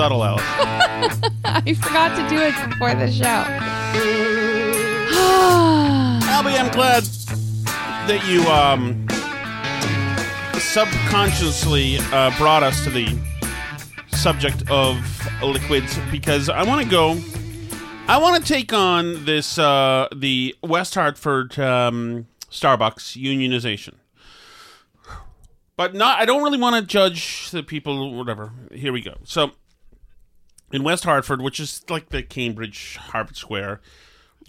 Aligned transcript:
Subtle, 0.00 0.24
Alice. 0.24 0.42
I 1.44 1.74
forgot 1.74 2.16
to 2.16 2.26
do 2.34 2.40
it 2.40 2.54
before 2.70 2.94
the 2.94 3.12
show. 3.12 3.24
Albie, 6.32 6.58
I'm 6.58 6.70
glad 6.72 7.02
that 8.08 8.26
you 8.26 8.40
um, 8.44 9.06
subconsciously 10.58 11.98
uh, 12.14 12.34
brought 12.38 12.62
us 12.62 12.82
to 12.84 12.88
the 12.88 13.14
subject 14.12 14.70
of 14.70 14.96
liquids 15.42 15.98
because 16.10 16.48
I 16.48 16.62
want 16.62 16.82
to 16.82 16.90
go. 16.90 17.20
I 18.08 18.16
want 18.16 18.42
to 18.42 18.50
take 18.50 18.72
on 18.72 19.26
this 19.26 19.58
uh, 19.58 20.08
the 20.16 20.56
West 20.62 20.94
Hartford 20.94 21.58
um, 21.58 22.26
Starbucks 22.50 23.22
unionization, 23.22 23.96
but 25.76 25.92
not. 25.94 26.18
I 26.18 26.24
don't 26.24 26.42
really 26.42 26.58
want 26.58 26.76
to 26.76 26.82
judge 26.90 27.50
the 27.50 27.62
people. 27.62 28.14
Whatever. 28.16 28.52
Here 28.72 28.94
we 28.94 29.02
go. 29.02 29.18
So 29.24 29.52
in 30.72 30.82
West 30.82 31.04
Hartford, 31.04 31.40
which 31.42 31.60
is 31.60 31.82
like 31.88 32.08
the 32.10 32.22
Cambridge 32.22 32.96
Harvard 32.96 33.36
Square. 33.36 33.80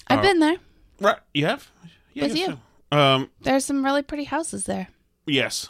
I've 0.08 0.22
been 0.22 0.40
there. 0.40 0.58
Right, 1.00 1.20
you 1.34 1.46
have? 1.46 1.72
Yeah, 2.14 2.24
With 2.24 2.36
you. 2.38 2.58
so. 2.92 2.98
Um, 2.98 3.30
There's 3.42 3.64
some 3.66 3.84
really 3.86 4.02
pretty 4.02 4.26
houses 4.26 4.66
there. 4.66 4.88
Yes. 5.26 5.70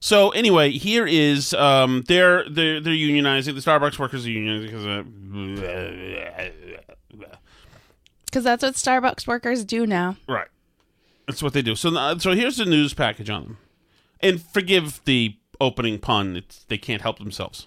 So 0.00 0.30
anyway, 0.30 0.70
here 0.72 1.06
is 1.06 1.54
um, 1.54 2.02
they're 2.08 2.48
they're 2.48 2.80
they're 2.80 2.92
unionizing. 2.94 3.54
The 3.54 3.60
Starbucks 3.60 3.98
workers 3.98 4.26
are 4.26 4.30
unionizing 4.30 4.66
because 4.66 4.86
uh, 4.86 5.02
Because 8.26 8.44
that's 8.44 8.62
what 8.62 8.74
Starbucks 8.74 9.26
workers 9.26 9.64
do 9.64 9.86
now. 9.86 10.16
right. 10.28 10.48
That's 11.26 11.42
what 11.42 11.52
they 11.52 11.62
do. 11.62 11.76
So 11.76 11.94
uh, 11.96 12.18
so 12.18 12.32
here's 12.32 12.56
the 12.56 12.64
news 12.64 12.92
package 12.94 13.30
on 13.30 13.42
them, 13.44 13.58
and 14.20 14.42
forgive 14.42 15.00
the 15.04 15.36
opening 15.60 15.98
pun. 16.00 16.36
It's, 16.36 16.64
they 16.64 16.78
can't 16.78 17.02
help 17.02 17.18
themselves. 17.18 17.66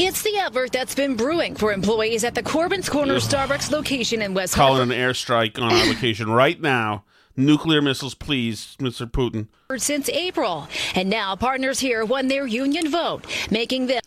It's 0.00 0.22
the 0.22 0.36
effort 0.36 0.70
that's 0.70 0.94
been 0.94 1.16
brewing 1.16 1.56
for 1.56 1.72
employees 1.72 2.22
at 2.22 2.36
the 2.36 2.42
Corbin's 2.42 2.88
Corner 2.88 3.16
Starbucks 3.16 3.72
location 3.72 4.22
in 4.22 4.32
West 4.32 4.54
Calling 4.54 4.76
Hartford 4.90 4.96
an 4.96 5.10
airstrike 5.10 5.58
on 5.60 5.72
our 5.72 5.86
location 5.92 6.30
right 6.30 6.60
now. 6.60 7.04
Nuclear 7.36 7.82
missiles, 7.82 8.14
please, 8.14 8.76
Mr. 8.80 9.10
Putin. 9.10 9.48
since 9.80 10.08
April. 10.10 10.68
And 10.94 11.10
now 11.10 11.34
partners 11.34 11.80
here 11.80 12.04
won 12.04 12.28
their 12.28 12.46
union 12.46 12.88
vote, 12.90 13.26
making 13.50 13.88
them 13.88 14.00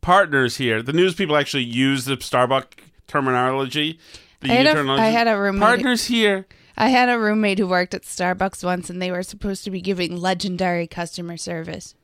Partners 0.00 0.56
here. 0.56 0.82
The 0.82 0.92
news 0.92 1.14
people 1.14 1.36
actually 1.36 1.64
use 1.64 2.04
the 2.04 2.16
Starbucks 2.16 2.72
terminology. 3.06 3.98
The 4.40 4.50
I 4.50 4.54
had 4.54 4.66
a- 4.66 4.72
terminology. 4.72 5.02
I 5.04 5.08
had 5.10 5.28
a 5.28 5.38
roommate- 5.38 5.60
Partners 5.62 6.06
here. 6.06 6.46
I 6.76 6.88
had 6.88 7.08
a 7.08 7.18
roommate 7.18 7.58
who 7.58 7.66
worked 7.68 7.94
at 7.94 8.02
Starbucks 8.02 8.64
once, 8.64 8.90
and 8.90 9.00
they 9.00 9.10
were 9.12 9.22
supposed 9.22 9.64
to 9.64 9.70
be 9.70 9.80
giving 9.80 10.16
legendary 10.16 10.86
customer 10.86 11.36
service. 11.36 11.94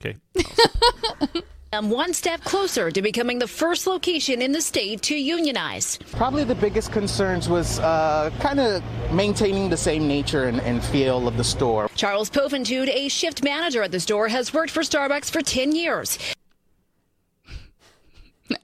Okay. 0.00 0.16
um, 1.72 1.90
one 1.90 2.12
step 2.12 2.42
closer 2.42 2.90
to 2.90 3.02
becoming 3.02 3.38
the 3.38 3.48
first 3.48 3.86
location 3.86 4.40
in 4.40 4.52
the 4.52 4.60
state 4.60 5.02
to 5.02 5.14
unionize. 5.16 5.98
Probably 6.12 6.44
the 6.44 6.54
biggest 6.54 6.92
concerns 6.92 7.48
was 7.48 7.78
uh, 7.80 8.30
kind 8.40 8.60
of 8.60 8.82
maintaining 9.12 9.70
the 9.70 9.76
same 9.76 10.08
nature 10.08 10.44
and, 10.44 10.60
and 10.60 10.82
feel 10.82 11.28
of 11.28 11.36
the 11.36 11.44
store. 11.44 11.88
Charles 11.94 12.30
Poventude, 12.30 12.88
a 12.88 13.08
shift 13.08 13.42
manager 13.42 13.82
at 13.82 13.92
the 13.92 14.00
store, 14.00 14.28
has 14.28 14.52
worked 14.52 14.70
for 14.70 14.82
Starbucks 14.82 15.30
for 15.30 15.42
10 15.42 15.72
years. 15.72 16.18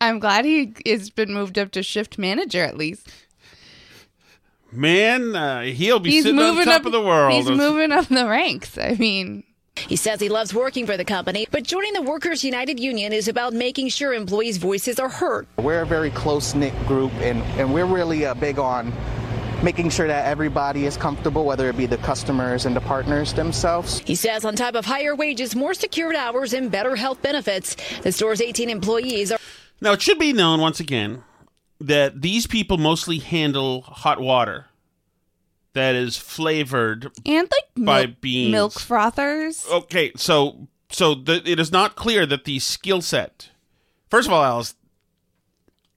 I'm 0.01 0.19
glad 0.19 0.45
he 0.45 0.75
has 0.87 1.11
been 1.11 1.33
moved 1.35 1.59
up 1.59 1.71
to 1.73 1.83
shift 1.83 2.19
manager 2.19 2.63
at 2.63 2.77
least. 2.77 3.11
Man, 4.73 5.37
uh, 5.37 5.63
he'll 5.63 6.01
be 6.01 6.11
He's 6.11 6.25
sitting 6.25 6.39
on 6.39 6.55
moving 6.55 6.65
top 6.65 6.81
up 6.81 6.87
of 6.87 6.93
the 6.93 7.01
world. 7.01 7.33
He's 7.33 7.49
moving 7.49 7.93
up 7.93 8.07
the 8.09 8.27
ranks. 8.27 8.77
I 8.77 8.97
mean, 8.99 9.45
He 9.89 9.97
says 9.97 10.21
he 10.21 10.29
loves 10.29 10.55
working 10.55 10.87
for 10.87 10.97
the 10.97 11.05
company, 11.05 11.47
but 11.51 11.63
joining 11.63 11.93
the 11.93 12.03
Workers 12.03 12.43
United 12.43 12.81
Union 12.81 13.13
is 13.13 13.29
about 13.29 13.53
making 13.53 13.89
sure 13.89 14.15
employees' 14.15 14.57
voices 14.57 14.99
are 14.99 15.09
heard. 15.09 15.47
We're 15.59 15.83
a 15.83 15.87
very 15.87 16.11
close 16.11 16.55
knit 16.55 16.75
group, 16.87 17.13
and, 17.15 17.43
and 17.59 17.73
we're 17.73 17.85
really 17.85 18.25
uh, 18.25 18.35
big 18.35 18.59
on 18.59 18.93
making 19.63 19.91
sure 19.91 20.07
that 20.07 20.27
everybody 20.27 20.87
is 20.87 20.97
comfortable, 20.97 21.45
whether 21.45 21.69
it 21.69 21.77
be 21.77 21.87
the 21.87 21.97
customers 21.99 22.67
and 22.67 22.77
the 22.77 22.81
partners 22.81 23.33
themselves. 23.33 24.01
He 24.01 24.15
says 24.15 24.45
on 24.45 24.57
top 24.57 24.75
of 24.75 24.85
higher 24.85 25.15
wages, 25.15 25.55
more 25.55 25.75
secured 25.75 26.17
hours, 26.17 26.53
and 26.53 26.71
better 26.71 26.97
health 26.97 27.21
benefits, 27.23 27.77
the 28.03 28.13
store's 28.13 28.41
18 28.41 28.71
employees 28.71 29.33
are 29.33 29.39
Now, 29.81 29.93
it 29.93 30.03
should 30.03 30.19
be 30.19 30.33
known 30.33 30.61
once 30.61 30.81
again 30.81 31.23
that 31.81 32.23
these 32.23 32.47
people 32.47 32.79
mostly 32.79 33.19
handle 33.19 33.83
hot 33.83 34.21
water 34.21 34.67
that 35.75 35.95
is 35.95 36.17
flavored. 36.17 37.11
and 37.27 37.49
like 37.51 37.85
By 37.87 38.07
milk, 38.07 38.21
beans. 38.21 38.53
milk 38.53 38.73
frothers. 38.81 39.67
Okay, 39.71 40.13
so 40.17 40.67
so 40.91 41.15
the, 41.15 41.43
it 41.49 41.61
is 41.61 41.71
not 41.71 41.95
clear 41.97 42.25
that 42.27 42.45
the 42.45 42.59
skill 42.59 43.01
set. 43.03 43.51
First 44.11 44.29
of 44.29 44.33
all, 44.33 44.43
Alice. 44.45 44.75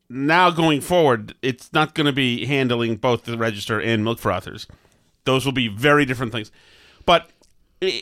Now 0.10 0.52
going 0.52 0.80
forward, 0.82 1.36
it's 1.42 1.72
not 1.74 1.94
going 1.94 2.06
to 2.06 2.14
be 2.14 2.46
handling 2.46 2.96
both 2.96 3.24
the 3.26 3.38
register 3.38 3.80
and 3.82 4.04
milk 4.06 4.20
frothers. 4.20 4.66
Those 5.26 5.44
will 5.46 5.52
be 5.52 5.68
very 5.68 6.06
different 6.06 6.32
things. 6.32 6.50
But 7.06 7.30
eh, 7.82 8.02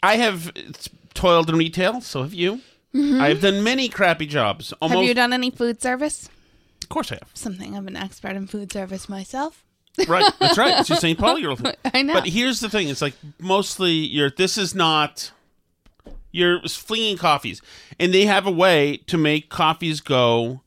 I 0.00 0.14
have 0.16 0.52
toiled 1.14 1.50
in 1.50 1.56
retail, 1.56 2.00
so 2.00 2.22
have 2.22 2.32
you. 2.34 2.60
I 2.94 3.28
have 3.28 3.40
done 3.42 3.62
many 3.64 3.88
crappy 3.88 4.26
jobs. 4.26 4.72
Almost, 4.74 4.92
Mm-hmm. 4.94 5.00
Have 5.00 5.08
you 5.08 5.14
done 5.14 5.32
any 5.32 5.50
food 5.50 5.82
service? 5.82 6.28
Of 6.82 6.88
course, 6.88 7.10
I 7.12 7.16
have. 7.16 7.30
Something. 7.34 7.76
I'm 7.76 7.86
an 7.88 7.96
expert 7.96 8.36
in 8.36 8.46
food 8.46 8.72
service 8.72 9.08
myself. 9.08 9.64
Right, 10.06 10.32
that's 10.38 10.58
right. 10.58 10.80
It's 10.80 10.88
your 10.88 10.98
St. 10.98 11.18
Pauli 11.18 11.42
girl. 11.42 11.56
thing. 11.56 11.74
I 11.84 12.02
know. 12.02 12.14
But 12.14 12.28
here's 12.28 12.60
the 12.60 12.68
thing: 12.68 12.88
it's 12.88 13.02
like 13.02 13.14
mostly 13.38 13.92
you're. 13.92 14.30
This 14.30 14.58
is 14.58 14.74
not. 14.74 15.32
You're 16.30 16.60
flinging 16.62 17.16
coffees, 17.16 17.62
and 17.98 18.12
they 18.12 18.26
have 18.26 18.46
a 18.46 18.50
way 18.50 18.98
to 19.06 19.16
make 19.16 19.48
coffees 19.48 20.00
go 20.00 20.60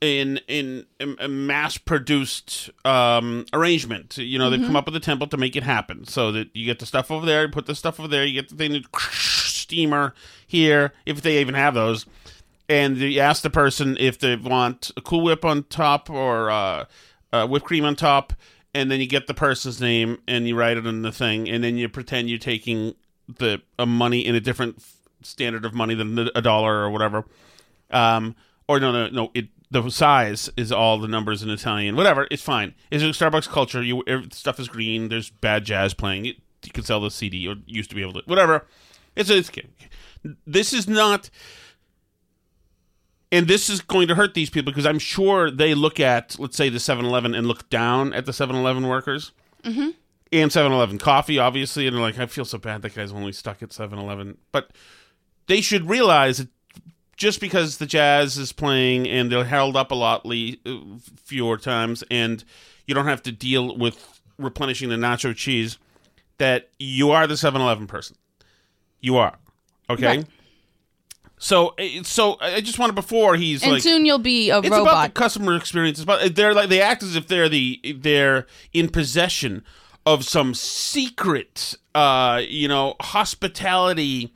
in 0.00 0.38
in 0.46 0.86
a 1.18 1.28
mass 1.28 1.76
produced 1.76 2.70
um, 2.84 3.46
arrangement. 3.52 4.16
You 4.18 4.38
know, 4.38 4.50
they've 4.50 4.60
come 4.60 4.76
up 4.76 4.86
with 4.86 4.96
a 4.96 5.00
template 5.00 5.30
to 5.30 5.36
make 5.36 5.56
it 5.56 5.62
happen, 5.62 6.06
so 6.06 6.30
that 6.32 6.54
you 6.54 6.66
get 6.66 6.78
the 6.78 6.86
stuff 6.86 7.10
over 7.10 7.26
there, 7.26 7.42
you 7.42 7.48
put 7.48 7.66
the 7.66 7.74
stuff 7.74 7.98
over 7.98 8.08
there, 8.08 8.24
you 8.24 8.40
get 8.40 8.50
the 8.50 8.56
thing, 8.56 8.84
steamer 8.98 10.14
here, 10.46 10.92
if 11.04 11.22
they 11.22 11.40
even 11.40 11.54
have 11.54 11.74
those, 11.74 12.06
and 12.68 12.96
you 12.98 13.20
ask 13.20 13.42
the 13.42 13.50
person 13.50 13.96
if 13.98 14.18
they 14.18 14.36
want 14.36 14.90
a 14.96 15.00
Cool 15.00 15.22
Whip 15.22 15.44
on 15.44 15.64
top 15.64 16.08
or 16.10 16.50
uh, 16.50 16.84
uh, 17.32 17.46
whipped 17.46 17.66
cream 17.66 17.84
on 17.84 17.96
top, 17.96 18.32
and 18.78 18.92
then 18.92 19.00
you 19.00 19.08
get 19.08 19.26
the 19.26 19.34
person's 19.34 19.80
name 19.80 20.18
and 20.28 20.46
you 20.46 20.56
write 20.56 20.76
it 20.76 20.86
in 20.86 21.02
the 21.02 21.10
thing, 21.10 21.48
and 21.48 21.64
then 21.64 21.76
you 21.76 21.88
pretend 21.88 22.30
you're 22.30 22.38
taking 22.38 22.94
the 23.26 23.60
a 23.76 23.84
money 23.84 24.24
in 24.24 24.36
a 24.36 24.40
different 24.40 24.82
standard 25.22 25.64
of 25.64 25.74
money 25.74 25.96
than 25.96 26.16
a 26.34 26.40
dollar 26.40 26.76
or 26.76 26.90
whatever. 26.90 27.24
Um, 27.90 28.36
or 28.68 28.78
no, 28.78 28.92
no, 28.92 29.08
no. 29.08 29.30
It 29.34 29.48
the 29.70 29.90
size 29.90 30.48
is 30.56 30.70
all 30.70 30.98
the 30.98 31.08
numbers 31.08 31.42
in 31.42 31.50
Italian. 31.50 31.96
Whatever, 31.96 32.28
it's 32.30 32.42
fine. 32.42 32.74
It's 32.90 33.02
Starbucks 33.02 33.48
culture. 33.48 33.82
You 33.82 34.04
stuff 34.32 34.60
is 34.60 34.68
green. 34.68 35.08
There's 35.08 35.28
bad 35.28 35.64
jazz 35.64 35.92
playing. 35.92 36.26
You, 36.26 36.34
you 36.64 36.70
can 36.72 36.84
sell 36.84 37.00
the 37.00 37.10
CD 37.10 37.48
or 37.48 37.56
used 37.66 37.90
to 37.90 37.96
be 37.96 38.02
able 38.02 38.14
to. 38.14 38.22
Whatever. 38.26 38.64
It's, 39.16 39.28
it's 39.28 39.50
this 40.46 40.72
is 40.72 40.86
not. 40.86 41.30
And 43.30 43.46
this 43.46 43.68
is 43.68 43.80
going 43.80 44.08
to 44.08 44.14
hurt 44.14 44.34
these 44.34 44.48
people 44.48 44.72
because 44.72 44.86
I'm 44.86 44.98
sure 44.98 45.50
they 45.50 45.74
look 45.74 46.00
at, 46.00 46.38
let's 46.38 46.56
say, 46.56 46.68
the 46.68 46.80
7 46.80 47.04
Eleven 47.04 47.34
and 47.34 47.46
look 47.46 47.68
down 47.68 48.14
at 48.14 48.26
the 48.26 48.32
7 48.32 48.56
Eleven 48.56 48.86
workers. 48.86 49.32
Mm-hmm. 49.64 49.90
And 50.32 50.52
7 50.52 50.72
Eleven 50.72 50.98
coffee, 50.98 51.38
obviously. 51.38 51.86
And 51.86 51.94
they're 51.94 52.02
like, 52.02 52.18
I 52.18 52.26
feel 52.26 52.44
so 52.44 52.58
bad 52.58 52.82
that 52.82 52.94
guy's 52.94 53.12
only 53.12 53.32
stuck 53.32 53.62
at 53.62 53.72
7 53.72 53.98
Eleven. 53.98 54.38
But 54.50 54.70
they 55.46 55.60
should 55.60 55.88
realize 55.88 56.38
that 56.38 56.48
just 57.16 57.40
because 57.40 57.78
the 57.78 57.86
jazz 57.86 58.38
is 58.38 58.52
playing 58.52 59.08
and 59.08 59.30
they're 59.30 59.44
held 59.44 59.76
up 59.76 59.90
a 59.90 59.94
lot 59.94 60.24
le- 60.24 60.56
fewer 61.24 61.58
times 61.58 62.04
and 62.10 62.44
you 62.86 62.94
don't 62.94 63.06
have 63.06 63.22
to 63.24 63.32
deal 63.32 63.76
with 63.76 64.20
replenishing 64.38 64.88
the 64.88 64.96
nacho 64.96 65.34
cheese, 65.34 65.78
that 66.38 66.70
you 66.78 67.10
are 67.10 67.26
the 67.26 67.36
7 67.36 67.60
Eleven 67.60 67.86
person. 67.86 68.16
You 69.00 69.16
are. 69.16 69.36
Okay? 69.90 70.18
Right. 70.18 70.26
So, 71.38 71.74
eh, 71.78 72.02
so 72.02 72.36
I 72.40 72.60
just 72.60 72.78
wanted 72.78 72.94
before 72.94 73.36
he's 73.36 73.62
and 73.62 73.72
like 73.72 73.82
soon 73.82 74.04
you'll 74.04 74.18
be 74.18 74.50
a 74.50 74.58
it's 74.58 74.68
about 74.68 74.78
robot. 74.78 75.14
the 75.14 75.20
customer 75.20 75.56
experience. 75.56 75.98
It's 75.98 76.04
about 76.04 76.34
they're 76.34 76.54
like 76.54 76.68
they 76.68 76.80
act 76.80 77.02
as 77.02 77.16
if 77.16 77.28
they're 77.28 77.48
the 77.48 77.80
they're 77.96 78.46
in 78.72 78.88
possession 78.88 79.64
of 80.04 80.24
some 80.24 80.54
secret, 80.54 81.74
uh, 81.94 82.40
you 82.46 82.66
know, 82.66 82.94
hospitality 83.00 84.32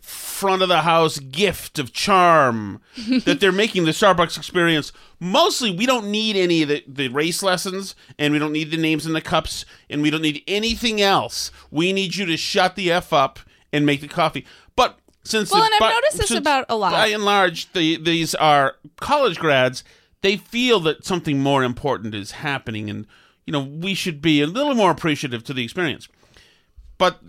front 0.00 0.62
of 0.62 0.68
the 0.68 0.82
house 0.82 1.18
gift 1.18 1.78
of 1.78 1.92
charm 1.92 2.80
that 3.24 3.40
they're 3.40 3.52
making 3.52 3.84
the 3.84 3.90
Starbucks 3.90 4.36
experience. 4.36 4.92
Mostly, 5.18 5.70
we 5.70 5.84
don't 5.84 6.10
need 6.10 6.36
any 6.36 6.62
of 6.62 6.68
the, 6.68 6.82
the 6.86 7.08
race 7.08 7.42
lessons, 7.42 7.94
and 8.18 8.32
we 8.32 8.38
don't 8.38 8.52
need 8.52 8.70
the 8.70 8.76
names 8.76 9.06
in 9.06 9.12
the 9.12 9.20
cups, 9.20 9.64
and 9.90 10.00
we 10.00 10.10
don't 10.10 10.22
need 10.22 10.42
anything 10.46 11.00
else. 11.00 11.50
We 11.70 11.92
need 11.92 12.16
you 12.16 12.24
to 12.26 12.36
shut 12.36 12.74
the 12.74 12.90
f 12.90 13.12
up 13.12 13.38
and 13.72 13.84
make 13.84 14.00
the 14.00 14.08
coffee. 14.08 14.46
But 14.76 14.98
since 15.22 15.50
Well, 15.50 15.60
the- 15.60 15.66
and 15.66 15.74
I've 15.74 15.80
but- 15.80 15.90
noticed 15.94 16.18
this 16.18 16.28
since 16.28 16.38
about 16.38 16.66
a 16.68 16.76
lot. 16.76 16.92
By 16.92 17.08
and 17.08 17.24
large, 17.24 17.72
the, 17.72 17.96
these 17.96 18.34
are 18.34 18.76
college 19.00 19.38
grads. 19.38 19.84
They 20.22 20.36
feel 20.36 20.80
that 20.80 21.04
something 21.04 21.40
more 21.42 21.64
important 21.64 22.14
is 22.14 22.32
happening, 22.32 22.90
and 22.90 23.06
you 23.46 23.52
know 23.52 23.60
we 23.62 23.94
should 23.94 24.20
be 24.20 24.40
a 24.42 24.46
little 24.46 24.74
more 24.74 24.90
appreciative 24.90 25.44
to 25.44 25.54
the 25.54 25.64
experience. 25.64 26.08
But 26.98 27.20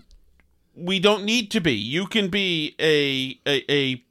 we 0.75 0.99
don't 0.99 1.23
need 1.23 1.51
to 1.51 1.61
be. 1.61 1.73
You 1.73 2.05
can 2.05 2.27
be 2.29 2.75
a 2.79 3.39
a, 3.49 3.71
a 3.71 4.03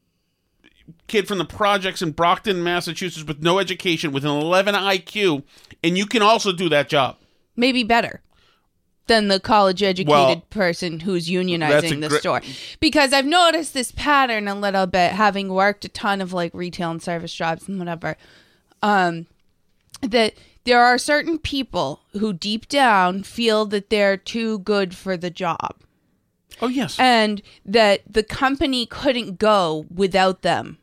kid 1.09 1.29
from 1.29 1.39
the 1.39 1.45
projects 1.45 2.01
in 2.03 2.13
Brockton, 2.13 2.63
Massachusetts, 2.63 3.27
with 3.27 3.43
no 3.43 3.59
education, 3.59 4.13
with 4.13 4.25
an 4.25 4.31
11 4.31 4.75
IQ, 4.75 5.43
and 5.85 5.99
you 5.99 6.07
can 6.07 6.23
also 6.23 6.53
do 6.53 6.69
that 6.71 6.89
job. 6.89 7.17
Maybe 7.57 7.83
better 7.85 8.23
than 9.11 9.27
the 9.27 9.41
college 9.41 9.83
educated 9.83 10.09
Well, 10.09 10.45
person 10.51 11.01
who's 11.01 11.29
unionizing 11.29 12.01
the 12.01 12.09
great- 12.09 12.21
store. 12.21 12.41
Because 12.79 13.13
I've 13.13 13.27
noticed 13.27 13.75
this 13.75 13.91
pattern 13.91 14.47
a 14.47 14.55
little 14.55 14.87
bit, 14.87 15.11
having 15.11 15.49
worked 15.53 15.85
a 15.85 15.89
ton 15.89 16.21
of 16.21 16.33
like 16.33 16.55
retail 16.55 16.93
and 16.93 17.03
service 17.03 17.35
jobs 17.35 17.67
and 17.69 17.79
whatever. 17.81 18.17
Um, 18.83 19.27
that 20.01 20.35
there 20.65 20.81
are 20.81 20.97
certain 20.97 21.39
people 21.39 22.01
who 22.13 22.33
deep 22.33 22.69
down 22.69 23.25
feel 23.25 23.67
that 23.67 23.91
they're 23.91 24.17
too 24.17 24.61
good 24.61 24.95
for 24.95 25.17
the 25.17 25.31
job. 25.31 25.75
Oh 26.63 26.69
yes, 26.69 26.97
and 26.99 27.43
that 27.67 28.03
the 28.09 28.23
company 28.23 28.87
couldn't 28.87 29.39
go 29.39 29.87
without 29.93 30.43
them 30.43 30.79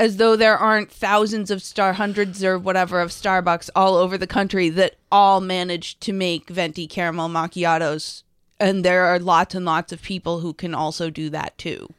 as 0.00 0.16
though 0.16 0.34
there 0.34 0.56
aren't 0.56 0.90
thousands 0.90 1.50
of 1.50 1.62
star 1.62 1.92
hundreds 1.92 2.42
or 2.42 2.58
whatever 2.58 3.02
of 3.02 3.10
starbucks 3.10 3.68
all 3.76 3.96
over 3.96 4.16
the 4.16 4.26
country 4.26 4.70
that 4.70 4.96
all 5.12 5.42
manage 5.42 6.00
to 6.00 6.10
make 6.10 6.48
venti 6.48 6.86
caramel 6.86 7.28
macchiatos. 7.28 8.22
And 8.58 8.82
there 8.82 9.04
are 9.04 9.18
lots 9.18 9.54
and 9.54 9.66
lots 9.66 9.92
of 9.92 10.00
people 10.00 10.40
who 10.40 10.54
can 10.54 10.74
also 10.74 11.10
do 11.10 11.28
that 11.28 11.58
too. 11.58 11.92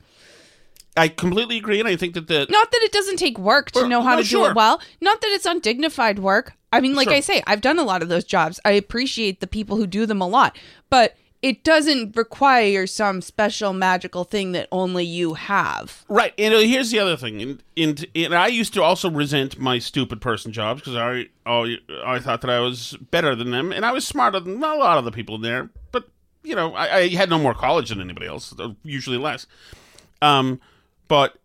I 0.97 1.09
completely 1.09 1.57
agree, 1.57 1.79
and 1.79 1.87
I 1.87 1.95
think 1.95 2.15
that 2.15 2.27
the 2.27 2.47
not 2.49 2.71
that 2.71 2.81
it 2.81 2.91
doesn't 2.91 3.17
take 3.17 3.37
work 3.37 3.69
to 3.71 3.81
Well, 3.81 3.87
know 3.89 4.01
how 4.01 4.15
no, 4.15 4.23
to 4.23 4.27
do 4.27 4.45
it 4.47 4.55
well. 4.55 4.81
Not 4.99 5.21
that 5.21 5.29
it's 5.29 5.45
undignified 5.45 6.17
work. 6.17 6.53
I 6.73 6.81
mean 6.81 6.95
like 6.95 7.09
Sure. 7.09 7.17
i 7.17 7.19
say 7.19 7.43
i've 7.45 7.61
done 7.61 7.77
a 7.77 7.83
lot 7.83 8.01
of 8.01 8.09
those 8.09 8.23
jobs. 8.23 8.59
I 8.65 8.71
appreciate 8.71 9.41
the 9.41 9.47
people 9.47 9.77
who 9.77 9.85
do 9.85 10.07
them 10.07 10.21
a 10.21 10.27
lot. 10.27 10.57
But 10.89 11.15
it 11.41 11.63
doesn't 11.63 12.15
require 12.15 12.85
some 12.85 13.21
special 13.21 13.73
magical 13.73 14.23
thing 14.23 14.51
that 14.51 14.67
only 14.71 15.03
you 15.03 15.33
have 15.33 16.05
Right, 16.07 16.33
and 16.37 16.53
uh, 16.53 16.59
here's 16.59 16.91
the 16.91 16.99
other 16.99 17.17
thing, 17.17 17.41
and, 17.41 17.63
and, 17.75 18.05
and 18.15 18.35
I 18.35 18.47
used 18.47 18.73
to 18.75 18.83
also 18.83 19.09
resent 19.09 19.59
my 19.59 19.79
stupid 19.79 20.21
person 20.21 20.51
jobs 20.51 20.81
because 20.81 20.95
I, 20.95 21.27
I 21.45 21.77
I 22.05 22.19
thought 22.19 22.41
that 22.41 22.49
I 22.49 22.59
was 22.59 22.97
better 23.11 23.35
than 23.35 23.51
them, 23.51 23.71
and 23.71 23.85
I 23.85 23.91
was 23.91 24.05
smarter 24.05 24.39
than 24.39 24.63
a 24.63 24.75
lot 24.75 24.97
of 24.97 25.05
the 25.05 25.11
people 25.11 25.35
in 25.35 25.41
there. 25.41 25.69
But 25.91 26.07
you 26.43 26.55
know, 26.55 26.73
I, 26.73 26.95
I 26.95 27.07
had 27.09 27.29
no 27.29 27.39
more 27.39 27.53
college 27.53 27.89
than 27.89 28.01
anybody 28.01 28.27
else, 28.27 28.53
uh, 28.59 28.73
usually 28.83 29.17
less. 29.17 29.47
Um, 30.21 30.59
but 31.07 31.37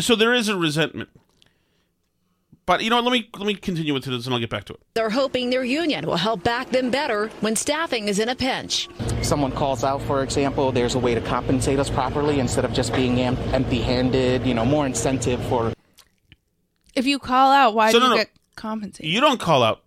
so 0.00 0.16
there 0.16 0.34
is 0.34 0.48
a 0.48 0.56
resentment. 0.56 1.10
But 2.68 2.82
you 2.84 2.90
know, 2.90 3.00
let 3.00 3.12
me 3.12 3.30
let 3.38 3.46
me 3.46 3.54
continue 3.54 3.94
with 3.94 4.04
this, 4.04 4.26
and 4.26 4.34
I'll 4.34 4.38
get 4.40 4.50
back 4.50 4.64
to 4.66 4.74
it. 4.74 4.80
They're 4.92 5.08
hoping 5.08 5.48
their 5.48 5.64
union 5.64 6.04
will 6.06 6.18
help 6.18 6.44
back 6.44 6.68
them 6.68 6.90
better 6.90 7.28
when 7.40 7.56
staffing 7.56 8.08
is 8.08 8.18
in 8.18 8.28
a 8.28 8.34
pinch. 8.34 8.90
If 9.00 9.24
someone 9.24 9.52
calls 9.52 9.84
out, 9.84 10.02
for 10.02 10.22
example, 10.22 10.70
there's 10.70 10.94
a 10.94 10.98
way 10.98 11.14
to 11.14 11.22
compensate 11.22 11.78
us 11.78 11.88
properly 11.88 12.40
instead 12.40 12.66
of 12.66 12.74
just 12.74 12.92
being 12.92 13.22
em- 13.22 13.38
empty-handed. 13.54 14.46
You 14.46 14.52
know, 14.52 14.66
more 14.66 14.84
incentive 14.84 15.42
for 15.46 15.72
If 16.94 17.06
you 17.06 17.18
call 17.18 17.52
out, 17.52 17.74
why 17.74 17.90
So 17.90 18.00
do 18.00 18.04
no, 18.04 18.10
you 18.10 18.10
no. 18.10 18.16
get 18.18 18.30
compensated? 18.54 19.10
You 19.10 19.22
don't 19.22 19.40
call 19.40 19.62
out. 19.62 19.80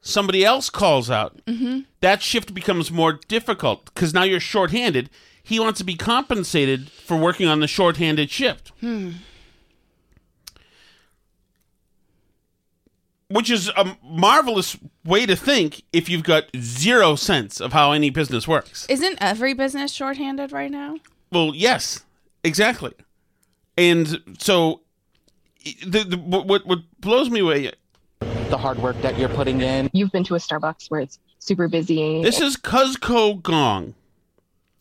Somebody 0.00 0.44
else 0.44 0.70
calls 0.70 1.12
out. 1.12 1.40
Mm-hmm. 1.46 1.82
That 2.00 2.22
shift 2.22 2.54
becomes 2.54 2.90
more 2.90 3.20
difficult 3.28 3.84
because 3.94 4.12
now 4.12 4.24
you're 4.24 4.40
shorthanded. 4.40 5.10
He 5.44 5.60
wants 5.60 5.78
to 5.78 5.84
be 5.84 5.94
compensated 5.94 6.90
for 6.90 7.16
working 7.16 7.46
on 7.46 7.60
the 7.60 7.68
shorthanded 7.68 8.30
shift. 8.30 8.72
Which 13.30 13.50
is 13.50 13.68
a 13.76 13.96
marvelous 14.02 14.76
way 15.04 15.26
to 15.26 15.36
think 15.36 15.82
if 15.92 16.08
you've 16.08 16.22
got 16.24 16.44
zero 16.56 17.14
sense 17.14 17.60
of 17.60 17.74
how 17.74 17.92
any 17.92 18.08
business 18.08 18.48
works. 18.48 18.86
Isn't 18.88 19.18
every 19.20 19.52
business 19.52 19.92
shorthanded 19.92 20.50
right 20.50 20.70
now? 20.70 20.96
Well, 21.30 21.52
yes, 21.54 22.04
exactly. 22.42 22.94
And 23.76 24.22
so, 24.38 24.80
the, 25.86 26.04
the, 26.04 26.16
what, 26.16 26.66
what 26.66 26.78
blows 27.00 27.28
me 27.28 27.40
away 27.40 27.72
the 28.48 28.56
hard 28.56 28.78
work 28.78 29.00
that 29.02 29.18
you're 29.18 29.28
putting 29.28 29.60
in. 29.60 29.90
you've 29.92 30.10
been 30.10 30.24
to 30.24 30.34
a 30.34 30.38
Starbucks 30.38 30.90
where 30.90 31.00
it's 31.00 31.18
super 31.38 31.68
busy 31.68 32.22
This 32.22 32.40
is 32.40 32.56
Cuzco 32.56 33.42
Gong. 33.42 33.94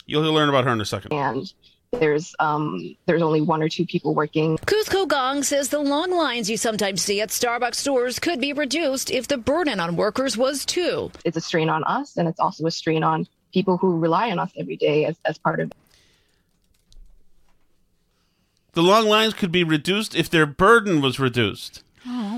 You'll 0.06 0.24
learn 0.32 0.48
about 0.48 0.64
her 0.64 0.72
in 0.72 0.80
a 0.80 0.86
second. 0.86 1.12
and 1.12 1.54
there's 1.92 2.36
um 2.40 2.96
there's 3.06 3.22
only 3.22 3.42
one 3.42 3.62
or 3.62 3.70
two 3.70 3.86
people 3.86 4.14
working. 4.14 4.58
Cusco 4.60 5.08
Gong 5.08 5.44
says 5.44 5.70
the 5.70 5.80
long 5.80 6.12
lines 6.12 6.50
you 6.50 6.58
sometimes 6.58 7.02
see 7.02 7.22
at 7.22 7.30
Starbucks 7.30 7.76
stores 7.76 8.20
could 8.20 8.40
be 8.42 8.54
reduced 8.54 9.10
if 9.10 9.28
the 9.28 9.38
burden 9.38 9.80
on 9.80 9.96
workers 9.96 10.38
was 10.38 10.66
too. 10.66 11.12
It's 11.24 11.38
a 11.38 11.42
strain 11.42 11.70
on 11.70 11.84
us 11.86 12.18
and 12.18 12.28
it's 12.28 12.40
also 12.40 12.66
a 12.66 12.72
strain 12.72 13.04
on 13.04 13.28
people 13.54 13.78
who 13.78 13.98
rely 13.98 14.30
on 14.32 14.40
us 14.40 14.52
every 14.58 14.76
day 14.76 15.06
as, 15.06 15.16
as 15.26 15.38
part 15.38 15.60
of 15.60 15.72
The 18.74 18.84
long 18.84 19.08
lines 19.08 19.34
could 19.34 19.52
be 19.52 19.64
reduced 19.64 20.16
if 20.16 20.30
their 20.30 20.46
burden 20.46 21.02
was 21.02 21.20
reduced. 21.20 21.84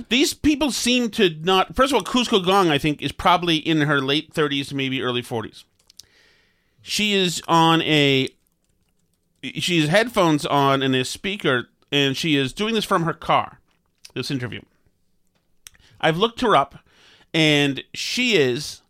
These 0.09 0.33
people 0.33 0.71
seem 0.71 1.11
to 1.11 1.29
not. 1.29 1.75
First 1.75 1.93
of 1.93 1.97
all, 1.97 2.03
Cusco 2.03 2.43
Gong, 2.43 2.69
I 2.69 2.77
think, 2.77 3.01
is 3.01 3.11
probably 3.11 3.57
in 3.57 3.81
her 3.81 4.01
late 4.01 4.33
30s 4.33 4.73
maybe 4.73 5.01
early 5.01 5.21
40s. 5.21 5.63
She 6.81 7.13
is 7.13 7.41
on 7.47 7.81
a. 7.83 8.29
She 9.43 9.79
has 9.79 9.89
headphones 9.89 10.45
on 10.45 10.81
and 10.81 10.95
a 10.95 11.05
speaker, 11.05 11.69
and 11.91 12.15
she 12.15 12.35
is 12.35 12.53
doing 12.53 12.73
this 12.73 12.85
from 12.85 13.03
her 13.03 13.13
car. 13.13 13.59
This 14.13 14.31
interview. 14.31 14.61
I've 16.01 16.17
looked 16.17 16.41
her 16.41 16.55
up, 16.55 16.79
and 17.33 17.83
she 17.93 18.35
is, 18.35 18.81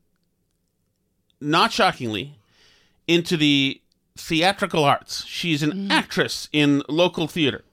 not 1.41 1.71
shockingly, 1.71 2.37
into 3.07 3.35
the 3.37 3.81
theatrical 4.15 4.83
arts. 4.83 5.25
She's 5.25 5.63
an 5.63 5.71
mm. 5.71 5.91
actress 5.91 6.49
in 6.51 6.83
local 6.87 7.27
theater. 7.27 7.63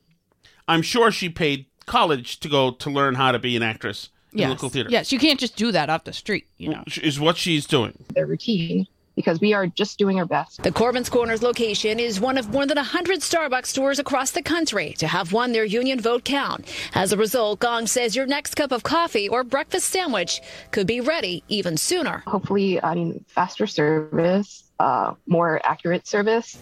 I'm 0.69 0.83
sure 0.83 1.11
she 1.11 1.29
paid 1.29 1.67
college 1.87 2.41
to 2.41 2.49
go 2.49 2.73
to 2.73 2.91
learn 2.91 3.15
how 3.15 3.33
to 3.33 3.39
be 3.39 3.57
an 3.57 3.63
actress 3.63 4.11
in 4.33 4.41
Yes. 4.41 4.51
local 4.51 4.69
theater. 4.71 4.91
Yes, 4.91 5.13
you 5.13 5.19
can't 5.19 5.39
just 5.39 5.57
do 5.57 5.71
that 5.73 5.89
off 5.89 6.05
the 6.05 6.13
street, 6.13 6.47
you 6.57 6.71
know. 6.71 6.83
Is 7.03 7.21
what 7.21 7.37
she's 7.37 7.67
doing. 7.67 8.05
their 8.15 8.27
routine 8.27 8.87
because 9.17 9.41
we 9.41 9.55
are 9.55 9.67
just 9.67 9.99
doing 9.99 10.19
our 10.19 10.27
best. 10.27 10.63
The 10.63 10.71
Corbin's 10.71 11.09
Corners 11.09 11.43
location 11.43 11.99
is 11.99 12.21
one 12.21 12.39
of 12.39 12.51
more 12.51 12.67
than 12.67 12.77
100 12.77 13.21
Starbucks 13.21 13.67
stores 13.67 13.99
across 13.99 14.31
the 14.31 14.43
country 14.43 14.93
to 14.99 15.07
have 15.09 15.33
won 15.33 15.53
their 15.53 15.65
union 15.65 15.99
vote 15.99 16.25
count. 16.25 16.67
As 16.95 17.13
a 17.13 17.17
result, 17.17 17.59
Gong 17.61 17.87
says 17.87 18.15
your 18.15 18.27
next 18.27 18.55
cup 18.55 18.71
of 18.71 18.83
coffee 18.83 19.29
or 19.29 19.43
breakfast 19.43 19.89
sandwich 19.89 20.41
could 20.71 20.87
be 20.87 21.01
ready 21.01 21.43
even 21.49 21.77
sooner. 21.77 22.23
Hopefully, 22.27 22.81
I 22.83 22.95
mean, 22.95 23.25
faster 23.27 23.67
service, 23.67 24.65
uh, 24.79 25.15
more 25.27 25.61
accurate 25.65 26.07
service. 26.07 26.59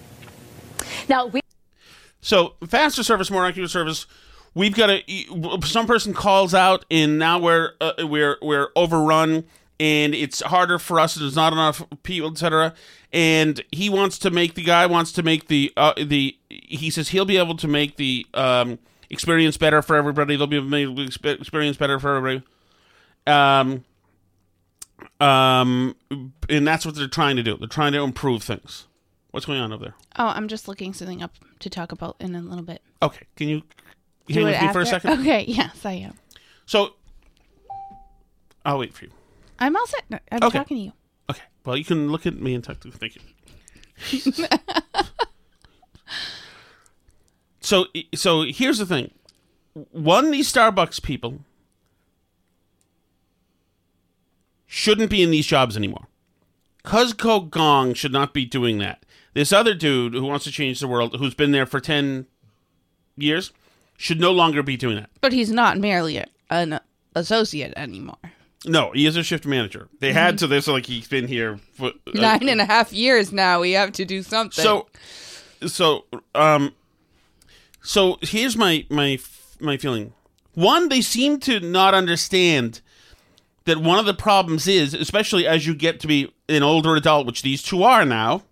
Now, 1.08 1.26
we 1.26 1.40
So 2.20 2.54
faster 2.66 3.02
service, 3.02 3.30
more 3.30 3.44
accurate 3.44 3.70
service. 3.70 4.06
We've 4.54 4.74
got 4.74 4.88
a 4.88 5.02
some 5.64 5.86
person 5.86 6.14
calls 6.14 6.54
out, 6.54 6.84
and 6.88 7.18
now 7.18 7.40
we're 7.40 7.72
uh, 7.80 7.94
we're 7.98 8.38
we're 8.40 8.68
overrun, 8.76 9.44
and 9.80 10.14
it's 10.14 10.40
harder 10.40 10.78
for 10.78 11.00
us. 11.00 11.14
There's 11.14 11.36
not 11.36 11.52
enough 11.52 11.82
people, 12.02 12.30
etc. 12.30 12.74
And 13.12 13.62
he 13.72 13.88
wants 13.88 14.18
to 14.20 14.30
make 14.30 14.54
the 14.54 14.62
guy 14.62 14.86
wants 14.86 15.12
to 15.12 15.22
make 15.22 15.48
the 15.48 15.72
uh, 15.76 15.94
the. 15.96 16.36
He 16.48 16.90
says 16.90 17.08
he'll 17.08 17.24
be 17.24 17.36
able 17.36 17.56
to 17.56 17.68
make 17.68 17.96
the 17.96 18.26
um, 18.34 18.78
experience 19.10 19.56
better 19.56 19.82
for 19.82 19.96
everybody. 19.96 20.36
They'll 20.36 20.46
be 20.46 20.56
able 20.56 20.70
to 20.70 20.86
make 20.94 21.22
the 21.22 21.30
experience 21.32 21.76
better 21.76 21.98
for 21.98 22.16
everybody. 22.16 22.46
Um, 23.26 23.84
um, 25.20 25.96
and 26.48 26.66
that's 26.66 26.86
what 26.86 26.94
they're 26.94 27.08
trying 27.08 27.36
to 27.36 27.42
do. 27.42 27.56
They're 27.56 27.68
trying 27.68 27.92
to 27.92 28.02
improve 28.02 28.42
things. 28.42 28.86
What's 29.30 29.46
going 29.46 29.58
on 29.58 29.72
over 29.72 29.84
there? 29.84 29.94
Oh, 30.16 30.28
I'm 30.28 30.46
just 30.46 30.68
looking 30.68 30.92
something 30.92 31.22
up 31.22 31.32
to 31.58 31.68
talk 31.68 31.90
about 31.90 32.16
in 32.20 32.34
a 32.36 32.40
little 32.40 32.62
bit. 32.62 32.82
Okay, 33.02 33.26
can 33.36 33.48
you 33.48 33.62
hang 34.28 34.42
it 34.42 34.44
with 34.44 34.62
me 34.62 34.72
for 34.72 34.80
a 34.80 34.86
second? 34.86 35.20
Okay, 35.20 35.44
yes, 35.48 35.84
I 35.84 35.92
am. 35.94 36.14
So, 36.66 36.94
I'll 38.64 38.78
wait 38.78 38.94
for 38.94 39.06
you. 39.06 39.10
I'm 39.64 39.74
all 39.76 39.86
set. 39.86 40.04
I'm 40.30 40.42
Okay. 40.42 40.58
talking 40.58 40.76
to 40.76 40.82
you. 40.82 40.92
Okay. 41.30 41.42
Well, 41.64 41.76
you 41.76 41.84
can 41.84 42.12
look 42.12 42.26
at 42.26 42.34
me 42.38 42.54
and 42.54 42.62
talk 42.62 42.80
to. 42.80 42.90
Thank 42.90 43.16
you. 43.16 43.22
so, 47.60 47.86
so 48.14 48.42
here's 48.42 48.76
the 48.78 48.84
thing. 48.86 49.10
One, 49.90 50.30
these 50.30 50.52
Starbucks 50.52 51.02
people 51.02 51.40
shouldn't 54.66 55.10
be 55.10 55.22
in 55.22 55.30
these 55.30 55.46
jobs 55.46 55.76
anymore. 55.76 56.06
Cuzco 56.84 57.48
Gong 57.48 57.94
should 57.94 58.12
not 58.12 58.34
be 58.34 58.44
doing 58.44 58.76
that. 58.78 59.04
This 59.32 59.52
other 59.52 59.72
dude 59.74 60.12
who 60.12 60.24
wants 60.26 60.44
to 60.44 60.52
change 60.52 60.80
the 60.80 60.88
world, 60.88 61.16
who's 61.18 61.34
been 61.34 61.52
there 61.52 61.66
for 61.66 61.80
ten 61.80 62.26
years, 63.16 63.52
should 63.96 64.20
no 64.20 64.30
longer 64.30 64.62
be 64.62 64.76
doing 64.76 64.96
that. 64.96 65.08
But 65.22 65.32
he's 65.32 65.50
not 65.50 65.78
merely 65.78 66.22
an 66.50 66.78
associate 67.16 67.72
anymore. 67.76 68.18
No, 68.66 68.92
he 68.92 69.06
is 69.06 69.16
a 69.16 69.22
shift 69.22 69.44
manager. 69.44 69.88
They 70.00 70.12
had 70.12 70.38
to. 70.38 70.46
This 70.46 70.66
like 70.66 70.86
he's 70.86 71.08
been 71.08 71.28
here 71.28 71.58
for 71.74 71.88
uh, 71.88 72.12
Nine 72.14 72.48
and 72.48 72.60
a 72.60 72.64
half 72.64 72.92
years 72.92 73.32
now. 73.32 73.60
We 73.60 73.72
have 73.72 73.92
to 73.92 74.04
do 74.04 74.22
something. 74.22 74.62
So, 74.62 74.88
so, 75.66 76.06
um, 76.34 76.74
so 77.82 78.18
here's 78.22 78.56
my 78.56 78.86
my 78.88 79.18
my 79.60 79.76
feeling. 79.76 80.12
One, 80.54 80.88
they 80.88 81.00
seem 81.00 81.40
to 81.40 81.60
not 81.60 81.94
understand 81.94 82.80
that 83.64 83.78
one 83.78 83.98
of 83.98 84.06
the 84.06 84.14
problems 84.14 84.66
is, 84.68 84.94
especially 84.94 85.46
as 85.46 85.66
you 85.66 85.74
get 85.74 86.00
to 86.00 86.06
be 86.06 86.32
an 86.48 86.62
older 86.62 86.94
adult, 86.94 87.26
which 87.26 87.42
these 87.42 87.62
two 87.62 87.82
are 87.82 88.04
now, 88.04 88.42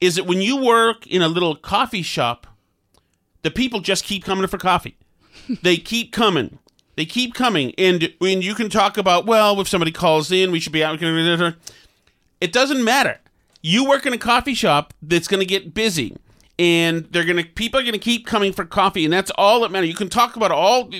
is 0.00 0.16
that 0.16 0.26
when 0.26 0.40
you 0.42 0.62
work 0.62 1.06
in 1.06 1.22
a 1.22 1.28
little 1.28 1.56
coffee 1.56 2.02
shop, 2.02 2.46
the 3.42 3.50
people 3.50 3.80
just 3.80 4.04
keep 4.04 4.24
coming 4.24 4.46
for 4.46 4.58
coffee. 4.58 4.96
they 5.62 5.76
keep 5.76 6.12
coming. 6.12 6.58
They 6.96 7.04
keep 7.04 7.34
coming, 7.34 7.74
and 7.76 8.12
when 8.18 8.40
you 8.40 8.54
can 8.54 8.68
talk 8.68 8.96
about, 8.96 9.26
well, 9.26 9.60
if 9.60 9.68
somebody 9.68 9.90
calls 9.90 10.30
in, 10.30 10.52
we 10.52 10.60
should 10.60 10.72
be 10.72 10.84
out. 10.84 11.02
It 11.02 12.52
doesn't 12.52 12.84
matter. 12.84 13.18
You 13.62 13.88
work 13.88 14.06
in 14.06 14.12
a 14.12 14.18
coffee 14.18 14.54
shop 14.54 14.94
that's 15.02 15.26
going 15.26 15.40
to 15.40 15.46
get 15.46 15.74
busy, 15.74 16.16
and 16.58 17.06
they're 17.10 17.24
going 17.24 17.42
to 17.42 17.44
people 17.44 17.80
are 17.80 17.82
going 17.82 17.94
to 17.94 17.98
keep 17.98 18.26
coming 18.26 18.52
for 18.52 18.64
coffee, 18.64 19.04
and 19.04 19.12
that's 19.12 19.32
all 19.36 19.60
that 19.60 19.70
matters. 19.70 19.88
You 19.88 19.96
can 19.96 20.08
talk 20.08 20.36
about 20.36 20.52
all 20.52 20.90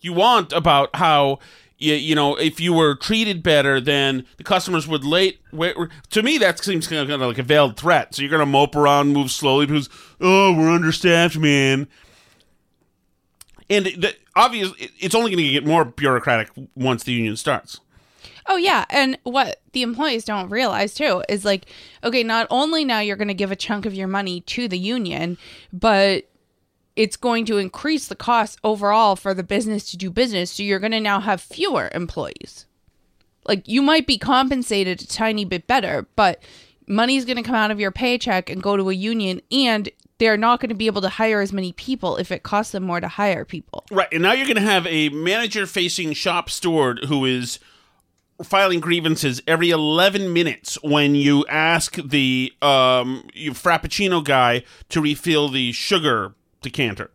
you 0.00 0.12
want 0.12 0.52
about 0.52 0.94
how 0.96 1.38
you, 1.78 1.94
you 1.94 2.14
know 2.14 2.36
if 2.36 2.60
you 2.60 2.72
were 2.72 2.94
treated 2.94 3.42
better, 3.42 3.80
then 3.80 4.24
the 4.36 4.44
customers 4.44 4.86
would 4.86 5.04
late. 5.04 5.40
Wait, 5.52 5.76
to 6.10 6.22
me, 6.22 6.38
that 6.38 6.62
seems 6.62 6.86
kind 6.86 7.10
of 7.10 7.20
like 7.20 7.38
a 7.38 7.42
veiled 7.42 7.76
threat. 7.76 8.14
So 8.14 8.22
you're 8.22 8.30
going 8.30 8.40
to 8.40 8.46
mope 8.46 8.76
around, 8.76 9.12
move 9.12 9.30
slowly 9.30 9.66
because 9.66 9.88
oh, 10.20 10.56
we're 10.56 10.70
understaffed, 10.70 11.36
man. 11.36 11.88
And 13.74 13.86
the, 13.86 14.14
obviously, 14.36 14.90
it's 14.98 15.14
only 15.14 15.30
going 15.30 15.44
to 15.44 15.50
get 15.50 15.66
more 15.66 15.84
bureaucratic 15.84 16.50
once 16.74 17.04
the 17.04 17.12
union 17.12 17.36
starts. 17.36 17.80
Oh 18.46 18.56
yeah, 18.56 18.84
and 18.90 19.18
what 19.22 19.62
the 19.72 19.82
employees 19.82 20.24
don't 20.24 20.50
realize 20.50 20.92
too 20.94 21.22
is 21.28 21.44
like, 21.44 21.66
okay, 22.02 22.22
not 22.22 22.46
only 22.50 22.84
now 22.84 23.00
you're 23.00 23.16
going 23.16 23.28
to 23.28 23.34
give 23.34 23.50
a 23.50 23.56
chunk 23.56 23.86
of 23.86 23.94
your 23.94 24.08
money 24.08 24.42
to 24.42 24.68
the 24.68 24.78
union, 24.78 25.38
but 25.72 26.28
it's 26.94 27.16
going 27.16 27.46
to 27.46 27.58
increase 27.58 28.06
the 28.06 28.14
cost 28.14 28.58
overall 28.62 29.16
for 29.16 29.32
the 29.34 29.42
business 29.42 29.90
to 29.90 29.96
do 29.96 30.10
business. 30.10 30.50
So 30.50 30.62
you're 30.62 30.78
going 30.78 30.92
to 30.92 31.00
now 31.00 31.20
have 31.20 31.40
fewer 31.40 31.90
employees. 31.94 32.66
Like 33.46 33.66
you 33.66 33.82
might 33.82 34.06
be 34.06 34.18
compensated 34.18 35.02
a 35.02 35.06
tiny 35.06 35.44
bit 35.44 35.66
better, 35.66 36.06
but 36.14 36.42
money's 36.86 37.24
going 37.24 37.36
to 37.36 37.42
come 37.42 37.54
out 37.54 37.70
of 37.70 37.80
your 37.80 37.90
paycheck 37.90 38.50
and 38.50 38.62
go 38.62 38.76
to 38.76 38.90
a 38.90 38.94
union 38.94 39.40
and 39.50 39.88
they're 40.18 40.36
not 40.36 40.60
going 40.60 40.68
to 40.68 40.74
be 40.74 40.86
able 40.86 41.02
to 41.02 41.08
hire 41.08 41.40
as 41.40 41.52
many 41.52 41.72
people 41.72 42.16
if 42.16 42.30
it 42.30 42.42
costs 42.42 42.72
them 42.72 42.84
more 42.84 43.00
to 43.00 43.08
hire 43.08 43.44
people. 43.44 43.84
Right, 43.90 44.08
and 44.12 44.22
now 44.22 44.32
you're 44.32 44.46
going 44.46 44.56
to 44.56 44.62
have 44.62 44.86
a 44.86 45.08
manager-facing 45.08 46.12
shop 46.12 46.50
steward 46.50 47.04
who 47.08 47.24
is 47.24 47.58
filing 48.42 48.80
grievances 48.80 49.42
every 49.46 49.70
11 49.70 50.32
minutes 50.32 50.76
when 50.82 51.14
you 51.14 51.44
ask 51.46 51.96
the 51.96 52.52
um, 52.62 53.28
you 53.32 53.52
frappuccino 53.52 54.22
guy 54.22 54.62
to 54.88 55.00
refill 55.00 55.48
the 55.48 55.72
sugar 55.72 56.34
decanter 56.60 57.10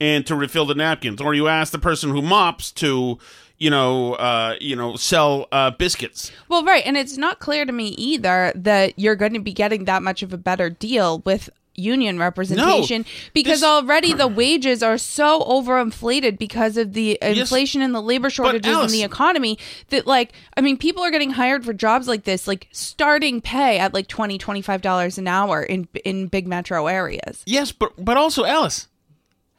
and 0.00 0.26
to 0.26 0.34
refill 0.34 0.66
the 0.66 0.74
napkins, 0.74 1.20
or 1.20 1.34
you 1.34 1.46
ask 1.46 1.70
the 1.70 1.78
person 1.78 2.10
who 2.10 2.20
mops 2.20 2.72
to, 2.72 3.18
you 3.58 3.70
know, 3.70 4.14
uh, 4.14 4.56
you 4.60 4.74
know, 4.74 4.96
sell 4.96 5.46
uh, 5.52 5.70
biscuits. 5.70 6.32
Well, 6.48 6.64
right, 6.64 6.82
and 6.84 6.96
it's 6.96 7.16
not 7.16 7.38
clear 7.38 7.64
to 7.64 7.72
me 7.72 7.88
either 7.90 8.52
that 8.56 8.98
you're 8.98 9.14
going 9.14 9.34
to 9.34 9.40
be 9.40 9.52
getting 9.52 9.84
that 9.84 10.02
much 10.02 10.22
of 10.22 10.32
a 10.32 10.38
better 10.38 10.70
deal 10.70 11.20
with 11.20 11.48
union 11.74 12.18
representation 12.18 13.04
because 13.32 13.60
this- 13.60 13.66
already 13.68 14.12
the 14.12 14.28
wages 14.28 14.82
are 14.82 14.98
so 14.98 15.40
overinflated 15.40 16.38
because 16.38 16.76
of 16.76 16.92
the 16.92 17.18
inflation 17.22 17.80
and 17.80 17.94
the 17.94 18.00
labor 18.02 18.28
shortages 18.28 18.76
in 18.76 18.88
the 18.88 19.02
economy 19.02 19.58
that 19.88 20.06
like 20.06 20.32
I 20.56 20.60
mean 20.60 20.76
people 20.76 21.02
are 21.02 21.10
getting 21.10 21.30
hired 21.30 21.64
for 21.64 21.72
jobs 21.72 22.06
like 22.08 22.24
this 22.24 22.46
like 22.46 22.68
starting 22.72 23.40
pay 23.40 23.78
at 23.78 23.94
like 23.94 24.06
20 24.08 24.36
25 24.38 24.82
dollars 24.82 25.16
an 25.18 25.26
hour 25.28 25.62
in 25.62 25.88
in 26.04 26.26
big 26.26 26.46
metro 26.46 26.86
areas. 26.88 27.42
Yes, 27.46 27.72
but 27.72 27.92
but 28.04 28.16
also 28.16 28.44
Alice, 28.44 28.88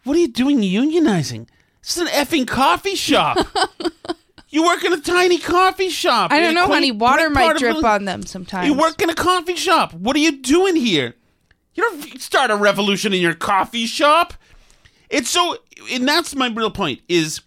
what 0.03 0.15
are 0.15 0.20
you 0.20 0.27
doing 0.27 0.60
unionizing? 0.60 1.48
This 1.82 1.98
is 1.98 2.03
an 2.03 2.08
effing 2.10 2.48
coffee 2.48 2.96
shop. 2.96 3.46
you 4.50 4.63
work 4.63 4.84
in 4.84 4.93
a 4.93 5.00
tiny 5.01 5.39
coffee 5.39 5.89
shop. 5.89 6.32
I 6.32 6.39
don't 6.39 6.53
know 6.53 6.67
honey 6.67 6.91
water 6.91 7.29
might 7.29 7.58
drip 7.58 7.84
on 7.84 8.05
them 8.05 8.24
sometimes. 8.24 8.67
You 8.67 8.74
work 8.75 9.01
in 9.01 9.10
a 9.10 9.15
coffee 9.15 9.55
shop. 9.55 9.93
What 9.93 10.15
are 10.15 10.20
you 10.20 10.41
doing 10.41 10.75
here? 10.75 11.15
You 11.75 11.84
don't 11.84 12.22
start 12.22 12.51
a 12.51 12.56
revolution 12.56 13.13
in 13.13 13.22
your 13.22 13.34
coffee 13.34 13.86
shop. 13.86 14.34
It's 15.10 15.30
so, 15.30 15.58
and 15.92 16.08
that's 16.08 16.36
my 16.36 16.48
real 16.50 16.72
point. 16.72 17.01
Is 17.10 17.42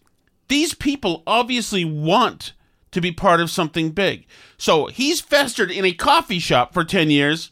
these 0.48 0.74
people 0.74 1.22
obviously 1.26 1.84
want 1.84 2.52
to 2.92 3.00
be 3.00 3.12
part 3.12 3.40
of 3.40 3.50
something 3.50 3.90
big. 3.90 4.26
So 4.58 4.86
he's 4.86 5.20
festered 5.20 5.70
in 5.70 5.84
a 5.84 5.92
coffee 5.92 6.38
shop 6.38 6.72
for 6.72 6.82
ten 6.84 7.10
years. 7.10 7.50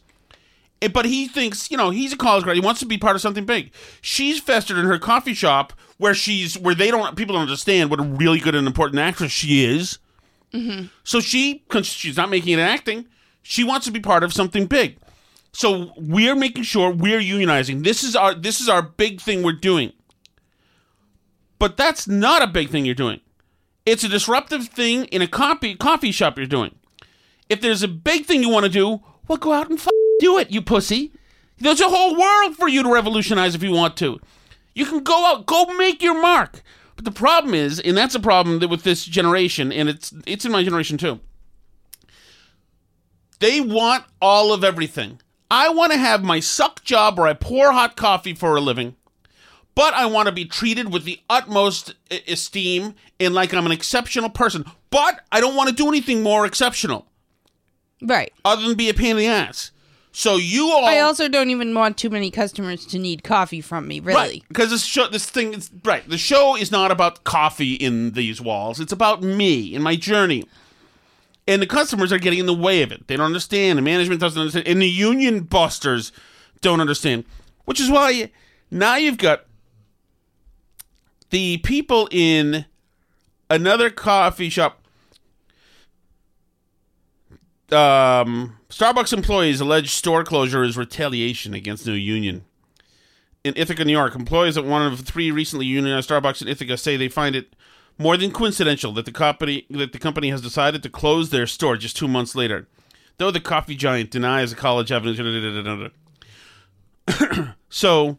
eh, 0.81 0.87
But 0.87 1.05
he 1.05 1.27
thinks, 1.27 1.69
you 1.69 1.77
know, 1.77 1.89
he's 1.91 2.13
a 2.13 2.17
college 2.17 2.43
grad. 2.43 2.55
He 2.55 2.61
wants 2.61 2.79
to 2.79 2.85
be 2.85 2.97
part 2.97 3.15
of 3.15 3.21
something 3.21 3.45
big. 3.45 3.71
She's 4.01 4.39
festered 4.39 4.77
in 4.77 4.85
her 4.85 4.97
coffee 4.97 5.33
shop 5.33 5.73
where 5.97 6.13
she's 6.13 6.57
where 6.57 6.75
they 6.75 6.89
don't 6.91 7.15
people 7.15 7.33
don't 7.33 7.43
understand 7.43 7.89
what 7.89 7.99
a 7.99 8.03
really 8.03 8.39
good 8.39 8.55
and 8.55 8.67
important 8.67 8.99
actress 8.99 9.31
she 9.31 9.63
is. 9.65 9.99
So 11.03 11.19
she, 11.19 11.63
she's 11.83 12.15
not 12.15 12.29
making 12.29 12.53
it 12.53 12.61
acting, 12.61 13.07
she 13.41 13.65
wants 13.65 13.85
to 13.87 13.91
be 13.91 13.99
part 13.99 14.23
of 14.23 14.31
something 14.33 14.67
big. 14.67 14.97
So 15.55 15.93
we're 15.95 16.35
making 16.35 16.63
sure 16.63 16.91
we're 16.91 17.21
unionizing. 17.21 17.85
This 17.85 18.03
is 18.03 18.13
our 18.13 18.35
this 18.35 18.59
is 18.59 18.67
our 18.67 18.81
big 18.81 19.21
thing 19.21 19.41
we're 19.41 19.53
doing. 19.53 19.93
But 21.59 21.77
that's 21.77 22.09
not 22.09 22.41
a 22.41 22.47
big 22.47 22.69
thing 22.69 22.85
you're 22.85 22.93
doing. 22.93 23.21
It's 23.85 24.03
a 24.03 24.09
disruptive 24.09 24.67
thing 24.67 25.05
in 25.05 25.21
a 25.21 25.27
coffee 25.27 25.75
coffee 25.75 26.11
shop 26.11 26.37
you're 26.37 26.45
doing. 26.45 26.75
If 27.47 27.61
there's 27.61 27.83
a 27.83 27.87
big 27.87 28.25
thing 28.25 28.43
you 28.43 28.49
want 28.49 28.65
to 28.65 28.71
do, 28.71 29.01
well, 29.29 29.37
go 29.37 29.53
out 29.53 29.69
and 29.69 29.79
f- 29.79 29.87
do 30.19 30.37
it, 30.37 30.51
you 30.51 30.61
pussy. 30.61 31.13
There's 31.57 31.79
a 31.79 31.87
whole 31.87 32.19
world 32.19 32.57
for 32.57 32.67
you 32.67 32.83
to 32.83 32.91
revolutionize 32.91 33.55
if 33.55 33.63
you 33.63 33.71
want 33.71 33.95
to. 33.97 34.19
You 34.73 34.85
can 34.85 35.03
go 35.03 35.25
out, 35.25 35.45
go 35.45 35.73
make 35.77 36.03
your 36.03 36.21
mark. 36.21 36.63
But 36.97 37.05
the 37.05 37.11
problem 37.11 37.53
is, 37.53 37.79
and 37.79 37.95
that's 37.95 38.13
a 38.13 38.19
problem 38.19 38.59
that 38.59 38.67
with 38.67 38.83
this 38.83 39.05
generation, 39.05 39.71
and 39.71 39.87
it's 39.87 40.13
it's 40.27 40.43
in 40.43 40.51
my 40.51 40.65
generation 40.65 40.97
too. 40.97 41.21
They 43.39 43.61
want 43.61 44.03
all 44.21 44.51
of 44.51 44.61
everything. 44.65 45.19
I 45.55 45.69
want 45.69 45.93
to 45.93 45.97
have 45.97 46.21
my 46.21 46.41
suck 46.41 46.83
job 46.83 47.17
where 47.17 47.27
I 47.29 47.33
pour 47.33 47.71
hot 47.71 47.95
coffee 47.95 48.33
for 48.33 48.57
a 48.57 48.59
living, 48.59 48.97
but 49.73 49.93
I 49.93 50.05
want 50.05 50.25
to 50.25 50.33
be 50.33 50.43
treated 50.43 50.91
with 50.91 51.05
the 51.05 51.21
utmost 51.29 51.95
esteem 52.27 52.93
and 53.21 53.33
like 53.33 53.53
I'm 53.53 53.65
an 53.65 53.71
exceptional 53.71 54.29
person. 54.29 54.65
But 54.89 55.21
I 55.31 55.39
don't 55.39 55.55
want 55.55 55.69
to 55.69 55.75
do 55.75 55.87
anything 55.87 56.21
more 56.21 56.45
exceptional 56.45 57.07
Right. 58.01 58.33
other 58.43 58.67
than 58.67 58.75
be 58.75 58.89
a 58.89 58.93
pain 58.93 59.11
in 59.11 59.17
the 59.17 59.27
ass. 59.27 59.71
So 60.11 60.35
you 60.35 60.71
all 60.71 60.83
I 60.83 60.99
also 60.99 61.29
don't 61.29 61.49
even 61.49 61.73
want 61.73 61.97
too 61.97 62.09
many 62.09 62.31
customers 62.31 62.85
to 62.87 62.99
need 62.99 63.23
coffee 63.23 63.61
from 63.61 63.87
me, 63.87 64.01
really. 64.01 64.17
Right, 64.17 64.43
because 64.49 64.71
this 64.71 64.83
show, 64.83 65.07
this 65.07 65.29
thing 65.29 65.53
is 65.53 65.71
right. 65.85 66.07
The 66.09 66.17
show 66.17 66.57
is 66.57 66.69
not 66.69 66.91
about 66.91 67.23
coffee 67.23 67.75
in 67.75 68.11
these 68.11 68.41
walls. 68.41 68.81
It's 68.81 68.91
about 68.93 69.23
me 69.23 69.73
and 69.73 69.81
my 69.81 69.95
journey. 69.95 70.43
And 71.47 71.61
the 71.61 71.67
customers 71.67 72.11
are 72.11 72.17
getting 72.17 72.39
in 72.39 72.47
the 72.47 72.53
way 72.53 72.81
of 72.81 72.91
it. 72.91 73.07
They 73.07 73.17
don't 73.17 73.27
understand. 73.27 73.77
The 73.77 73.83
management 73.83 74.19
doesn't 74.19 74.39
understand. 74.39 74.67
And 74.67 74.81
the 74.81 74.89
union 74.89 75.41
busters 75.41 76.11
don't 76.61 76.81
understand. 76.81 77.25
Which 77.65 77.79
is 77.79 77.89
why 77.89 78.31
now 78.71 78.95
you've 78.95 79.17
got 79.17 79.45
the 81.29 81.57
people 81.57 82.07
in 82.11 82.65
another 83.49 83.89
coffee 83.89 84.49
shop. 84.49 84.81
Um, 87.71 88.57
Starbucks 88.69 89.13
employees 89.13 89.59
allege 89.59 89.91
store 89.91 90.23
closure 90.23 90.63
is 90.63 90.77
retaliation 90.77 91.53
against 91.53 91.85
new 91.85 91.93
union. 91.93 92.45
In 93.43 93.53
Ithaca, 93.55 93.85
New 93.85 93.91
York, 93.91 94.15
employees 94.15 94.57
at 94.57 94.65
one 94.65 94.81
of 94.81 94.99
three 95.01 95.29
recently 95.31 95.65
unionized 95.65 96.09
Starbucks 96.09 96.41
in 96.41 96.47
Ithaca 96.47 96.77
say 96.77 96.97
they 96.97 97.09
find 97.09 97.35
it 97.35 97.54
more 97.97 98.17
than 98.17 98.31
coincidental 98.31 98.91
that 98.93 99.05
the 99.05 99.11
company 99.11 99.65
that 99.69 99.93
the 99.93 99.99
company 99.99 100.29
has 100.29 100.41
decided 100.41 100.83
to 100.83 100.89
close 100.89 101.29
their 101.29 101.47
store 101.47 101.77
just 101.77 101.97
two 101.97 102.07
months 102.07 102.35
later. 102.35 102.67
Though 103.17 103.31
the 103.31 103.39
coffee 103.39 103.75
giant 103.75 104.11
denies 104.11 104.51
a 104.51 104.55
college 104.55 104.91
avenue. 104.91 105.89
so, 107.69 108.17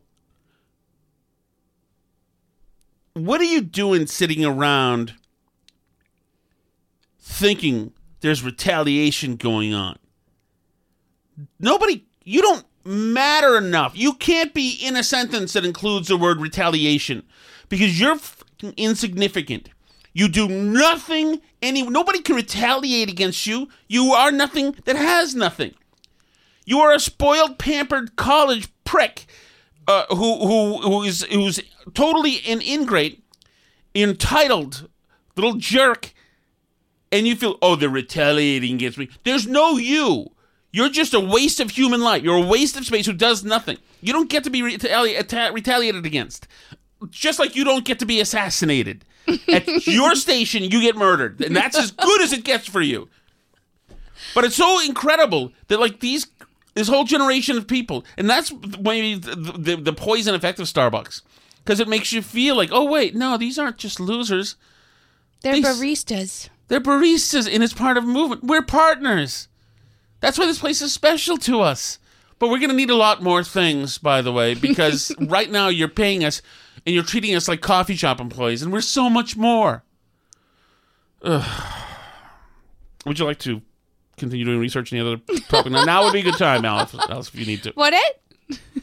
what 3.12 3.40
are 3.40 3.44
you 3.44 3.60
doing 3.60 4.06
sitting 4.06 4.44
around 4.44 5.14
thinking 7.20 7.92
there's 8.20 8.42
retaliation 8.42 9.36
going 9.36 9.74
on? 9.74 9.98
Nobody, 11.60 12.06
you 12.24 12.40
don't 12.40 12.64
matter 12.86 13.58
enough. 13.58 13.92
You 13.94 14.14
can't 14.14 14.54
be 14.54 14.78
in 14.82 14.96
a 14.96 15.02
sentence 15.02 15.52
that 15.52 15.66
includes 15.66 16.08
the 16.08 16.16
word 16.16 16.40
retaliation 16.40 17.22
because 17.68 18.00
you're 18.00 18.16
insignificant. 18.76 19.70
You 20.12 20.28
do 20.28 20.48
nothing. 20.48 21.40
Any 21.60 21.82
nobody 21.82 22.20
can 22.20 22.36
retaliate 22.36 23.10
against 23.10 23.46
you. 23.46 23.68
You 23.88 24.12
are 24.12 24.32
nothing 24.32 24.76
that 24.84 24.96
has 24.96 25.34
nothing. 25.34 25.74
You 26.64 26.80
are 26.80 26.92
a 26.92 26.98
spoiled, 26.98 27.58
pampered 27.58 28.16
college 28.16 28.68
prick 28.84 29.26
uh, 29.86 30.06
who 30.08 30.38
who 30.46 30.78
who 30.78 31.02
is 31.02 31.22
who's 31.24 31.60
totally 31.94 32.40
an 32.46 32.60
ingrate, 32.60 33.22
entitled 33.94 34.88
little 35.36 35.54
jerk, 35.54 36.12
and 37.12 37.26
you 37.26 37.36
feel 37.36 37.58
oh 37.62 37.76
they're 37.76 37.88
retaliating 37.88 38.74
against 38.74 38.98
me. 38.98 39.08
There's 39.24 39.46
no 39.46 39.76
you. 39.76 40.32
You're 40.72 40.90
just 40.90 41.14
a 41.14 41.20
waste 41.20 41.60
of 41.60 41.70
human 41.70 42.02
life. 42.02 42.22
You're 42.22 42.42
a 42.42 42.46
waste 42.46 42.76
of 42.76 42.84
space 42.84 43.06
who 43.06 43.14
does 43.14 43.44
nothing. 43.44 43.78
You 44.02 44.12
don't 44.12 44.28
get 44.28 44.44
to 44.44 44.50
be 44.50 44.60
retali- 44.60 45.54
retaliated 45.54 46.04
against. 46.04 46.46
Just 47.10 47.38
like 47.38 47.54
you 47.56 47.64
don't 47.64 47.84
get 47.84 47.98
to 47.98 48.06
be 48.06 48.20
assassinated. 48.20 49.04
At 49.48 49.66
your 49.86 50.14
station, 50.16 50.62
you 50.64 50.80
get 50.80 50.96
murdered. 50.96 51.40
And 51.42 51.54
that's 51.54 51.76
as 51.76 51.90
good 51.90 52.20
as 52.22 52.32
it 52.32 52.44
gets 52.44 52.66
for 52.68 52.80
you. 52.80 53.08
But 54.34 54.44
it's 54.44 54.56
so 54.56 54.80
incredible 54.84 55.52
that, 55.68 55.80
like, 55.80 56.00
these, 56.00 56.26
this 56.74 56.88
whole 56.88 57.04
generation 57.04 57.56
of 57.58 57.66
people, 57.66 58.04
and 58.16 58.28
that's 58.28 58.52
maybe 58.80 59.14
the, 59.14 59.34
the, 59.36 59.76
the 59.76 59.92
poison 59.92 60.34
effect 60.34 60.58
of 60.58 60.66
Starbucks. 60.66 61.22
Because 61.64 61.80
it 61.80 61.88
makes 61.88 62.12
you 62.12 62.22
feel 62.22 62.56
like, 62.56 62.70
oh, 62.72 62.84
wait, 62.84 63.14
no, 63.14 63.36
these 63.36 63.58
aren't 63.58 63.76
just 63.78 63.98
losers. 64.00 64.56
They're 65.42 65.54
These- 65.54 65.64
baristas. 65.66 66.48
They're 66.68 66.80
baristas, 66.80 67.52
and 67.52 67.62
it's 67.62 67.72
part 67.72 67.96
of 67.96 68.04
a 68.04 68.08
movement. 68.08 68.42
We're 68.42 68.62
partners. 68.62 69.46
That's 70.20 70.36
why 70.38 70.46
this 70.46 70.58
place 70.58 70.82
is 70.82 70.92
special 70.92 71.36
to 71.38 71.60
us. 71.60 71.98
But 72.38 72.48
we're 72.48 72.58
going 72.58 72.70
to 72.70 72.76
need 72.76 72.90
a 72.90 72.96
lot 72.96 73.22
more 73.22 73.44
things, 73.44 73.98
by 73.98 74.20
the 74.20 74.32
way, 74.32 74.54
because 74.54 75.14
right 75.20 75.50
now 75.50 75.68
you're 75.68 75.86
paying 75.88 76.24
us 76.24 76.42
and 76.86 76.94
you're 76.94 77.04
treating 77.04 77.34
us 77.34 77.48
like 77.48 77.60
coffee 77.60 77.96
shop 77.96 78.20
employees, 78.20 78.62
and 78.62 78.72
we're 78.72 78.80
so 78.80 79.10
much 79.10 79.36
more. 79.36 79.82
Ugh. 81.22 81.72
Would 83.04 83.18
you 83.18 83.24
like 83.24 83.40
to 83.40 83.60
continue 84.16 84.44
doing 84.44 84.60
research 84.60 84.92
on 84.92 84.98
the 84.98 85.12
other 85.12 85.40
topic? 85.48 85.72
Now, 85.72 85.84
now 85.84 86.04
would 86.04 86.12
be 86.12 86.20
a 86.20 86.22
good 86.22 86.38
time, 86.38 86.64
Alice, 86.64 86.94
Alice 87.08 87.28
if 87.28 87.34
you 87.34 87.46
need 87.46 87.62
to. 87.64 87.72
What 87.72 87.92
it? 87.92 88.60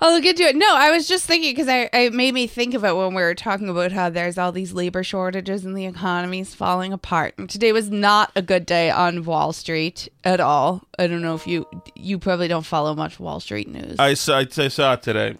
I'll 0.00 0.14
look 0.14 0.24
into 0.24 0.42
it. 0.42 0.56
No, 0.56 0.74
I 0.74 0.90
was 0.90 1.06
just 1.06 1.26
thinking 1.26 1.52
because 1.52 1.68
I 1.68 1.88
it 1.92 2.12
made 2.12 2.34
me 2.34 2.48
think 2.48 2.74
of 2.74 2.84
it 2.84 2.96
when 2.96 3.14
we 3.14 3.22
were 3.22 3.36
talking 3.36 3.68
about 3.68 3.92
how 3.92 4.10
there's 4.10 4.36
all 4.36 4.50
these 4.50 4.72
labor 4.72 5.04
shortages 5.04 5.64
and 5.64 5.76
the 5.76 5.86
economy's 5.86 6.56
falling 6.56 6.92
apart. 6.92 7.34
And 7.38 7.48
today 7.48 7.70
was 7.70 7.88
not 7.88 8.32
a 8.34 8.42
good 8.42 8.66
day 8.66 8.90
on 8.90 9.24
Wall 9.24 9.52
Street 9.52 10.08
at 10.24 10.40
all. 10.40 10.82
I 10.98 11.06
don't 11.06 11.22
know 11.22 11.36
if 11.36 11.46
you 11.46 11.68
you 11.94 12.18
probably 12.18 12.48
don't 12.48 12.66
follow 12.66 12.96
much 12.96 13.20
Wall 13.20 13.38
Street 13.38 13.68
news, 13.68 13.94
I 14.00 14.14
saw, 14.14 14.38
I 14.38 14.46
saw 14.46 14.94
it 14.94 15.04
today. 15.04 15.36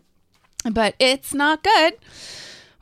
But 0.71 0.95
it's 0.99 1.35
not 1.35 1.63
good. 1.63 1.95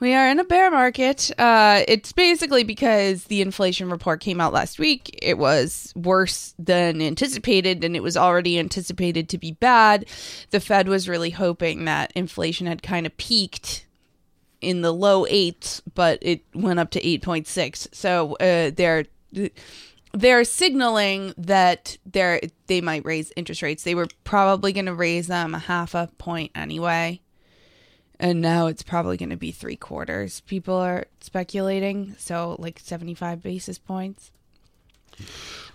We 0.00 0.14
are 0.14 0.30
in 0.30 0.38
a 0.38 0.44
bear 0.44 0.70
market. 0.70 1.30
Uh, 1.38 1.82
it's 1.86 2.12
basically 2.12 2.64
because 2.64 3.24
the 3.24 3.42
inflation 3.42 3.90
report 3.90 4.20
came 4.20 4.40
out 4.40 4.54
last 4.54 4.78
week. 4.78 5.18
It 5.20 5.36
was 5.36 5.92
worse 5.94 6.54
than 6.58 7.02
anticipated, 7.02 7.84
and 7.84 7.94
it 7.94 8.02
was 8.02 8.16
already 8.16 8.58
anticipated 8.58 9.28
to 9.28 9.38
be 9.38 9.52
bad. 9.52 10.06
The 10.50 10.60
Fed 10.60 10.88
was 10.88 11.06
really 11.06 11.28
hoping 11.28 11.84
that 11.84 12.12
inflation 12.14 12.66
had 12.66 12.82
kind 12.82 13.04
of 13.04 13.14
peaked 13.18 13.86
in 14.62 14.80
the 14.80 14.92
low 14.92 15.26
eights, 15.28 15.82
but 15.94 16.18
it 16.22 16.44
went 16.54 16.80
up 16.80 16.90
to 16.92 17.00
8.6. 17.02 17.94
So 17.94 18.36
uh, 18.36 18.70
they're 18.74 19.04
they're 20.12 20.44
signaling 20.44 21.34
that 21.36 21.98
they're 22.04 22.40
they 22.68 22.80
might 22.80 23.04
raise 23.04 23.32
interest 23.36 23.60
rates. 23.60 23.84
They 23.84 23.94
were 23.94 24.08
probably 24.24 24.72
going 24.72 24.86
to 24.86 24.94
raise 24.94 25.26
them 25.26 25.54
a 25.54 25.58
half 25.58 25.94
a 25.94 26.08
point 26.18 26.52
anyway 26.54 27.20
and 28.20 28.40
now 28.40 28.68
it's 28.68 28.85
probably 28.85 29.16
going 29.16 29.30
to 29.30 29.37
be 29.37 29.50
three 29.50 29.74
quarters. 29.76 30.40
People 30.42 30.76
are 30.76 31.06
speculating, 31.20 32.14
so 32.18 32.54
like 32.61 32.78
seventy-five 32.78 33.42
basis 33.42 33.78
points. 33.78 34.30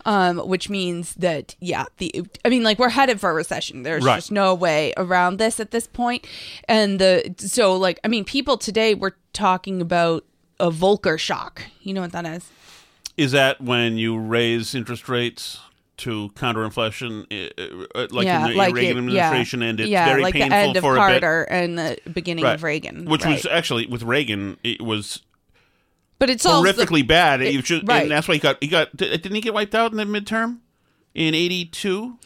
Um, 0.06 0.38
which 0.38 0.70
means 0.70 1.16
that 1.16 1.56
yeah, 1.60 1.86
the 1.98 2.26
I 2.46 2.50
mean, 2.50 2.64
like 2.64 2.78
we're 2.80 2.90
headed 2.90 3.20
for 3.20 3.32
a 3.32 3.34
recession. 3.34 3.84
There's 3.84 4.04
Right. 4.04 4.18
just 4.18 4.32
no 4.32 4.54
way 4.54 4.94
around 4.98 5.38
this 5.38 5.60
at 5.60 5.72
this 5.72 5.88
point. 5.88 6.26
And 6.68 7.00
the 7.00 7.34
so 7.38 7.76
like 7.76 8.00
I 8.04 8.08
mean, 8.08 8.24
people 8.24 8.58
today 8.58 8.94
were 8.94 9.16
talking 9.34 9.82
about 9.82 10.24
a 10.60 10.70
Volcker 10.70 11.18
shock. 11.20 11.64
You 11.82 11.94
know 11.96 12.02
what 12.02 12.12
that 12.14 12.26
is? 12.26 12.50
Is 13.18 13.32
that 13.32 13.62
when 13.62 13.98
you 13.98 14.18
raise 14.18 14.76
interest 14.76 15.10
rates 15.10 15.60
to 15.98 16.30
counter 16.36 16.64
inflation, 16.66 17.26
uh, 17.32 17.36
uh, 17.96 18.08
like 18.12 18.28
in 18.28 18.42
the 18.44 18.72
Reagan 18.74 18.84
it- 18.84 18.98
administration, 19.00 19.62
and 19.62 19.80
it's 19.80 19.90
yeah, 19.90 20.06
very 20.06 20.22
like 20.24 20.34
painful 20.34 20.50
the 20.50 20.56
end 20.56 20.78
of 20.78 20.82
for? 20.84 20.96
Carter 20.96 21.44
and 21.44 21.78
the 21.78 21.98
beginning 22.12 22.44
Right. 22.44 22.56
of 22.56 22.64
Reagan, 22.64 23.06
which 23.06 23.26
was 23.26 23.46
actually 23.46 23.88
with 23.88 24.04
Reagan, 24.04 24.58
it 24.64 24.82
was 24.82 25.22
but 26.20 26.30
it's 26.30 26.46
all 26.46 26.64
horrifically 26.64 27.06
bad. 27.06 27.42
it- 27.42 27.54
You 27.54 27.62
should- 27.62 27.88
right. 27.88 28.04
and 28.04 28.12
that's 28.12 28.28
why 28.28 28.36
he 28.36 28.40
got 28.40 28.58
he 28.62 28.68
got. 28.68 28.96
Didn't 28.96 29.36
he 29.36 29.42
get 29.42 29.54
wiped 29.54 29.76
out 29.76 29.92
in 29.92 29.98
the 29.98 30.06
midterm 30.06 30.60
in 31.14 31.34
'82? 31.34 32.18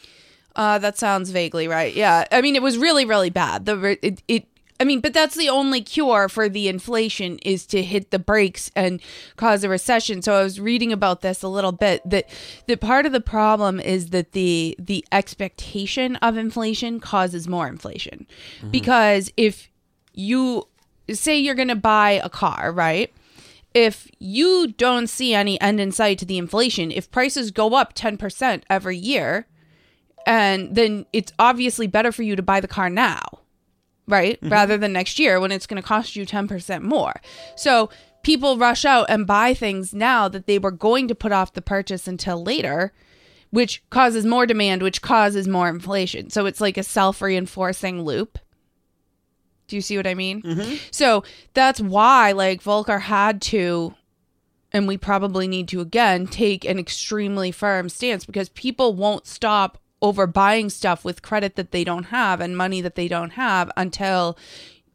Uh, 0.56 0.78
that 0.78 0.98
sounds 0.98 1.30
vaguely 1.30 1.68
right. 1.68 1.94
Yeah, 1.94 2.24
I 2.32 2.40
mean, 2.40 2.56
it 2.56 2.62
was 2.62 2.76
really, 2.76 3.04
really 3.04 3.30
bad. 3.30 3.66
The 3.66 3.98
it, 4.04 4.22
it, 4.26 4.44
I 4.80 4.84
mean, 4.84 5.00
but 5.00 5.12
that's 5.12 5.36
the 5.36 5.50
only 5.50 5.82
cure 5.82 6.28
for 6.28 6.48
the 6.48 6.68
inflation 6.68 7.38
is 7.40 7.66
to 7.66 7.82
hit 7.82 8.10
the 8.10 8.18
brakes 8.18 8.70
and 8.74 9.00
cause 9.36 9.62
a 9.62 9.68
recession. 9.68 10.22
So 10.22 10.34
I 10.34 10.42
was 10.42 10.58
reading 10.58 10.92
about 10.92 11.20
this 11.20 11.42
a 11.42 11.48
little 11.48 11.72
bit. 11.72 12.00
That 12.08 12.28
that 12.66 12.80
part 12.80 13.04
of 13.06 13.12
the 13.12 13.20
problem 13.20 13.78
is 13.78 14.10
that 14.10 14.32
the 14.32 14.74
the 14.78 15.04
expectation 15.12 16.16
of 16.16 16.36
inflation 16.36 16.98
causes 16.98 17.46
more 17.46 17.68
inflation, 17.68 18.26
mm-hmm. 18.58 18.70
because 18.70 19.30
if 19.36 19.70
you 20.14 20.66
say 21.12 21.38
you're 21.38 21.54
going 21.54 21.68
to 21.68 21.76
buy 21.76 22.12
a 22.12 22.28
car, 22.28 22.72
right? 22.72 23.12
if 23.74 24.10
you 24.18 24.74
don't 24.76 25.06
see 25.06 25.34
any 25.34 25.60
end 25.60 25.80
in 25.80 25.92
sight 25.92 26.18
to 26.18 26.24
the 26.24 26.38
inflation, 26.38 26.90
if 26.90 27.10
prices 27.10 27.50
go 27.50 27.74
up 27.74 27.94
10% 27.94 28.62
every 28.68 28.96
year, 28.96 29.46
and 30.26 30.74
then 30.74 31.06
it's 31.12 31.32
obviously 31.38 31.86
better 31.86 32.12
for 32.12 32.22
you 32.22 32.36
to 32.36 32.42
buy 32.42 32.60
the 32.60 32.68
car 32.68 32.90
now, 32.90 33.39
right? 34.06 34.40
Mm-hmm. 34.40 34.52
Rather 34.52 34.76
than 34.76 34.92
next 34.92 35.18
year 35.18 35.40
when 35.40 35.52
it's 35.52 35.66
going 35.66 35.80
to 35.80 35.86
cost 35.86 36.16
you 36.16 36.26
10% 36.26 36.82
more. 36.82 37.20
So 37.56 37.90
people 38.22 38.58
rush 38.58 38.84
out 38.84 39.06
and 39.08 39.26
buy 39.26 39.54
things 39.54 39.94
now 39.94 40.28
that 40.28 40.46
they 40.46 40.58
were 40.58 40.70
going 40.70 41.08
to 41.08 41.14
put 41.14 41.32
off 41.32 41.52
the 41.52 41.62
purchase 41.62 42.06
until 42.06 42.42
later, 42.42 42.92
which 43.50 43.82
causes 43.90 44.24
more 44.24 44.46
demand, 44.46 44.82
which 44.82 45.02
causes 45.02 45.48
more 45.48 45.68
inflation. 45.68 46.30
So 46.30 46.46
it's 46.46 46.60
like 46.60 46.76
a 46.76 46.82
self 46.82 47.22
reinforcing 47.22 48.02
loop. 48.02 48.38
Do 49.68 49.76
you 49.76 49.82
see 49.82 49.96
what 49.96 50.06
I 50.06 50.14
mean? 50.14 50.42
Mm-hmm. 50.42 50.76
So 50.90 51.22
that's 51.54 51.80
why, 51.80 52.32
like, 52.32 52.60
Volcker 52.60 53.00
had 53.00 53.40
to, 53.42 53.94
and 54.72 54.88
we 54.88 54.98
probably 54.98 55.46
need 55.46 55.68
to 55.68 55.80
again, 55.80 56.26
take 56.26 56.64
an 56.64 56.78
extremely 56.78 57.52
firm 57.52 57.88
stance 57.88 58.26
because 58.26 58.48
people 58.48 58.94
won't 58.94 59.28
stop 59.28 59.78
over 60.02 60.26
buying 60.26 60.70
stuff 60.70 61.04
with 61.04 61.22
credit 61.22 61.56
that 61.56 61.72
they 61.72 61.84
don't 61.84 62.04
have 62.04 62.40
and 62.40 62.56
money 62.56 62.80
that 62.80 62.94
they 62.94 63.08
don't 63.08 63.30
have 63.30 63.70
until 63.76 64.36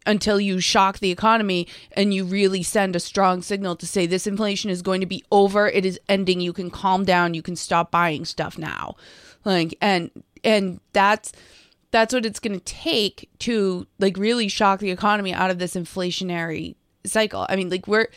until 0.08 0.40
you 0.40 0.60
shock 0.60 1.00
the 1.00 1.12
economy 1.12 1.68
and 1.94 2.14
you 2.14 2.24
really 2.24 2.62
send 2.62 2.96
a 2.96 3.00
strong 3.00 3.42
signal 3.42 3.76
to 3.76 3.88
say 3.88 4.06
this 4.06 4.28
inflation 4.28 4.70
is 4.70 4.84
going 4.84 5.02
to 5.02 5.08
be 5.08 5.24
over 5.32 5.68
it 5.68 5.86
is 5.86 6.00
ending 6.08 6.40
you 6.40 6.54
can 6.54 6.70
calm 6.70 7.04
down 7.04 7.34
you 7.34 7.42
can 7.42 7.56
stop 7.56 7.92
buying 7.92 8.26
stuff 8.26 8.58
now. 8.58 8.96
Like 9.44 9.78
and 9.82 10.12
and 10.44 10.80
that's 10.94 11.32
that's 11.92 12.14
what 12.14 12.26
it's 12.26 12.40
going 12.40 12.60
to 12.60 12.66
take 12.66 13.30
to 13.40 13.88
like 14.00 14.18
really 14.18 14.48
shock 14.48 14.80
the 14.80 14.92
economy 14.92 15.34
out 15.34 15.52
of 15.52 15.60
this 15.60 15.76
inflationary 15.76 16.76
cycle. 17.06 17.46
I 17.50 17.56
mean 17.56 17.70
like 17.70 17.88
we're 17.88 18.10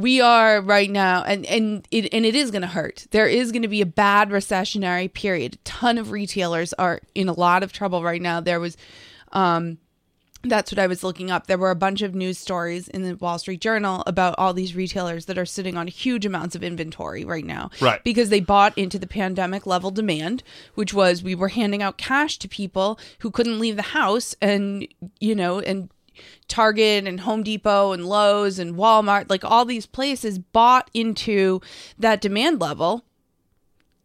we 0.00 0.20
are 0.20 0.60
right 0.60 0.90
now 0.90 1.22
and 1.24 1.44
and 1.46 1.86
it 1.90 2.12
and 2.12 2.24
it 2.24 2.34
is 2.34 2.50
going 2.50 2.62
to 2.62 2.68
hurt 2.68 3.06
there 3.10 3.26
is 3.26 3.52
going 3.52 3.62
to 3.62 3.68
be 3.68 3.80
a 3.80 3.86
bad 3.86 4.30
recessionary 4.30 5.12
period 5.12 5.54
a 5.54 5.58
ton 5.58 5.98
of 5.98 6.10
retailers 6.10 6.72
are 6.74 7.00
in 7.14 7.28
a 7.28 7.32
lot 7.32 7.62
of 7.62 7.72
trouble 7.72 8.02
right 8.02 8.22
now 8.22 8.40
there 8.40 8.60
was 8.60 8.76
um 9.32 9.78
that's 10.42 10.72
what 10.72 10.78
I 10.78 10.86
was 10.86 11.04
looking 11.04 11.30
up. 11.30 11.46
There 11.46 11.58
were 11.58 11.70
a 11.70 11.76
bunch 11.76 12.00
of 12.00 12.14
news 12.14 12.38
stories 12.38 12.88
in 12.88 13.02
the 13.02 13.14
Wall 13.16 13.38
Street 13.38 13.60
Journal 13.60 14.02
about 14.06 14.34
all 14.38 14.54
these 14.54 14.74
retailers 14.74 15.26
that 15.26 15.36
are 15.36 15.44
sitting 15.44 15.76
on 15.76 15.86
huge 15.86 16.24
amounts 16.24 16.54
of 16.54 16.62
inventory 16.62 17.24
right 17.24 17.44
now. 17.44 17.70
Right. 17.80 18.02
Because 18.04 18.30
they 18.30 18.40
bought 18.40 18.76
into 18.78 18.98
the 18.98 19.06
pandemic 19.06 19.66
level 19.66 19.90
demand, 19.90 20.42
which 20.74 20.94
was 20.94 21.22
we 21.22 21.34
were 21.34 21.48
handing 21.48 21.82
out 21.82 21.98
cash 21.98 22.38
to 22.38 22.48
people 22.48 22.98
who 23.18 23.30
couldn't 23.30 23.58
leave 23.60 23.76
the 23.76 23.82
house 23.82 24.34
and, 24.40 24.88
you 25.18 25.34
know, 25.34 25.60
and 25.60 25.90
Target 26.48 27.06
and 27.06 27.20
Home 27.20 27.42
Depot 27.42 27.92
and 27.92 28.06
Lowe's 28.06 28.58
and 28.58 28.74
Walmart, 28.74 29.30
like 29.30 29.44
all 29.44 29.64
these 29.64 29.86
places 29.86 30.38
bought 30.38 30.90
into 30.94 31.60
that 31.98 32.20
demand 32.20 32.60
level. 32.60 33.04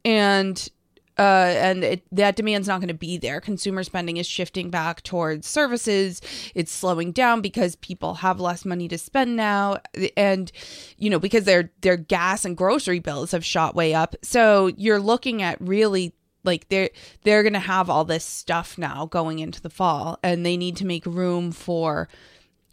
And 0.04 0.70
uh, 1.18 1.22
and 1.22 1.84
it, 1.84 2.04
that 2.12 2.36
demand's 2.36 2.68
not 2.68 2.80
going 2.80 2.90
to 2.90 2.94
be 2.94 3.18
there. 3.18 3.40
Consumer 3.40 3.84
spending 3.84 4.18
is 4.18 4.28
shifting 4.28 4.70
back 4.70 5.02
towards 5.04 5.48
services. 5.48 6.22
It's 6.54 6.72
slowing 6.72 7.12
down 7.14 7.42
because 7.42 7.76
people 7.78 8.16
have 8.16 8.40
less 8.40 8.66
money 8.66 8.88
to 8.90 8.98
spend 8.98 9.36
now, 9.36 9.78
and 10.18 10.52
you 10.98 11.10
know 11.10 11.20
because 11.20 11.46
their 11.46 11.72
their 11.82 11.98
gas 11.98 12.44
and 12.44 12.58
grocery 12.58 13.00
bills 13.00 13.32
have 13.32 13.46
shot 13.46 13.76
way 13.76 13.94
up. 13.94 14.16
So 14.24 14.68
you're 14.78 15.00
looking 15.00 15.42
at 15.42 15.60
really 15.62 16.14
like 16.46 16.70
they're 16.70 16.90
they're 17.24 17.44
going 17.44 17.54
to 17.54 17.60
have 17.60 17.90
all 17.90 18.06
this 18.06 18.24
stuff 18.24 18.78
now 18.78 19.06
going 19.06 19.40
into 19.40 19.62
the 19.62 19.70
fall, 19.70 20.20
and 20.24 20.46
they 20.46 20.58
need 20.58 20.78
to 20.78 20.86
make 20.86 21.06
room 21.06 21.52
for 21.52 22.08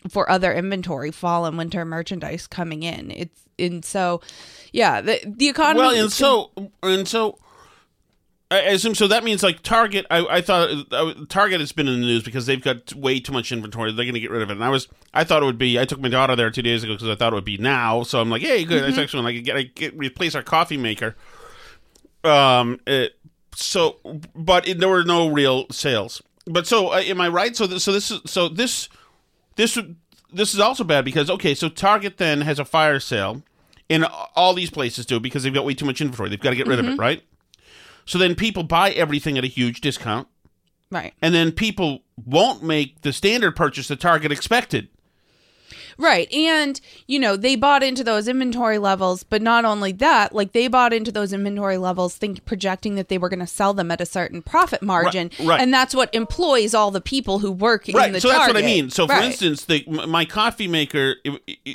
for 0.09 0.29
other 0.31 0.53
inventory, 0.53 1.11
fall 1.11 1.47
and 1.47 1.57
winter 1.57 1.85
merchandise 1.85 2.47
coming 2.47 2.83
in. 2.83 3.11
It's 3.11 3.43
and 3.59 3.85
so 3.85 4.21
yeah, 4.73 5.01
the 5.01 5.21
the 5.25 5.49
economy. 5.49 5.81
Well, 5.81 6.03
and 6.03 6.13
so 6.13 6.51
and 6.83 7.07
so 7.07 7.39
I 8.53 8.59
assume 8.61 8.95
so. 8.95 9.07
That 9.07 9.25
means 9.25 9.43
like 9.43 9.63
Target. 9.63 10.05
I, 10.11 10.27
I 10.27 10.41
thought 10.43 10.69
uh, 10.93 11.15
Target 11.29 11.61
has 11.61 11.73
been 11.73 11.89
in 11.89 12.01
the 12.01 12.07
news 12.07 12.23
because 12.23 12.45
they've 12.45 12.61
got 12.61 12.95
way 12.95 13.19
too 13.19 13.33
much 13.33 13.51
inventory. 13.51 13.93
They're 13.93 14.05
going 14.05 14.15
to 14.15 14.21
get 14.21 14.31
rid 14.31 14.43
of 14.43 14.51
it. 14.51 14.55
And 14.55 14.65
I 14.65 14.69
was, 14.69 14.89
I 15.15 15.25
thought 15.25 15.43
it 15.43 15.47
would 15.47 15.57
be. 15.57 15.81
I 15.81 15.87
took 15.87 16.01
my 16.01 16.11
daughter 16.11 16.37
there 16.37 16.51
two 16.51 16.61
days 16.61 16.85
ago 16.85 16.93
because 16.93 17.09
I 17.09 17.15
thought 17.15 17.33
it 17.33 17.37
would 17.37 17.47
be 17.47 17.57
now. 17.57 18.03
So 18.03 18.21
I'm 18.21 18.29
like, 18.29 18.43
hey, 18.43 18.65
good. 18.65 18.83
That's 18.83 18.99
actually 18.99 19.25
when 19.25 19.33
I 19.33 19.37
could 19.37 19.45
get, 19.47 19.57
I 19.57 19.63
get 19.63 19.97
replace 19.97 20.35
our 20.35 20.43
coffee 20.43 20.77
maker. 20.77 21.17
Um. 22.25 22.79
It, 22.87 23.13
so, 23.55 23.99
but 24.35 24.67
it, 24.67 24.79
there 24.79 24.88
were 24.88 25.05
no 25.05 25.29
real 25.29 25.67
sales. 25.71 26.23
But 26.47 26.67
so, 26.67 26.88
uh, 26.88 26.99
am 26.99 27.21
I 27.21 27.29
right? 27.29 27.55
So, 27.55 27.67
this, 27.67 27.85
so 27.85 27.93
this 27.93 28.11
is 28.11 28.21
so 28.27 28.49
this 28.49 28.88
this 29.57 29.79
this 30.33 30.55
is 30.55 30.61
also 30.61 30.85
bad 30.85 31.05
because 31.05 31.31
okay, 31.31 31.55
so 31.55 31.69
Target 31.69 32.19
then 32.19 32.41
has 32.43 32.59
a 32.59 32.65
fire 32.65 33.01
sale, 33.01 33.43
and 33.88 34.07
all 34.35 34.55
these 34.55 34.71
places 34.71 35.07
do 35.07 35.21
because 35.21 35.43
they've 35.43 35.55
got 35.55 35.65
way 35.65 35.75
too 35.75 35.87
much 35.87 36.01
inventory. 36.01 36.31
They've 36.31 36.41
got 36.41 36.51
to 36.51 36.57
get 36.57 36.67
rid 36.67 36.79
of 36.79 36.88
it, 36.88 36.99
right? 36.99 37.23
So 38.05 38.19
then 38.19 38.35
people 38.35 38.65
buy 38.65 38.91
everything 38.91 39.38
at 39.38 39.45
a 39.45 39.49
huge 39.49 39.81
discount, 39.81 40.27
right. 40.91 41.15
and 41.23 41.35
then 41.35 41.53
people 41.53 42.03
won't 42.25 42.62
make 42.62 43.03
the 43.03 43.12
standard 43.12 43.55
purchase 43.55 43.88
that 43.88 44.01
Target 44.01 44.33
expected. 44.33 44.88
Right. 45.99 46.33
And, 46.33 46.81
you 47.07 47.19
know, 47.19 47.37
they 47.37 47.57
bought 47.57 47.83
into 47.83 48.03
those 48.05 48.29
inventory 48.29 48.79
levels, 48.79 49.23
but 49.23 49.43
not 49.43 49.65
only 49.65 49.93
that, 49.93 50.35
like 50.35 50.53
they 50.53 50.69
bought 50.69 50.93
into 50.93 51.13
those 51.13 51.33
inventory 51.33 51.77
levels 51.79 52.17
think 52.17 52.45
projecting 52.45 52.95
that 52.97 53.09
they 53.09 53.19
were 53.19 53.29
going 53.29 53.41
to 53.41 53.47
sell 53.47 53.75
them 53.75 53.91
at 53.91 54.01
a 54.01 54.07
certain 54.07 54.43
profit 54.43 54.83
margin. 54.83 55.31
right. 55.43 55.61
And 55.61 55.73
that's 55.73 55.95
what 55.95 56.15
employs 56.15 56.75
all 56.75 56.91
the 56.91 57.01
people 57.01 57.39
who 57.41 57.51
work 57.53 57.89
in 57.89 57.95
Right. 57.95 58.13
the 58.13 58.21
So 58.21 58.29
that's 58.29 58.47
what 58.49 58.57
I 58.57 58.63
mean. 58.63 58.91
So 58.91 59.07
for 59.07 59.13
Right. 59.15 59.25
instance, 59.25 59.65
the 59.65 59.85
my 59.89 60.25
coffee 60.25 60.69
maker 60.69 61.17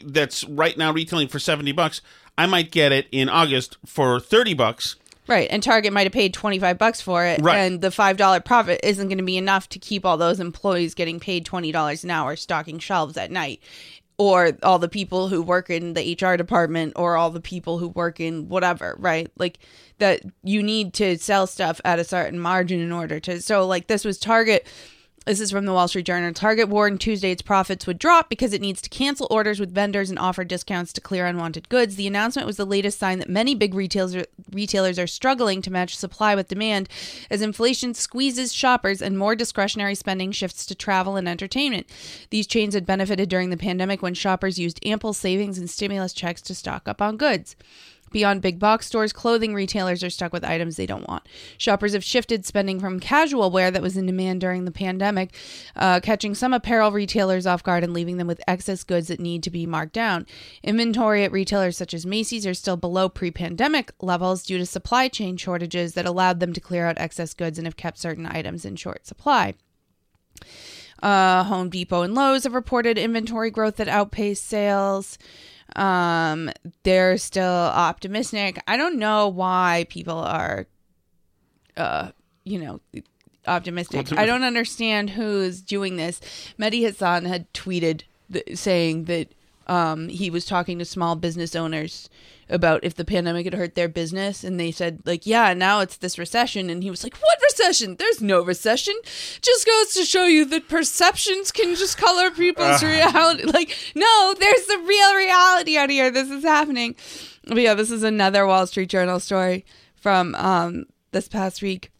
that's 0.06 0.44
right 0.46 0.78
now 0.78 0.92
retailing 0.92 1.28
for 1.28 1.40
70 1.40 1.72
bucks, 1.72 2.02
I 2.38 2.46
might 2.46 2.72
get 2.72 2.92
it 2.92 3.08
in 3.12 3.30
August 3.30 3.78
for 3.86 4.20
30 4.20 4.54
bucks. 4.54 4.96
Right. 5.28 5.50
And 5.52 5.62
Target 5.62 5.92
might 5.92 6.06
have 6.06 6.14
paid 6.14 6.34
25 6.34 6.78
bucks 6.78 7.02
for 7.02 7.26
it. 7.26 7.42
Right. 7.42 7.58
And 7.58 7.82
the 7.82 7.90
$5 7.90 8.46
profit 8.46 8.80
isn't 8.82 9.10
going 9.10 9.18
to 9.18 9.24
be 9.26 9.36
enough 9.36 9.68
to 9.70 9.80
keep 9.80 10.06
all 10.06 10.16
those 10.16 10.40
employees 10.40 10.94
getting 10.94 11.20
paid 11.20 11.46
$20 11.46 12.04
an 12.06 12.10
hour 12.12 12.38
stocking 12.38 12.80
shelves 12.80 13.18
at 13.18 13.30
night. 13.30 13.60
Or 14.20 14.54
all 14.64 14.80
the 14.80 14.90
people 14.90 15.28
who 15.28 15.44
work 15.44 15.70
in 15.70 15.94
the 15.94 16.18
HR 16.20 16.38
department 16.38 16.94
or 16.96 17.16
all 17.18 17.30
the 17.30 17.40
people 17.40 17.78
who 17.78 17.90
work 17.90 18.20
in 18.20 18.50
whatever, 18.50 18.96
right? 18.98 19.32
Like 19.38 19.60
that 20.00 20.22
you 20.44 20.64
need 20.64 20.94
to 20.96 21.18
sell 21.20 21.46
stuff 21.46 21.80
at 21.86 22.00
a 22.00 22.04
certain 22.04 22.40
margin 22.40 22.80
in 22.80 22.92
order 22.92 23.20
to. 23.20 23.42
So, 23.42 23.68
like, 23.68 23.88
this 23.88 24.04
was 24.04 24.18
Target. 24.18 24.66
This 25.28 25.42
is 25.42 25.52
from 25.52 25.66
the 25.66 25.74
Wall 25.74 25.90
Street 25.90 26.06
Journal. 26.06 26.32
Target 26.32 26.70
warned 26.70 27.02
Tuesday 27.02 27.32
its 27.32 27.42
profits 27.42 27.86
would 27.86 28.00
drop 28.00 28.30
because 28.30 28.54
it 28.54 28.62
needs 28.62 28.82
to 28.82 28.90
cancel 28.90 29.28
orders 29.30 29.60
with 29.60 29.76
vendors 29.76 30.10
and 30.10 30.18
offer 30.18 30.46
discounts 30.46 30.94
to 30.94 31.02
clear 31.02 31.26
unwanted 31.26 31.68
goods. 31.68 31.98
The 31.98 32.08
announcement 32.08 32.48
was 32.48 32.56
the 32.56 32.64
latest 32.64 32.98
sign 32.98 33.20
that 33.20 33.28
many 33.28 33.54
big 33.54 33.74
retailers 33.74 34.26
retailers 34.54 34.98
are 34.98 35.06
struggling 35.06 35.62
to 35.64 35.70
match 35.70 35.98
supply 35.98 36.34
with 36.34 36.48
demand 36.48 36.88
as 37.30 37.42
inflation 37.42 37.94
squeezes 37.94 38.54
shoppers 38.54 39.02
and 39.02 39.18
more 39.18 39.36
discretionary 39.36 39.96
spending 39.96 40.32
shifts 40.32 40.66
to 40.68 40.76
travel 40.76 41.18
and 41.18 41.28
entertainment. 41.28 41.88
These 42.30 42.48
chains 42.48 42.74
had 42.74 42.86
benefited 42.86 43.28
during 43.28 43.50
the 43.50 43.58
pandemic 43.58 44.02
when 44.02 44.14
shoppers 44.14 44.58
used 44.58 44.80
ample 44.86 45.12
savings 45.12 45.58
and 45.58 45.70
stimulus 45.70 46.14
checks 46.14 46.42
to 46.44 46.56
stock 46.56 46.88
up 46.88 47.02
on 47.02 47.18
goods. 47.18 47.58
Beyond 48.12 48.42
big 48.42 48.60
box 48.60 48.88
stores, 48.88 49.12
clothing 49.14 49.54
retailers 49.54 50.04
are 50.04 50.10
stuck 50.10 50.32
with 50.32 50.44
items 50.44 50.76
they 50.76 50.86
don't 50.86 51.08
want. 51.08 51.28
Shoppers 51.58 51.94
have 51.94 52.04
shifted 52.04 52.46
spending 52.46 52.80
from 52.80 53.00
casual 53.00 53.52
wear 53.52 53.70
that 53.72 53.82
was 53.82 53.98
in 53.98 54.06
demand 54.06 54.42
during 54.42 54.66
the 54.66 54.72
pandemic, 54.72 55.36
uh, 55.76 56.00
catching 56.00 56.34
some 56.34 56.54
apparel 56.54 56.92
retailers 56.92 57.46
off 57.46 57.64
guard 57.64 57.84
and 57.84 57.94
leaving 57.94 58.18
them 58.18 58.28
with 58.28 58.42
excess 58.48 58.84
goods 58.84 59.08
that 59.08 59.20
need 59.20 59.44
to 59.44 59.50
be 59.50 59.66
marked 59.66 59.94
down. 59.94 60.26
Inventory 60.64 61.24
at 61.24 61.32
retailers 61.32 61.78
such 61.78 61.94
as 61.94 62.06
Macy's 62.06 62.48
are 62.48 62.54
still 62.54 62.78
below 62.78 63.10
pre 63.10 63.32
pandemic 63.32 63.92
levels 64.02 64.44
due 64.44 64.58
to 64.58 64.66
supply 64.66 65.08
chain 65.08 65.38
shortages 65.38 65.94
that 65.94 66.06
allowed 66.06 66.40
them 66.40 66.54
to 66.54 66.62
clear 66.62 66.88
out 66.88 66.98
excess 66.98 67.34
goods 67.34 67.58
and 67.58 67.68
have 67.68 67.78
kept 67.78 67.98
certain 67.98 68.26
items 68.26 68.66
in 68.66 68.76
short 68.76 69.06
supply. 69.06 69.54
Uh, 71.02 71.44
Home 71.44 71.70
Depot 71.70 72.02
and 72.02 72.16
Lowe's 72.16 72.44
have 72.44 72.54
reported 72.54 72.98
inventory 72.98 73.52
growth 73.52 73.76
that 73.76 73.88
outpaced 73.88 74.46
sales. 74.46 75.18
Um, 75.76 76.50
they're 76.84 77.18
still 77.18 77.46
optimistic. 77.46 78.62
I 78.68 78.78
don't 78.78 78.98
know 78.98 79.28
why 79.28 79.86
people 79.90 80.18
are, 80.18 80.66
uh, 81.76 82.12
you 82.44 82.60
know, 82.60 82.82
optimistic. 83.46 84.12
I 84.14 84.26
don't 84.26 84.44
understand 84.44 85.12
who's 85.12 85.62
doing 85.62 85.98
this. 85.98 86.20
Mehdi 86.60 86.82
Hasan 86.82 87.26
had 87.26 87.52
tweeted 87.54 88.04
th- 88.32 88.58
saying 88.58 89.06
that 89.06 89.32
um, 89.68 90.08
he 90.10 90.30
was 90.30 90.46
talking 90.46 90.80
to 90.80 90.86
small 90.86 91.16
business 91.16 91.56
owners 91.56 92.10
about 92.50 92.84
if 92.84 92.96
the 92.96 93.04
pandemic 93.04 93.46
had 93.46 93.54
hurt 93.54 93.76
their 93.76 93.90
business 93.90 94.44
and 94.44 94.58
they 94.58 94.72
said 94.72 95.02
like 95.06 95.26
yeah 95.26 95.54
now 95.54 95.82
it's 95.82 95.98
this 95.98 96.18
recession. 96.18 96.70
And 96.70 96.82
he 96.82 96.90
was 96.90 97.04
like 97.04 97.16
what 97.18 97.38
recession? 97.44 97.98
There's 97.98 98.22
no 98.22 98.44
recession. 98.44 98.96
Just 99.42 99.66
goes 99.66 99.94
to 99.96 100.06
show 100.06 100.26
you 100.26 100.46
that 100.46 100.70
perceptions 100.70 101.52
can 101.52 101.76
just 101.76 101.98
color 101.98 102.32
people's 102.32 102.84
reality. 102.84 103.44
Like 103.44 103.78
no 103.96 104.34
there's 104.40 104.66
the 104.66 104.78
real 104.78 105.16
reality 105.16 105.78
out 105.78 105.90
here. 105.90 106.10
This 106.10 106.30
is 106.30 106.44
happening. 106.44 106.96
But 107.46 107.58
yeah 107.58 107.74
this 107.74 107.92
is 107.92 108.04
another 108.04 108.48
wall 108.48 108.66
street 108.68 108.90
journal 108.90 109.20
story 109.20 109.66
from 109.96 110.36
um, 110.36 110.86
this 111.12 111.28
past 111.28 111.62
week 111.62 111.92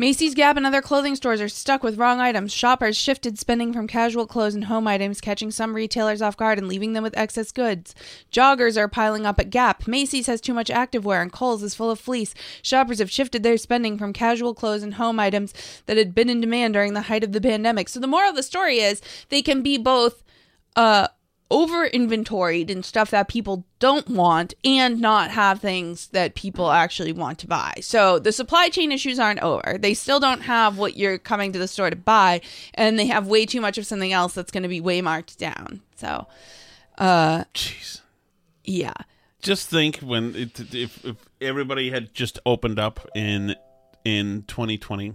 Macy's, 0.00 0.34
Gap, 0.34 0.56
and 0.56 0.64
other 0.64 0.80
clothing 0.80 1.14
stores 1.14 1.42
are 1.42 1.48
stuck 1.50 1.82
with 1.82 1.98
wrong 1.98 2.20
items. 2.20 2.54
Shoppers 2.54 2.96
shifted 2.96 3.38
spending 3.38 3.70
from 3.70 3.86
casual 3.86 4.26
clothes 4.26 4.54
and 4.54 4.64
home 4.64 4.86
items, 4.86 5.20
catching 5.20 5.50
some 5.50 5.76
retailers 5.76 6.22
off 6.22 6.38
guard 6.38 6.56
and 6.56 6.68
leaving 6.68 6.94
them 6.94 7.02
with 7.02 7.14
excess 7.18 7.52
goods. 7.52 7.94
Joggers 8.32 8.78
are 8.78 8.88
piling 8.88 9.26
up 9.26 9.38
at 9.38 9.50
Gap. 9.50 9.86
Macy's 9.86 10.26
has 10.26 10.40
too 10.40 10.54
much 10.54 10.70
activewear, 10.70 11.20
and 11.20 11.30
Kohl's 11.30 11.62
is 11.62 11.74
full 11.74 11.90
of 11.90 12.00
fleece. 12.00 12.32
Shoppers 12.62 12.98
have 12.98 13.10
shifted 13.10 13.42
their 13.42 13.58
spending 13.58 13.98
from 13.98 14.14
casual 14.14 14.54
clothes 14.54 14.82
and 14.82 14.94
home 14.94 15.20
items 15.20 15.52
that 15.84 15.98
had 15.98 16.14
been 16.14 16.30
in 16.30 16.40
demand 16.40 16.72
during 16.72 16.94
the 16.94 17.02
height 17.02 17.22
of 17.22 17.32
the 17.32 17.40
pandemic. 17.42 17.90
So 17.90 18.00
the 18.00 18.06
moral 18.06 18.30
of 18.30 18.36
the 18.36 18.42
story 18.42 18.78
is 18.78 19.02
they 19.28 19.42
can 19.42 19.60
be 19.62 19.76
both 19.76 20.24
uh 20.76 21.08
over 21.50 21.84
inventoried 21.84 22.70
and 22.70 22.84
stuff 22.84 23.10
that 23.10 23.28
people 23.28 23.64
don't 23.80 24.08
want 24.08 24.54
and 24.64 25.00
not 25.00 25.30
have 25.30 25.60
things 25.60 26.06
that 26.08 26.34
people 26.34 26.70
actually 26.70 27.12
want 27.12 27.38
to 27.40 27.46
buy. 27.48 27.74
So 27.80 28.18
the 28.18 28.30
supply 28.32 28.68
chain 28.68 28.92
issues 28.92 29.18
aren't 29.18 29.40
over. 29.40 29.76
They 29.78 29.94
still 29.94 30.20
don't 30.20 30.42
have 30.42 30.78
what 30.78 30.96
you're 30.96 31.18
coming 31.18 31.52
to 31.52 31.58
the 31.58 31.66
store 31.66 31.90
to 31.90 31.96
buy 31.96 32.40
and 32.74 32.98
they 32.98 33.06
have 33.06 33.26
way 33.26 33.46
too 33.46 33.60
much 33.60 33.78
of 33.78 33.86
something 33.86 34.12
else 34.12 34.32
that's 34.34 34.52
going 34.52 34.62
to 34.62 34.68
be 34.68 34.80
way 34.80 35.00
marked 35.00 35.38
down. 35.38 35.80
So 35.96 36.26
uh 36.98 37.44
Jeez. 37.54 38.00
yeah. 38.64 38.94
Just 39.42 39.68
think 39.68 39.98
when 39.98 40.34
it, 40.36 40.74
if 40.74 41.04
if 41.04 41.16
everybody 41.40 41.90
had 41.90 42.14
just 42.14 42.38
opened 42.46 42.78
up 42.78 43.08
in 43.14 43.56
in 44.04 44.44
2020 44.46 45.14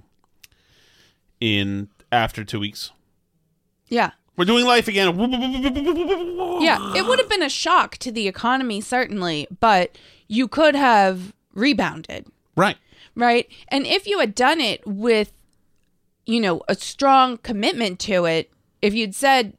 in 1.40 1.90
after 2.12 2.44
2 2.44 2.60
weeks. 2.60 2.92
Yeah. 3.88 4.12
We're 4.38 4.46
doing 4.46 4.66
life 4.66 4.88
again. 4.88 5.18
Yeah, 6.62 6.94
it 6.96 7.06
would 7.06 7.20
have 7.20 7.30
been 7.30 7.44
a 7.44 7.50
shock 7.50 7.98
to 8.00 8.12
the 8.12 8.28
economy 8.28 8.82
certainly, 8.82 9.48
but 9.60 9.98
you 10.28 10.48
could 10.48 10.76
have 10.76 11.34
rebounded. 11.54 12.28
Right. 12.56 12.78
right? 13.16 13.48
And 13.68 13.86
if 13.86 14.08
you 14.08 14.20
had 14.20 14.36
done 14.36 14.62
it 14.62 14.86
with, 14.86 15.32
you 16.26 16.40
know, 16.40 16.62
a 16.68 16.76
strong 16.76 17.38
commitment 17.38 18.00
to 18.02 18.26
it, 18.26 18.52
if 18.82 18.94
you'd 18.94 19.16
said, 19.16 19.58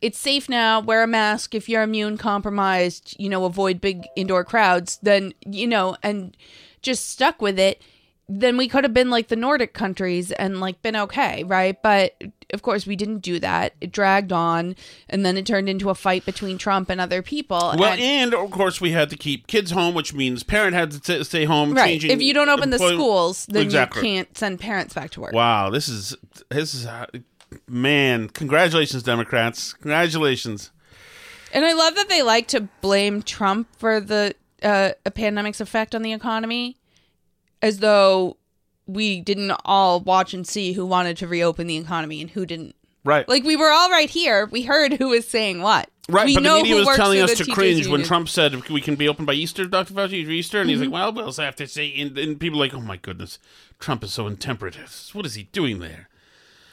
it's 0.00 0.18
safe 0.18 0.48
now. 0.48 0.80
Wear 0.80 1.02
a 1.02 1.06
mask 1.06 1.54
if 1.54 1.68
you're 1.68 1.82
immune 1.82 2.18
compromised. 2.18 3.16
You 3.18 3.28
know, 3.28 3.44
avoid 3.44 3.80
big 3.80 4.06
indoor 4.14 4.44
crowds. 4.44 4.98
Then 5.02 5.32
you 5.44 5.66
know, 5.66 5.96
and 6.02 6.36
just 6.82 7.08
stuck 7.08 7.40
with 7.40 7.58
it. 7.58 7.82
Then 8.28 8.56
we 8.56 8.66
could 8.66 8.82
have 8.82 8.92
been 8.92 9.08
like 9.08 9.28
the 9.28 9.36
Nordic 9.36 9.72
countries 9.72 10.32
and 10.32 10.58
like 10.58 10.82
been 10.82 10.96
okay, 10.96 11.44
right? 11.44 11.80
But 11.80 12.20
of 12.52 12.62
course, 12.62 12.84
we 12.84 12.96
didn't 12.96 13.20
do 13.20 13.38
that. 13.38 13.74
It 13.80 13.92
dragged 13.92 14.32
on, 14.32 14.74
and 15.08 15.24
then 15.24 15.36
it 15.36 15.46
turned 15.46 15.68
into 15.68 15.90
a 15.90 15.94
fight 15.94 16.24
between 16.24 16.58
Trump 16.58 16.90
and 16.90 17.00
other 17.00 17.22
people. 17.22 17.74
Well, 17.78 17.92
and, 17.92 18.00
and 18.00 18.34
of 18.34 18.50
course 18.50 18.80
we 18.80 18.90
had 18.90 19.10
to 19.10 19.16
keep 19.16 19.46
kids 19.46 19.70
home, 19.70 19.94
which 19.94 20.12
means 20.12 20.42
parent 20.42 20.74
had 20.74 20.90
to 20.90 21.00
t- 21.00 21.24
stay 21.24 21.44
home. 21.44 21.74
right, 21.74 21.86
changing 21.86 22.10
if 22.10 22.20
you 22.20 22.34
don't 22.34 22.48
open 22.48 22.70
the 22.70 22.78
schools, 22.78 23.46
then 23.46 23.62
exactly. 23.62 24.02
you 24.02 24.16
can't 24.16 24.36
send 24.36 24.58
parents 24.58 24.92
back 24.92 25.10
to 25.10 25.20
work. 25.20 25.32
Wow, 25.32 25.70
this 25.70 25.88
is 25.88 26.16
this 26.50 26.74
is 26.74 26.86
uh, 26.86 27.06
man. 27.68 28.28
Congratulations, 28.28 29.02
Democrats. 29.04 29.72
Congratulations. 29.72 30.72
And 31.52 31.64
I 31.64 31.72
love 31.72 31.94
that 31.94 32.08
they 32.08 32.22
like 32.22 32.48
to 32.48 32.62
blame 32.80 33.22
Trump 33.22 33.68
for 33.78 34.00
the 34.00 34.34
uh, 34.62 34.90
a 35.04 35.10
pandemic's 35.10 35.60
effect 35.60 35.94
on 35.94 36.02
the 36.02 36.12
economy, 36.12 36.76
as 37.62 37.78
though 37.78 38.36
we 38.86 39.20
didn't 39.20 39.52
all 39.64 40.00
watch 40.00 40.32
and 40.34 40.46
see 40.46 40.72
who 40.72 40.86
wanted 40.86 41.16
to 41.18 41.26
reopen 41.28 41.66
the 41.66 41.76
economy 41.76 42.20
and 42.20 42.30
who 42.30 42.46
didn't. 42.46 42.74
Right. 43.04 43.28
Like 43.28 43.44
we 43.44 43.56
were 43.56 43.70
all 43.70 43.90
right 43.90 44.10
here. 44.10 44.46
We 44.46 44.62
heard 44.62 44.94
who 44.94 45.08
was 45.08 45.26
saying 45.28 45.62
what. 45.62 45.88
Right, 46.08 46.26
we 46.26 46.34
but 46.34 46.44
the 46.44 46.54
media 46.54 46.76
who 46.76 46.86
was 46.86 46.96
telling 46.96 47.20
us 47.20 47.34
to 47.38 47.44
cringe 47.46 47.88
when. 47.88 48.04
Trump 48.04 48.28
said 48.28 48.68
we 48.68 48.80
can 48.80 48.94
be 48.94 49.08
open 49.08 49.24
by 49.24 49.32
Easter, 49.32 49.64
Dr. 49.66 49.92
Fauci, 49.92 50.12
Easter. 50.28 50.60
And 50.60 50.70
he's 50.70 50.78
Mm-hmm. 50.78 50.92
like, 50.92 50.92
well, 50.92 51.12
we'll 51.12 51.24
also 51.24 51.42
have 51.42 51.56
to 51.56 51.66
say, 51.66 51.92
and, 51.98 52.16
and 52.16 52.38
people 52.38 52.60
are 52.60 52.64
like, 52.64 52.74
oh 52.74 52.80
my 52.80 52.96
goodness, 52.96 53.40
Trump 53.80 54.04
is 54.04 54.12
so 54.12 54.28
intemperate. 54.28 54.76
What 55.12 55.26
is 55.26 55.34
he 55.34 55.44
doing 55.44 55.80
there? 55.80 56.08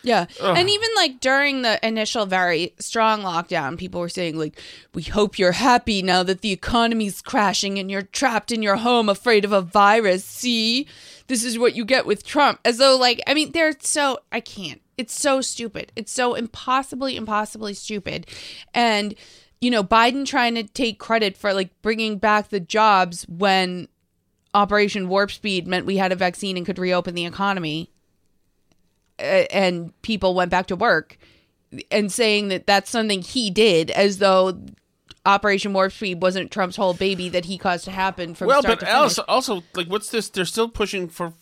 Yeah. 0.04 0.26
And 0.42 0.70
even 0.70 0.90
like 0.96 1.20
during 1.20 1.62
the 1.62 1.86
initial 1.86 2.26
very 2.26 2.74
strong 2.80 3.22
lockdown, 3.22 3.78
people 3.78 4.02
were 4.02 4.10
saying 4.10 4.38
like 4.38 4.60
we 4.94 5.04
hope 5.04 5.40
you're 5.40 5.54
happy 5.54 6.02
now 6.02 6.24
that 6.24 6.42
the 6.42 6.52
economy's 6.52 7.22
crashing 7.22 7.80
and 7.80 7.90
you're 7.90 8.02
trapped 8.02 8.52
in 8.52 8.62
your 8.62 8.76
home 8.76 9.08
afraid 9.08 9.46
of 9.46 9.54
a 9.54 9.62
virus. 9.62 10.26
See? 10.26 10.88
This 11.28 11.46
is 11.46 11.58
what 11.58 11.76
you 11.76 11.86
get 11.86 12.06
with 12.06 12.26
Trump. 12.26 12.60
As 12.66 12.78
though 12.78 12.98
like 12.98 13.22
I 13.26 13.34
mean 13.34 13.54
they're 13.54 13.74
so 13.80 14.20
I 14.32 14.42
can't. 14.42 14.82
It's 14.98 15.18
so 15.18 15.42
stupid. 15.42 15.92
It's 15.96 16.12
so 16.12 16.34
impossibly 16.34 17.16
impossibly 17.16 17.74
stupid. 17.74 18.28
And 18.74 19.16
you 19.62 19.72
know, 19.72 19.84
Biden 19.84 20.26
trying 20.26 20.56
to 20.56 20.64
take 20.64 21.00
credit 21.00 21.38
for 21.38 21.54
like 21.54 21.70
bringing 21.82 22.18
back 22.18 22.50
the 22.50 22.60
jobs 22.60 23.26
when 23.30 23.88
Operation 24.54 25.08
Warp 25.08 25.32
Speed 25.32 25.66
meant 25.66 25.86
we 25.86 25.96
had 25.96 26.12
a 26.12 26.18
vaccine 26.18 26.58
and 26.58 26.66
could 26.66 26.78
reopen 26.78 27.16
the 27.16 27.26
economy 27.26 27.93
Uh, 29.24 29.46
and 29.52 30.00
people 30.02 30.36
went 30.36 30.52
back 30.52 30.68
to 30.68 30.76
work 30.76 31.18
and 31.90 32.12
saying 32.12 32.50
that 32.50 32.68
that's 32.68 32.90
something 32.90 33.22
he 33.22 33.50
did 33.50 33.90
as 33.92 34.18
though 34.18 34.60
Operation 35.26 35.74
Warp 35.74 35.94
Speed 35.94 36.22
wasn't 36.22 36.52
Trump's 36.52 36.76
whole 36.76 36.94
baby 36.94 37.30
that 37.30 37.46
he 37.46 37.58
caused 37.58 37.86
to 37.86 37.92
happen 37.92 38.36
from 38.36 38.48
well, 38.48 38.62
start 38.62 38.80
but 38.80 38.86
to 38.86 38.92
finish. 38.92 39.02
also, 39.02 39.24
also, 39.28 39.64
like, 39.74 39.88
what's 39.88 40.10
this? 40.10 40.30
They're 40.30 40.46
still 40.46 40.68
pushing 40.68 41.08
for 41.08 41.34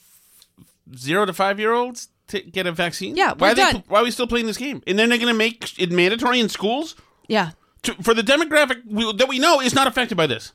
zero 0.96 1.26
to 1.26 1.34
five 1.34 1.60
year 1.60 1.74
olds 1.74 2.10
to 2.28 2.42
get 2.42 2.68
a 2.68 2.72
vaccine. 2.72 3.16
Yeah, 3.16 3.34
why 3.34 3.52
are 3.52 3.56
they? 3.56 3.64
done. 3.64 3.84
Why 3.88 4.02
are 4.02 4.04
we 4.04 4.12
still 4.12 4.28
playing 4.28 4.46
this 4.46 4.58
game? 4.58 4.84
And 4.86 5.00
then 5.00 5.10
they're 5.10 5.18
going 5.18 5.34
to 5.34 5.38
make 5.38 5.80
it 5.80 5.92
mandatory 5.92 6.40
in 6.40 6.50
schools 6.50 6.96
yeah, 7.28 7.52
to, 7.84 7.94
for 8.04 8.14
the 8.14 8.22
demographic 8.22 8.82
we, 8.86 9.12
that 9.14 9.28
we 9.28 9.40
know 9.40 9.62
is 9.62 9.74
not 9.74 9.88
affected 9.88 10.16
by 10.16 10.28
this. 10.28 10.54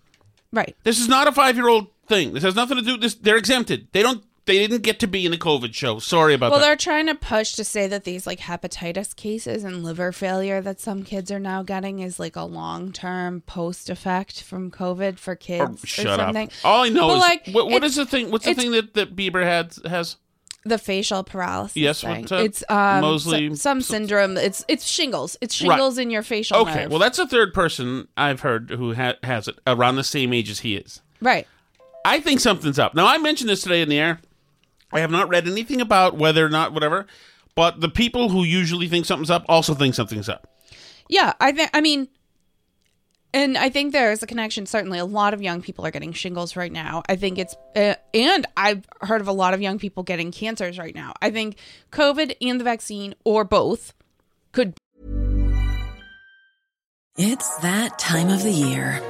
right. 0.52 0.76
This 0.84 1.00
is 1.00 1.08
not 1.08 1.26
a 1.26 1.32
five 1.32 1.56
year 1.56 1.68
old 1.68 1.88
thing. 2.06 2.32
This 2.32 2.44
has 2.44 2.54
nothing 2.54 2.76
to 2.76 2.82
do. 2.82 2.96
This 2.96 3.14
they're 3.14 3.36
exempted. 3.36 3.88
They 3.92 4.02
don't. 4.02 4.24
They 4.46 4.58
didn't 4.58 4.82
get 4.82 5.00
to 5.00 5.08
be 5.08 5.24
in 5.26 5.32
the 5.32 5.38
COVID 5.38 5.74
show. 5.74 5.98
Sorry 5.98 6.32
about 6.32 6.50
Well, 6.52 6.60
that. 6.60 6.62
Well, 6.64 6.68
they're 6.70 6.76
trying 6.76 7.06
to 7.06 7.14
push 7.16 7.54
to 7.54 7.64
say 7.64 7.88
that 7.88 8.04
these 8.04 8.26
like 8.26 8.38
hepatitis 8.40 9.14
cases 9.16 9.64
and 9.64 9.82
liver 9.82 10.12
failure 10.12 10.60
that 10.60 10.80
some 10.80 11.02
kids 11.02 11.32
are 11.32 11.40
now 11.40 11.62
getting 11.64 11.98
is 11.98 12.20
like 12.20 12.36
a 12.36 12.44
long 12.44 12.92
term 12.92 13.40
post 13.42 13.90
effect 13.90 14.42
from 14.42 14.70
COVID 14.70 15.18
for 15.18 15.34
kids 15.34 15.82
or, 15.82 15.86
shut 15.86 16.18
something. 16.20 16.46
up. 16.46 16.52
All 16.64 16.84
I 16.84 16.88
know 16.90 17.08
But, 17.08 17.14
is 17.14 17.20
like, 17.20 17.46
what, 17.48 17.70
what 17.70 17.82
is 17.84 17.96
the 17.96 18.06
thing? 18.06 18.30
What's 18.30 18.44
the 18.44 18.54
thing 18.54 18.70
that, 18.70 18.94
that 18.94 19.16
Bieber 19.16 19.42
had 19.42 19.74
has? 19.84 20.16
the 20.64 20.78
facial 20.78 21.22
paralysis 21.22 21.76
Yes, 21.76 22.00
thing. 22.00 22.24
that? 22.26 22.40
it's 22.44 22.64
um 22.68 23.00
Mosley- 23.00 23.48
some, 23.50 23.56
some 23.56 23.80
syndrome. 23.82 24.36
It's 24.36 24.64
it's 24.66 24.84
shingles. 24.84 25.36
It's 25.40 25.60
Right. 25.62 25.74
shingles 25.74 25.96
in 25.96 26.10
your 26.10 26.22
facial 26.22 26.56
Okay, 26.58 26.74
nerve. 26.82 26.90
well, 26.90 26.98
that's 26.98 27.20
a 27.20 27.26
third 27.28 27.54
person 27.54 28.08
I've 28.16 28.40
heard 28.40 28.70
who 28.70 28.94
ha- 28.94 29.14
has 29.22 29.46
it 29.46 29.58
around 29.64 29.94
the 29.94 30.02
same 30.04 30.32
age 30.32 30.50
as 30.50 30.60
he 30.60 30.74
is. 30.76 31.02
right. 31.20 31.46
I 32.04 32.20
think 32.20 32.38
something's 32.38 32.78
up. 32.78 32.94
Now, 32.94 33.06
I 33.08 33.18
mentioned 33.18 33.48
this 33.50 33.62
today 33.62 33.80
in 33.82 33.88
the 33.88 33.98
air. 33.98 34.20
I 34.92 35.00
have 35.00 35.10
not 35.10 35.28
read 35.28 35.46
anything 35.46 35.80
about 35.80 36.16
whether 36.16 36.44
or 36.44 36.48
not 36.48 36.72
whatever, 36.72 37.06
but 37.54 37.80
the 37.80 37.88
people 37.88 38.28
who 38.28 38.44
usually 38.44 38.88
think 38.88 39.06
something's 39.06 39.30
up 39.30 39.44
also 39.48 39.74
think 39.74 39.94
something's 39.94 40.28
up. 40.28 40.48
Yeah, 41.08 41.32
I 41.40 41.52
think. 41.52 41.70
I 41.72 41.80
mean, 41.80 42.08
and 43.32 43.58
I 43.58 43.68
think 43.68 43.92
there 43.92 44.12
is 44.12 44.22
a 44.22 44.26
connection. 44.26 44.66
Certainly, 44.66 44.98
a 44.98 45.04
lot 45.04 45.34
of 45.34 45.42
young 45.42 45.60
people 45.60 45.86
are 45.86 45.90
getting 45.90 46.12
shingles 46.12 46.56
right 46.56 46.72
now. 46.72 47.02
I 47.08 47.16
think 47.16 47.38
it's, 47.38 47.54
uh, 47.74 47.94
and 48.14 48.46
I've 48.56 48.86
heard 49.02 49.20
of 49.20 49.28
a 49.28 49.32
lot 49.32 49.54
of 49.54 49.60
young 49.60 49.78
people 49.78 50.02
getting 50.02 50.32
cancers 50.32 50.78
right 50.78 50.94
now. 50.94 51.12
I 51.20 51.30
think 51.30 51.58
COVID 51.92 52.34
and 52.40 52.58
the 52.58 52.64
vaccine, 52.64 53.14
or 53.24 53.44
both, 53.44 53.92
could. 54.52 54.74
It's 57.18 57.56
that 57.58 57.98
time 57.98 58.28
of 58.28 58.42
the 58.42 58.50
year. 58.50 59.00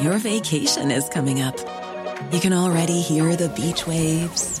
Your 0.00 0.18
vacation 0.18 0.90
is 0.90 1.08
coming 1.08 1.40
up. 1.40 1.58
You 2.32 2.40
can 2.40 2.52
already 2.52 3.00
hear 3.00 3.36
the 3.36 3.48
beach 3.50 3.86
waves, 3.86 4.60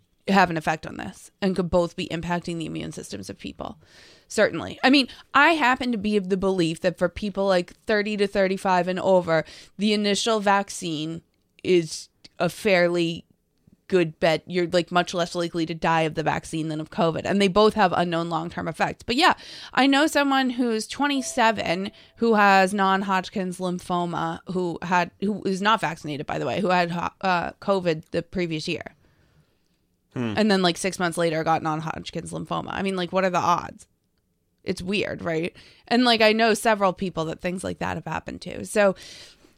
have 0.27 0.49
an 0.49 0.57
effect 0.57 0.85
on 0.85 0.97
this 0.97 1.31
and 1.41 1.55
could 1.55 1.69
both 1.69 1.95
be 1.95 2.07
impacting 2.07 2.57
the 2.57 2.65
immune 2.65 2.91
systems 2.91 3.29
of 3.29 3.37
people. 3.37 3.77
Certainly. 4.27 4.79
I 4.83 4.89
mean 4.89 5.07
i 5.33 5.51
happen 5.51 5.91
to 5.91 5.97
be 5.97 6.15
of 6.17 6.29
the 6.29 6.37
belief 6.37 6.81
that 6.81 6.97
for 6.97 7.09
people 7.09 7.45
like 7.45 7.73
30 7.85 8.17
to 8.17 8.27
35 8.27 8.87
and 8.87 8.99
over 8.99 9.43
the 9.77 9.93
initial 9.93 10.39
vaccine 10.39 11.21
is 11.63 12.09
a 12.39 12.49
fairly 12.49 13.25
good 13.87 14.17
bet. 14.21 14.41
You're 14.47 14.67
like 14.67 14.89
much 14.89 15.13
less 15.13 15.35
likely 15.35 15.65
to 15.65 15.75
die 15.75 16.03
of 16.03 16.15
the 16.15 16.23
vaccine 16.23 16.69
than 16.69 16.79
of 16.79 16.91
covid 16.91 17.23
and 17.25 17.41
they 17.41 17.49
both 17.49 17.73
have 17.73 17.91
unknown 17.91 18.29
long-term 18.29 18.67
effects. 18.69 19.03
But 19.03 19.17
yeah 19.17 19.33
i 19.73 19.85
know 19.87 20.07
someone 20.07 20.51
who's 20.51 20.87
27 20.87 21.91
who 22.17 22.35
has 22.35 22.73
non-hodgkin's 22.73 23.57
lymphoma 23.57 24.39
who 24.51 24.79
had 24.81 25.11
who 25.19 25.43
is 25.43 25.61
not 25.61 25.81
vaccinated 25.81 26.25
by 26.25 26.39
the 26.39 26.45
way 26.45 26.61
who 26.61 26.69
had 26.69 26.91
uh, 27.21 27.51
covid 27.59 28.03
the 28.11 28.21
previous 28.21 28.67
year 28.67 28.95
Hmm. 30.13 30.33
and 30.35 30.51
then 30.51 30.61
like 30.61 30.77
six 30.77 30.99
months 30.99 31.17
later 31.17 31.43
got 31.43 31.63
non-hodgkin's 31.63 32.31
lymphoma 32.33 32.69
i 32.71 32.81
mean 32.81 32.95
like 32.95 33.11
what 33.13 33.23
are 33.23 33.29
the 33.29 33.37
odds 33.39 33.87
it's 34.63 34.81
weird 34.81 35.21
right 35.23 35.55
and 35.87 36.03
like 36.03 36.21
i 36.21 36.33
know 36.33 36.53
several 36.53 36.91
people 36.93 37.25
that 37.25 37.39
things 37.41 37.63
like 37.63 37.79
that 37.79 37.95
have 37.95 38.05
happened 38.05 38.41
to 38.41 38.65
so 38.65 38.93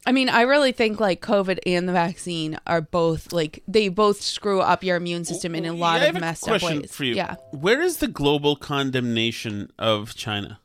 i 0.06 0.12
mean 0.12 0.28
i 0.28 0.42
really 0.42 0.70
think 0.72 1.00
like 1.00 1.20
covid 1.20 1.58
and 1.66 1.88
the 1.88 1.92
vaccine 1.92 2.56
are 2.66 2.80
both 2.80 3.32
like 3.32 3.62
they 3.66 3.88
both 3.88 4.20
screw 4.20 4.60
up 4.60 4.84
your 4.84 4.96
immune 4.96 5.24
system 5.24 5.54
in 5.56 5.64
a 5.64 5.70
oh, 5.72 5.74
lot 5.74 6.00
Yeah, 6.00 6.08
of 6.08 6.20
messed 6.20 6.48
up 6.48 6.62
ways 6.62 6.94
for 6.94 7.04
you. 7.04 7.14
yeah 7.14 7.34
Where 7.50 7.82
is 7.82 7.96
the 7.98 8.08
global 8.08 8.54
condemnation 8.54 9.72
of 9.78 10.14
China? 10.14 10.60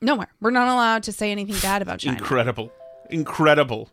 nowhere 0.00 0.28
we're 0.40 0.50
not 0.50 0.68
allowed 0.68 1.02
to 1.02 1.12
say 1.12 1.30
anything 1.32 1.56
bad 1.62 1.82
about 1.82 1.98
china 1.98 2.16
Incredible. 2.16 2.70
Incredible. 3.10 3.90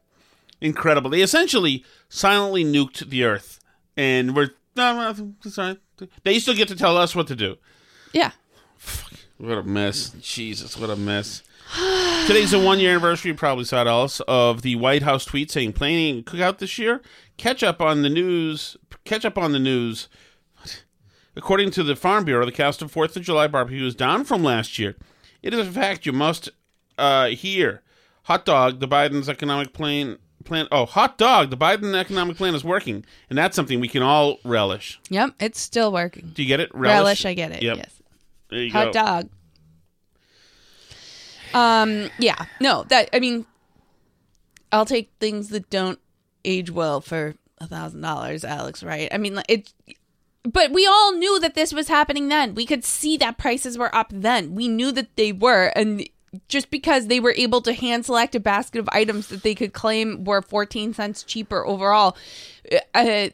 Incredible. 0.61 1.09
They 1.09 1.21
essentially 1.21 1.83
silently 2.07 2.63
nuked 2.63 3.09
the 3.09 3.23
earth. 3.25 3.59
And 3.97 4.35
we're. 4.35 4.51
No, 4.75 5.13
it's 5.43 5.57
all 5.57 5.67
right. 5.67 5.79
They 6.23 6.39
still 6.39 6.55
get 6.55 6.67
to 6.69 6.75
tell 6.75 6.97
us 6.97 7.15
what 7.15 7.27
to 7.27 7.35
do. 7.35 7.57
yeah 8.13 8.31
What 9.37 9.57
a 9.57 9.63
mess. 9.63 10.11
Jesus, 10.21 10.77
what 10.77 10.89
a 10.89 10.95
mess. 10.95 11.43
Today's 12.27 12.51
the 12.51 12.59
one 12.59 12.79
year 12.79 12.91
anniversary, 12.91 13.33
probably 13.33 13.65
saw 13.65 13.81
it 13.81 13.87
else, 13.87 14.19
of 14.27 14.61
the 14.61 14.75
White 14.75 15.03
House 15.03 15.25
tweet 15.25 15.51
saying 15.51 15.73
planning 15.73 16.23
cookout 16.23 16.57
this 16.57 16.77
year. 16.77 17.01
Catch 17.37 17.63
up 17.63 17.81
on 17.81 18.01
the 18.01 18.09
news. 18.09 18.77
Catch 19.05 19.25
up 19.25 19.37
on 19.37 19.51
the 19.51 19.59
news. 19.59 20.07
According 21.35 21.71
to 21.71 21.83
the 21.83 21.95
Farm 21.95 22.25
Bureau, 22.25 22.45
the 22.45 22.51
cost 22.51 22.81
of 22.81 22.91
Fourth 22.91 23.15
of 23.15 23.23
July 23.23 23.47
barbecue 23.47 23.85
is 23.85 23.95
down 23.95 24.25
from 24.25 24.43
last 24.43 24.77
year. 24.77 24.95
It 25.41 25.53
is 25.53 25.65
a 25.67 25.71
fact 25.71 26.05
you 26.05 26.11
must 26.11 26.49
uh, 26.97 27.27
hear. 27.27 27.81
Hot 28.23 28.45
dog, 28.45 28.79
the 28.79 28.87
Biden's 28.87 29.29
economic 29.29 29.73
plan. 29.73 30.17
Plan. 30.43 30.67
Oh, 30.71 30.85
hot 30.85 31.17
dog, 31.17 31.49
the 31.49 31.57
Biden 31.57 31.95
economic 31.95 32.37
plan 32.37 32.55
is 32.55 32.63
working, 32.63 33.05
and 33.29 33.37
that's 33.37 33.55
something 33.55 33.79
we 33.79 33.87
can 33.87 34.01
all 34.01 34.37
relish. 34.43 34.99
Yep, 35.09 35.35
it's 35.39 35.59
still 35.59 35.91
working. 35.91 36.31
Do 36.33 36.41
you 36.41 36.47
get 36.47 36.59
it? 36.59 36.73
Relish, 36.73 37.25
I 37.25 37.33
get 37.33 37.51
it. 37.51 37.61
Yep. 37.61 37.77
Yes. 37.77 38.01
There 38.49 38.59
you 38.59 38.71
Hot 38.71 38.87
go. 38.87 38.91
dog. 38.91 39.29
Um. 41.53 42.09
Yeah. 42.19 42.45
No. 42.59 42.83
That. 42.83 43.09
I 43.13 43.19
mean, 43.19 43.45
I'll 44.71 44.85
take 44.85 45.11
things 45.19 45.49
that 45.49 45.69
don't 45.69 45.99
age 46.45 46.71
well 46.71 47.01
for 47.01 47.35
a 47.59 47.67
thousand 47.67 48.01
dollars, 48.01 48.43
Alex. 48.43 48.83
Right? 48.83 49.09
I 49.11 49.17
mean, 49.17 49.35
like, 49.35 49.45
it. 49.49 49.73
But 50.43 50.71
we 50.71 50.87
all 50.87 51.13
knew 51.13 51.39
that 51.39 51.53
this 51.53 51.71
was 51.71 51.87
happening 51.87 52.27
then. 52.27 52.55
We 52.55 52.65
could 52.65 52.83
see 52.83 53.15
that 53.17 53.37
prices 53.37 53.77
were 53.77 53.93
up 53.95 54.11
then. 54.11 54.55
We 54.55 54.67
knew 54.67 54.91
that 54.91 55.15
they 55.15 55.31
were, 55.31 55.67
and 55.75 56.07
just 56.47 56.71
because 56.71 57.07
they 57.07 57.19
were 57.19 57.33
able 57.35 57.61
to 57.61 57.73
hand 57.73 58.05
select 58.05 58.35
a 58.35 58.39
basket 58.39 58.79
of 58.79 58.89
items 58.91 59.27
that 59.27 59.43
they 59.43 59.55
could 59.55 59.73
claim 59.73 60.23
were 60.23 60.41
14 60.41 60.93
cents 60.93 61.23
cheaper 61.23 61.65
overall, 61.65 62.15
uh, 62.93 63.29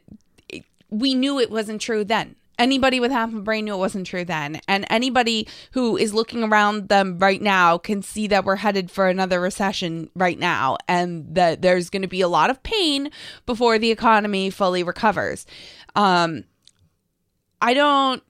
we 0.89 1.13
knew 1.13 1.39
it 1.39 1.51
wasn't 1.51 1.81
true 1.81 2.03
then. 2.03 2.35
Anybody 2.59 2.99
with 2.99 3.11
half 3.11 3.31
a 3.31 3.39
brain 3.39 3.65
knew 3.65 3.75
it 3.75 3.77
wasn't 3.77 4.07
true 4.07 4.25
then. 4.25 4.59
And 4.67 4.87
anybody 4.89 5.47
who 5.73 5.95
is 5.95 6.15
looking 6.15 6.43
around 6.43 6.89
them 6.89 7.19
right 7.19 7.41
now 7.41 7.77
can 7.77 8.01
see 8.01 8.25
that 8.27 8.45
we're 8.45 8.55
headed 8.55 8.89
for 8.89 9.07
another 9.07 9.39
recession 9.39 10.09
right 10.15 10.39
now 10.39 10.77
and 10.87 11.35
that 11.35 11.61
there's 11.61 11.91
going 11.91 12.01
to 12.01 12.07
be 12.07 12.21
a 12.21 12.27
lot 12.27 12.49
of 12.49 12.63
pain 12.63 13.11
before 13.45 13.77
the 13.77 13.91
economy 13.91 14.49
fully 14.49 14.81
recovers. 14.81 15.45
Um, 15.95 16.45
I 17.61 17.75
don't. 17.75 18.23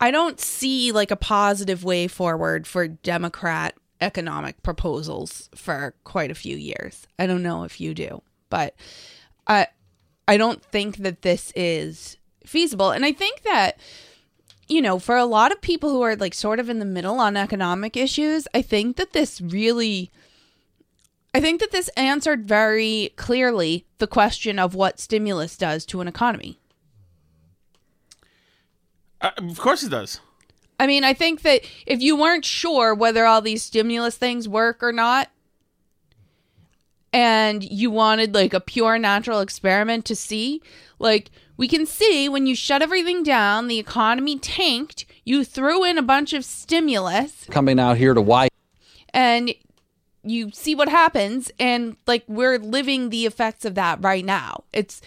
I 0.00 0.10
don't 0.10 0.40
see 0.40 0.92
like 0.92 1.10
a 1.10 1.16
positive 1.16 1.84
way 1.84 2.06
forward 2.08 2.66
for 2.66 2.86
Democrat 2.88 3.74
economic 4.00 4.62
proposals 4.62 5.50
for 5.54 5.94
quite 6.04 6.30
a 6.30 6.36
few 6.36 6.56
years. 6.56 7.06
I 7.18 7.26
don't 7.26 7.42
know 7.42 7.64
if 7.64 7.80
you 7.80 7.94
do, 7.94 8.22
but 8.48 8.74
I 9.46 9.66
I 10.26 10.36
don't 10.36 10.62
think 10.62 10.98
that 10.98 11.22
this 11.22 11.52
is 11.56 12.16
feasible. 12.44 12.90
And 12.90 13.04
I 13.04 13.12
think 13.12 13.42
that 13.42 13.78
you 14.68 14.82
know, 14.82 14.98
for 14.98 15.16
a 15.16 15.24
lot 15.24 15.50
of 15.50 15.62
people 15.62 15.88
who 15.90 16.02
are 16.02 16.14
like 16.14 16.34
sort 16.34 16.60
of 16.60 16.68
in 16.68 16.78
the 16.78 16.84
middle 16.84 17.18
on 17.18 17.36
economic 17.36 17.96
issues, 17.96 18.46
I 18.54 18.62
think 18.62 18.96
that 18.96 19.12
this 19.12 19.40
really 19.40 20.10
I 21.34 21.40
think 21.40 21.60
that 21.60 21.72
this 21.72 21.88
answered 21.96 22.46
very 22.46 23.12
clearly 23.16 23.86
the 23.98 24.06
question 24.06 24.58
of 24.58 24.74
what 24.74 25.00
stimulus 25.00 25.56
does 25.56 25.84
to 25.86 26.00
an 26.00 26.08
economy. 26.08 26.58
Uh, 29.20 29.30
of 29.36 29.58
course 29.58 29.82
it 29.82 29.90
does. 29.90 30.20
I 30.80 30.86
mean, 30.86 31.02
I 31.02 31.12
think 31.12 31.42
that 31.42 31.62
if 31.86 32.00
you 32.00 32.16
weren't 32.16 32.44
sure 32.44 32.94
whether 32.94 33.24
all 33.24 33.40
these 33.40 33.64
stimulus 33.64 34.16
things 34.16 34.48
work 34.48 34.82
or 34.82 34.92
not, 34.92 35.28
and 37.12 37.64
you 37.64 37.90
wanted 37.90 38.34
like 38.34 38.54
a 38.54 38.60
pure 38.60 38.98
natural 38.98 39.40
experiment 39.40 40.04
to 40.04 40.14
see, 40.14 40.62
like 40.98 41.30
we 41.56 41.66
can 41.66 41.84
see 41.84 42.28
when 42.28 42.46
you 42.46 42.54
shut 42.54 42.82
everything 42.82 43.24
down, 43.24 43.66
the 43.66 43.78
economy 43.78 44.38
tanked, 44.38 45.04
you 45.24 45.42
threw 45.42 45.82
in 45.82 45.98
a 45.98 46.02
bunch 46.02 46.32
of 46.32 46.44
stimulus, 46.44 47.46
Coming 47.50 47.80
out 47.80 47.96
here 47.96 48.14
to 48.14 48.20
why 48.20 48.48
and 49.18 49.54
you 50.22 50.50
see 50.52 50.74
what 50.74 50.88
happens 50.88 51.50
and 51.58 51.96
like 52.06 52.24
we're 52.28 52.58
living 52.58 53.10
the 53.10 53.26
effects 53.26 53.64
of 53.64 53.74
that 53.74 54.02
right 54.02 54.24
now 54.24 54.64
it's 54.72 55.00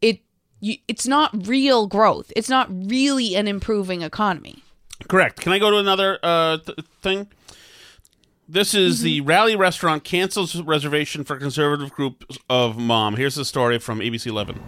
it 0.00 0.20
you, 0.60 0.76
it's 0.88 1.06
not 1.06 1.46
real 1.46 1.86
growth 1.86 2.32
it's 2.36 2.48
not 2.48 2.68
really 2.70 3.34
an 3.34 3.48
improving 3.48 4.02
economy 4.02 4.62
Correct. 5.08 5.40
Can 5.40 5.52
I 5.52 5.58
go 5.58 5.70
to 5.70 5.78
another 5.78 6.18
uh, 6.22 6.58
th- 6.58 6.78
thing? 7.00 7.26
This 8.46 8.74
is 8.74 8.96
Mm-hmm. 8.98 9.04
the 9.04 9.20
Rally 9.22 9.56
Restaurant 9.56 10.04
cancels 10.04 10.60
reservation 10.60 11.24
for 11.24 11.38
conservative 11.38 11.90
group 11.90 12.24
of 12.50 12.76
mom. 12.76 13.16
Here's 13.16 13.34
the 13.34 13.46
story 13.46 13.78
from 13.78 14.00
ABC 14.00 14.26
11. 14.26 14.60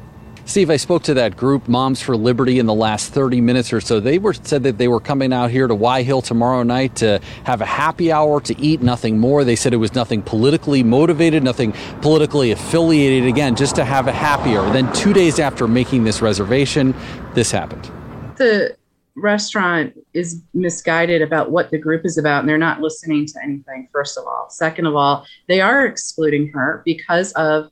Steve, 0.53 0.69
I 0.69 0.77
spoke 0.77 1.03
to 1.05 1.15
that 1.15 1.35
group, 1.35 1.67
Moms 1.67 2.03
for 2.03 2.15
Liberty, 2.15 2.59
in 2.59 2.67
the 2.67 2.75
last 2.75 3.15
30 3.15 3.41
minutes 3.41 3.73
or 3.73 3.81
so. 3.81 4.01
They 4.01 4.19
were 4.19 4.35
said 4.35 4.65
that 4.65 4.77
they 4.77 4.87
were 4.87 5.01
coming 5.01 5.33
out 5.33 5.51
here 5.51 5.67
to 5.67 5.75
Y 5.75 6.03
Hill 6.03 6.21
tomorrow 6.21 6.63
night 6.63 6.95
to 6.97 7.23
have 7.45 7.63
a 7.63 7.65
happy 7.65 8.13
hour, 8.13 8.39
to 8.43 8.61
eat 8.61 8.83
nothing 8.83 9.19
more. 9.19 9.45
They 9.45 9.57
said 9.57 9.73
it 9.73 9.79
was 9.79 9.95
nothing 9.95 10.21
politically 10.21 10.83
motivated, 10.83 11.43
nothing 11.43 11.73
politically 12.03 12.51
affiliated. 12.51 13.27
Again, 13.31 13.57
just 13.57 13.75
to 13.77 13.85
have 13.87 14.09
a 14.09 14.13
happy 14.13 14.55
hour. 14.55 14.71
Then 14.75 14.93
two 14.93 15.15
days 15.15 15.39
after 15.39 15.67
making 15.67 16.05
this 16.05 16.21
reservation, 16.21 16.95
this 17.33 17.51
happened. 17.51 17.91
the 18.37 18.77
restaurant 19.15 19.95
is 20.13 20.43
misguided 20.53 21.23
about 21.23 21.51
what 21.51 21.71
the 21.71 21.79
group 21.79 22.05
is 22.05 22.19
about 22.19 22.41
and 22.41 22.49
they're 22.49 22.57
not 22.57 22.81
listening 22.81 23.27
to 23.27 23.39
anything 23.43 23.87
first 23.93 24.17
of 24.17 24.25
all 24.27 24.49
second 24.49 24.87
of 24.87 24.97
all 24.97 25.27
they 25.49 25.61
are 25.61 25.85
excluding 25.85 26.49
her 26.49 26.81
because 26.87 27.31
of 27.33 27.71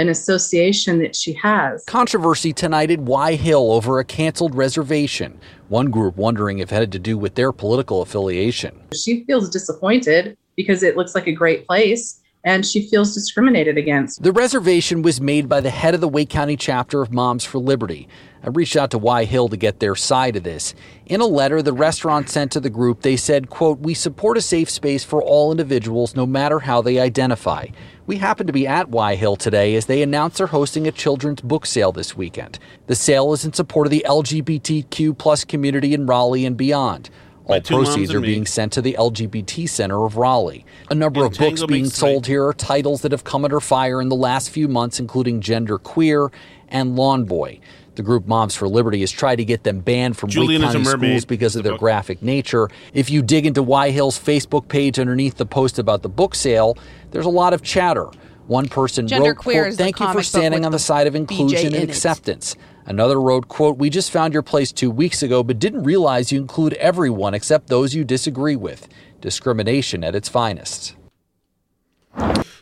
an 0.00 0.08
association 0.08 0.98
that 0.98 1.14
she 1.14 1.34
has 1.34 1.84
Controversy 1.84 2.54
tonight 2.54 2.90
at 2.90 3.00
Y 3.00 3.34
Hill 3.34 3.70
over 3.70 3.98
a 3.98 4.04
canceled 4.04 4.54
reservation. 4.54 5.38
One 5.68 5.90
group 5.90 6.16
wondering 6.16 6.58
if 6.58 6.72
it 6.72 6.74
had 6.74 6.92
to 6.92 6.98
do 6.98 7.18
with 7.18 7.34
their 7.34 7.52
political 7.52 8.00
affiliation. 8.00 8.80
she 8.94 9.24
feels 9.24 9.50
disappointed 9.50 10.38
because 10.56 10.82
it 10.82 10.96
looks 10.96 11.14
like 11.14 11.26
a 11.26 11.32
great 11.32 11.66
place 11.66 12.16
and 12.44 12.64
she 12.64 12.88
feels 12.88 13.12
discriminated 13.12 13.76
against 13.76 14.22
The 14.22 14.32
reservation 14.32 15.02
was 15.02 15.20
made 15.20 15.46
by 15.46 15.60
the 15.60 15.68
head 15.68 15.94
of 15.94 16.00
the 16.00 16.08
Wake 16.08 16.30
County 16.30 16.56
chapter 16.56 17.02
of 17.02 17.12
Moms 17.12 17.44
for 17.44 17.58
Liberty. 17.58 18.08
I 18.42 18.48
reached 18.48 18.76
out 18.76 18.90
to 18.92 18.98
Y 18.98 19.24
Hill 19.24 19.50
to 19.50 19.56
get 19.58 19.80
their 19.80 19.94
side 19.94 20.36
of 20.36 20.44
this. 20.44 20.74
In 21.04 21.20
a 21.20 21.26
letter 21.26 21.60
the 21.60 21.74
restaurant 21.74 22.30
sent 22.30 22.52
to 22.52 22.60
the 22.60 22.70
group, 22.70 23.02
they 23.02 23.16
said, 23.16 23.50
quote, 23.50 23.80
"We 23.80 23.92
support 23.92 24.38
a 24.38 24.40
safe 24.40 24.70
space 24.70 25.04
for 25.04 25.22
all 25.22 25.50
individuals 25.50 26.16
no 26.16 26.24
matter 26.24 26.60
how 26.60 26.80
they 26.80 26.98
identify." 26.98 27.66
We 28.10 28.16
happen 28.16 28.48
to 28.48 28.52
be 28.52 28.66
at 28.66 28.88
Y 28.88 29.14
Hill 29.14 29.36
today 29.36 29.76
as 29.76 29.86
they 29.86 30.02
announce 30.02 30.38
they're 30.38 30.48
hosting 30.48 30.88
a 30.88 30.90
children's 30.90 31.42
book 31.42 31.64
sale 31.64 31.92
this 31.92 32.16
weekend. 32.16 32.58
The 32.88 32.96
sale 32.96 33.32
is 33.32 33.44
in 33.44 33.52
support 33.52 33.86
of 33.86 33.92
the 33.92 34.04
LGBTQ 34.04 35.16
plus 35.16 35.44
community 35.44 35.94
in 35.94 36.06
Raleigh 36.06 36.44
and 36.44 36.56
beyond. 36.56 37.08
All 37.44 37.60
proceeds 37.60 38.12
are 38.12 38.20
being 38.20 38.46
sent 38.46 38.72
to 38.72 38.82
the 38.82 38.96
LGBT 38.98 39.68
Center 39.68 40.04
of 40.04 40.16
Raleigh. 40.16 40.66
A 40.90 40.94
number 40.96 41.24
of 41.24 41.34
books 41.34 41.64
being 41.66 41.88
sold 41.88 42.26
here 42.26 42.44
are 42.46 42.52
titles 42.52 43.02
that 43.02 43.12
have 43.12 43.22
come 43.22 43.44
under 43.44 43.60
fire 43.60 44.00
in 44.00 44.08
the 44.08 44.16
last 44.16 44.50
few 44.50 44.66
months, 44.66 44.98
including 44.98 45.40
Gender 45.40 45.78
Queer 45.78 46.32
and 46.66 46.96
Lawn 46.96 47.26
Boy. 47.26 47.60
The 48.00 48.06
group 48.06 48.26
Moms 48.26 48.54
for 48.54 48.66
Liberty 48.66 49.00
has 49.00 49.10
tried 49.10 49.36
to 49.36 49.44
get 49.44 49.62
them 49.62 49.80
banned 49.80 50.16
from 50.16 50.30
Julian 50.30 50.62
Wake 50.62 50.72
County 50.72 50.84
schools 50.86 51.26
because 51.26 51.54
of 51.54 51.64
The 51.64 51.68
their 51.68 51.72
book. 51.74 51.80
graphic 51.80 52.22
nature. 52.22 52.70
If 52.94 53.10
you 53.10 53.20
dig 53.20 53.44
into 53.44 53.62
Y 53.62 53.90
Hill's 53.90 54.18
Facebook 54.18 54.68
page 54.68 54.98
underneath 54.98 55.36
the 55.36 55.44
post 55.44 55.78
about 55.78 56.00
the 56.00 56.08
book 56.08 56.34
sale, 56.34 56.78
there's 57.10 57.26
a 57.26 57.28
lot 57.28 57.52
of 57.52 57.60
chatter. 57.60 58.06
One 58.46 58.70
person 58.70 59.06
Gender 59.06 59.28
wrote, 59.28 59.36
quote, 59.36 59.74
"Thank 59.74 60.00
you 60.00 60.10
for 60.14 60.22
standing 60.22 60.64
on 60.64 60.72
the 60.72 60.78
the 60.78 60.82
side 60.82 61.08
of 61.08 61.14
inclusion 61.14 61.58
in 61.58 61.74
and 61.74 61.84
it." 61.84 61.90
acceptance." 61.90 62.56
Another 62.86 63.20
wrote, 63.20 63.48
quote, 63.48 63.76
"We 63.76 63.90
just 63.90 64.10
found 64.10 64.32
your 64.32 64.42
place 64.42 64.72
two 64.72 64.90
weeks 64.90 65.22
ago, 65.22 65.42
but 65.42 65.58
didn't 65.58 65.82
realize 65.82 66.32
you 66.32 66.40
include 66.40 66.72
everyone 66.74 67.34
except 67.34 67.66
those 67.66 67.94
you 67.94 68.02
disagree 68.02 68.56
with. 68.56 68.88
Discrimination 69.20 70.02
at 70.02 70.14
its 70.14 70.30
finest." 70.30 70.94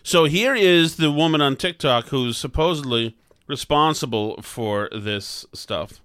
So 0.02 0.24
here 0.24 0.56
is 0.56 0.96
the 0.96 1.12
woman 1.12 1.40
on 1.40 1.54
TikTok 1.54 2.08
who's 2.08 2.36
supposedly 2.36 3.14
responsible 3.48 4.40
for 4.42 4.88
this 4.92 5.46
stuff. 5.52 6.00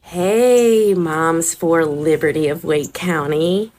Hey, 0.00 0.94
Moms 0.94 1.54
for 1.54 1.84
Liberty 1.84 2.48
of 2.48 2.64
Wake 2.64 2.94
County. 2.94 3.72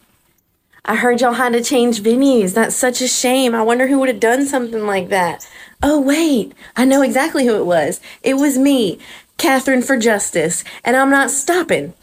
I 0.86 0.96
heard 0.96 1.22
y'all 1.22 1.34
had 1.34 1.54
to 1.54 1.64
change 1.64 2.02
venues. 2.02 2.54
That's 2.54 2.76
such 2.76 3.02
a 3.02 3.08
shame. 3.08 3.54
I 3.54 3.62
wonder 3.62 3.88
who 3.88 4.00
would 4.00 4.10
have 4.10 4.20
done 4.20 4.46
something 4.46 4.86
like 4.86 5.10
that. 5.10 5.48
Oh, 5.82 6.00
wait, 6.00 6.54
I 6.76 6.86
know 6.86 7.02
exactly 7.02 7.46
who 7.46 7.56
it 7.56 7.66
was. 7.66 8.02
It 8.24 8.36
was 8.36 8.58
me, 8.58 9.00
Catherine 9.38 9.82
for 9.82 9.98
Justice, 9.98 10.64
and 10.84 10.96
I'm 10.96 11.10
not 11.10 11.32
stopping. 11.32 11.94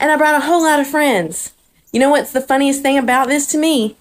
And 0.00 0.10
I 0.10 0.16
brought 0.16 0.36
a 0.36 0.46
whole 0.46 0.62
lot 0.62 0.80
of 0.80 0.86
friends. 0.86 1.52
You 1.92 2.00
know 2.00 2.10
what's 2.10 2.32
the 2.32 2.40
funniest 2.40 2.82
thing 2.82 2.98
about 2.98 3.28
this 3.28 3.46
to 3.48 3.58
me? 3.58 3.96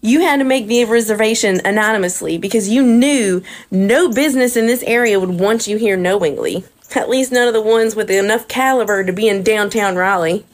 You 0.00 0.20
had 0.20 0.36
to 0.36 0.44
make 0.44 0.68
the 0.68 0.84
reservation 0.84 1.60
anonymously 1.64 2.38
because 2.38 2.68
you 2.68 2.84
knew 2.84 3.42
no 3.70 4.08
business 4.08 4.56
in 4.56 4.66
this 4.66 4.84
area 4.84 5.18
would 5.18 5.40
want 5.40 5.66
you 5.66 5.76
here 5.76 5.96
knowingly. 5.96 6.64
At 6.94 7.08
least 7.08 7.32
none 7.32 7.48
of 7.48 7.54
the 7.54 7.60
ones 7.60 7.96
with 7.96 8.08
enough 8.08 8.46
caliber 8.46 9.02
to 9.02 9.12
be 9.12 9.28
in 9.28 9.42
downtown 9.42 9.96
Raleigh. 9.96 10.46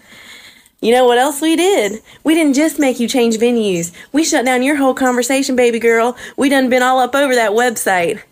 You 0.80 0.92
know 0.92 1.04
what 1.04 1.18
else 1.18 1.42
we 1.42 1.56
did? 1.56 2.02
We 2.24 2.34
didn't 2.34 2.54
just 2.54 2.78
make 2.78 2.98
you 2.98 3.06
change 3.06 3.36
venues. 3.36 3.92
We 4.12 4.24
shut 4.24 4.46
down 4.46 4.62
your 4.62 4.76
whole 4.76 4.94
conversation, 4.94 5.56
baby 5.56 5.78
girl. 5.78 6.16
We 6.38 6.48
done 6.48 6.70
been 6.70 6.82
all 6.82 6.98
up 6.98 7.14
over 7.14 7.34
that 7.34 7.52
website. 7.52 8.22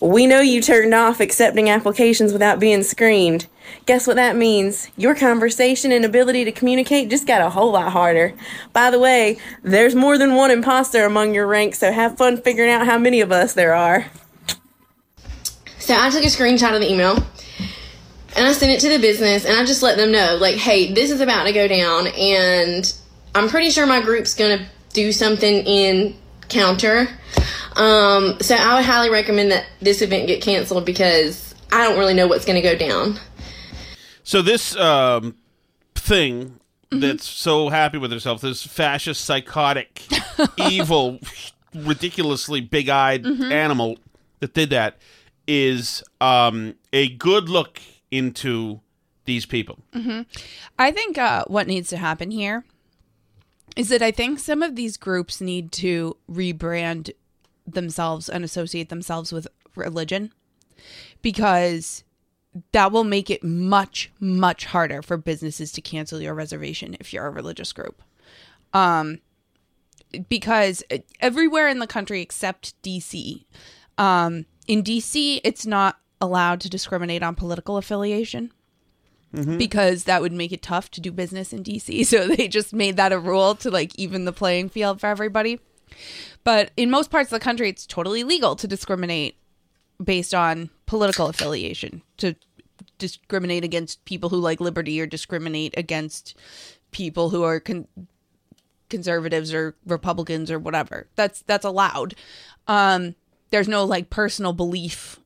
We 0.00 0.26
know 0.26 0.40
you 0.40 0.60
turned 0.60 0.94
off 0.94 1.20
accepting 1.20 1.68
applications 1.68 2.32
without 2.32 2.60
being 2.60 2.82
screened. 2.82 3.46
Guess 3.86 4.06
what 4.06 4.16
that 4.16 4.36
means? 4.36 4.90
Your 4.96 5.14
conversation 5.14 5.92
and 5.92 6.04
ability 6.04 6.44
to 6.44 6.52
communicate 6.52 7.10
just 7.10 7.26
got 7.26 7.40
a 7.40 7.50
whole 7.50 7.72
lot 7.72 7.92
harder. 7.92 8.34
By 8.72 8.90
the 8.90 8.98
way, 8.98 9.38
there's 9.62 9.94
more 9.94 10.18
than 10.18 10.34
one 10.34 10.50
imposter 10.50 11.04
among 11.04 11.34
your 11.34 11.46
ranks, 11.46 11.78
so 11.78 11.92
have 11.92 12.16
fun 12.16 12.36
figuring 12.40 12.70
out 12.70 12.86
how 12.86 12.98
many 12.98 13.20
of 13.20 13.32
us 13.32 13.54
there 13.54 13.74
are. 13.74 14.10
So 15.78 15.96
I 15.98 16.10
took 16.10 16.22
a 16.22 16.26
screenshot 16.26 16.74
of 16.74 16.80
the 16.80 16.92
email 16.92 17.16
and 18.36 18.46
I 18.46 18.52
sent 18.52 18.72
it 18.72 18.80
to 18.80 18.88
the 18.88 18.98
business 18.98 19.44
and 19.44 19.56
I 19.56 19.64
just 19.64 19.82
let 19.82 19.96
them 19.96 20.12
know, 20.12 20.36
like, 20.40 20.56
hey, 20.56 20.92
this 20.92 21.10
is 21.10 21.20
about 21.20 21.44
to 21.44 21.52
go 21.52 21.66
down 21.66 22.06
and 22.06 22.92
I'm 23.34 23.48
pretty 23.48 23.70
sure 23.70 23.86
my 23.86 24.00
group's 24.00 24.34
gonna 24.34 24.68
do 24.92 25.10
something 25.10 25.66
in 25.66 26.16
counter. 26.52 27.08
Um, 27.76 28.38
so 28.40 28.54
I 28.54 28.76
would 28.76 28.84
highly 28.84 29.10
recommend 29.10 29.50
that 29.50 29.66
this 29.80 30.02
event 30.02 30.26
get 30.26 30.42
canceled 30.42 30.84
because 30.84 31.54
I 31.72 31.84
don't 31.84 31.98
really 31.98 32.14
know 32.14 32.26
what's 32.26 32.44
gonna 32.44 32.62
go 32.62 32.76
down. 32.76 33.18
So 34.22 34.42
this 34.42 34.76
um, 34.76 35.36
thing 35.94 36.60
that's 36.90 37.26
so 37.26 37.70
happy 37.70 37.98
with 37.98 38.12
herself, 38.12 38.42
this 38.42 38.64
fascist, 38.64 39.24
psychotic, 39.24 40.06
evil, 40.58 41.18
ridiculously 41.74 42.60
big-eyed 42.60 43.24
animal 43.26 43.96
that 44.40 44.52
did 44.52 44.70
that, 44.70 44.98
is 45.46 46.04
um, 46.20 46.74
a 46.92 47.08
good 47.08 47.48
look 47.48 47.80
into 48.10 48.80
these 49.24 49.46
people. 49.46 49.78
hmm 49.92 50.22
I 50.78 50.90
think 50.90 51.16
uh, 51.16 51.44
what 51.46 51.66
needs 51.66 51.88
to 51.90 51.96
happen 51.96 52.30
here 52.30 52.64
is 53.76 53.88
that 53.88 54.02
I 54.02 54.10
think 54.10 54.38
some 54.38 54.62
of 54.62 54.76
these 54.76 54.96
groups 54.96 55.40
need 55.40 55.72
to 55.72 56.16
rebrand 56.30 57.10
themselves 57.66 58.28
and 58.28 58.44
associate 58.44 58.88
themselves 58.88 59.32
with 59.32 59.46
religion 59.74 60.32
because 61.22 62.04
that 62.72 62.92
will 62.92 63.04
make 63.04 63.30
it 63.30 63.42
much 63.42 64.10
much 64.20 64.66
harder 64.66 65.00
for 65.00 65.16
businesses 65.16 65.72
to 65.72 65.80
cancel 65.80 66.20
your 66.20 66.34
reservation 66.34 66.96
if 67.00 67.12
you're 67.12 67.26
a 67.26 67.30
religious 67.30 67.72
group. 67.72 68.02
Um 68.74 69.20
because 70.28 70.82
everywhere 71.20 71.68
in 71.68 71.78
the 71.78 71.86
country 71.86 72.20
except 72.20 72.80
DC 72.82 73.44
um 73.96 74.44
in 74.66 74.82
DC 74.82 75.40
it's 75.42 75.64
not 75.64 75.98
allowed 76.20 76.60
to 76.60 76.68
discriminate 76.68 77.22
on 77.22 77.34
political 77.34 77.76
affiliation 77.78 78.52
because 79.32 80.04
that 80.04 80.20
would 80.20 80.32
make 80.32 80.52
it 80.52 80.62
tough 80.62 80.90
to 80.90 81.00
do 81.00 81.10
business 81.10 81.52
in 81.52 81.64
DC. 81.64 82.06
So 82.12 82.28
they 82.28 82.48
just 82.48 82.72
made 82.72 82.96
that 82.96 83.12
a 83.12 83.18
rule 83.18 83.54
to 83.56 83.70
like 83.70 83.98
even 83.98 84.24
the 84.24 84.32
playing 84.32 84.68
field 84.68 85.00
for 85.00 85.06
everybody. 85.06 85.58
But 86.44 86.70
in 86.76 86.90
most 86.90 87.10
parts 87.10 87.32
of 87.32 87.38
the 87.38 87.44
country, 87.44 87.68
it's 87.68 87.86
totally 87.86 88.24
legal 88.24 88.56
to 88.56 88.66
discriminate 88.66 89.36
based 90.02 90.34
on 90.34 90.70
political 90.86 91.28
affiliation, 91.28 92.02
to 92.18 92.34
discriminate 92.98 93.64
against 93.64 94.04
people 94.04 94.28
who 94.28 94.36
like 94.38 94.60
liberty 94.60 95.00
or 95.00 95.06
discriminate 95.06 95.74
against 95.76 96.36
people 96.90 97.30
who 97.30 97.42
are 97.42 97.60
con- 97.60 97.88
conservatives 98.88 99.52
or 99.54 99.74
Republicans 99.86 100.50
or 100.50 100.58
whatever. 100.58 101.08
That's 101.16 101.42
that's 101.42 101.64
allowed. 101.64 102.14
Um, 102.66 103.14
there's 103.50 103.68
no 103.68 103.84
like 103.84 104.10
personal 104.10 104.52
belief 104.52 105.18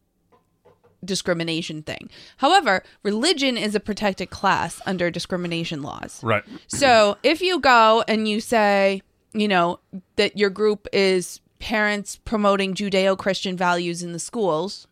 discrimination 1.04 1.82
thing. 1.82 2.10
However, 2.38 2.82
religion 3.02 3.56
is 3.56 3.74
a 3.74 3.80
protected 3.80 4.30
class 4.30 4.80
under 4.86 5.10
discrimination 5.10 5.82
laws. 5.82 6.20
Right. 6.22 6.42
So 6.66 7.16
if 7.22 7.40
you 7.40 7.60
go 7.60 8.02
and 8.08 8.26
you 8.28 8.40
say, 8.40 9.02
you 9.32 9.48
know, 9.48 9.80
that 10.16 10.36
your 10.36 10.50
group 10.50 10.86
is 10.92 11.40
parents 11.58 12.16
promoting 12.24 12.74
Judeo 12.74 13.16
Christian 13.16 13.56
values 13.56 14.02
in 14.02 14.12
the 14.12 14.18
schools 14.18 14.86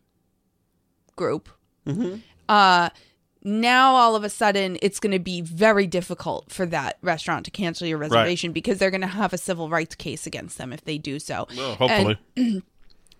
group, 1.15 1.49
Mm-hmm. 1.85 2.15
uh, 2.49 2.89
now 3.43 3.93
all 3.93 4.15
of 4.15 4.23
a 4.23 4.29
sudden 4.29 4.75
it's 4.81 4.99
going 4.99 5.11
to 5.11 5.19
be 5.19 5.39
very 5.41 5.85
difficult 5.85 6.51
for 6.51 6.65
that 6.65 6.97
restaurant 7.03 7.45
to 7.45 7.51
cancel 7.51 7.85
your 7.85 7.99
reservation 7.99 8.51
because 8.51 8.79
they're 8.79 8.89
going 8.89 9.01
to 9.01 9.07
have 9.07 9.31
a 9.33 9.37
civil 9.37 9.69
rights 9.69 9.93
case 9.93 10.25
against 10.25 10.57
them 10.57 10.73
if 10.73 10.83
they 10.83 10.97
do 10.97 11.19
so. 11.19 11.45
Well, 11.55 11.75
hopefully. 11.75 12.17
And- 12.35 12.63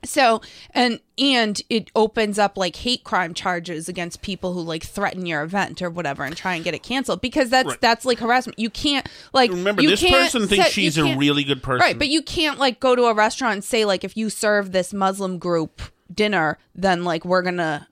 so 0.06 0.42
and 0.72 1.00
and 1.18 1.62
it 1.70 1.90
opens 1.96 2.38
up 2.40 2.58
like 2.58 2.76
hate 2.78 3.04
crime 3.04 3.34
charges 3.34 3.88
against 3.90 4.22
people 4.22 4.54
who 4.54 4.62
like 4.62 4.84
threaten 4.84 5.26
your 5.26 5.42
event 5.44 5.82
or 5.82 5.90
whatever 5.90 6.24
and 6.24 6.36
try 6.36 6.56
and 6.56 6.64
get 6.64 6.74
it 6.74 6.84
canceled 6.84 7.22
because 7.22 7.50
that's 7.50 7.70
Right. 7.70 7.82
that's 7.82 8.06
like 8.06 8.20
harassment. 8.20 8.60
You 8.60 8.70
can't 8.70 9.08
like 9.34 9.52
Remember, 9.52 9.82
this 9.82 10.04
person 10.04 10.48
thinks 10.48 10.66
set- 10.66 10.74
she's 10.74 10.98
a 10.98 11.16
really 11.18 11.44
good 11.44 11.62
person. 11.64 11.82
Right, 11.82 11.98
but 11.98 12.08
you 12.10 12.22
can't 12.22 12.60
like 12.60 12.80
go 12.80 12.96
to 12.96 13.04
a 13.06 13.14
restaurant 13.14 13.54
and 13.54 13.64
say 13.64 13.86
like 13.86 14.04
if 14.04 14.16
you 14.18 14.30
serve 14.30 14.72
this 14.72 14.94
Muslim 14.94 15.38
group 15.38 15.82
dinner, 16.14 16.58
then 16.76 17.04
like 17.04 17.26
we're 17.26 17.42
gonna 17.42 17.88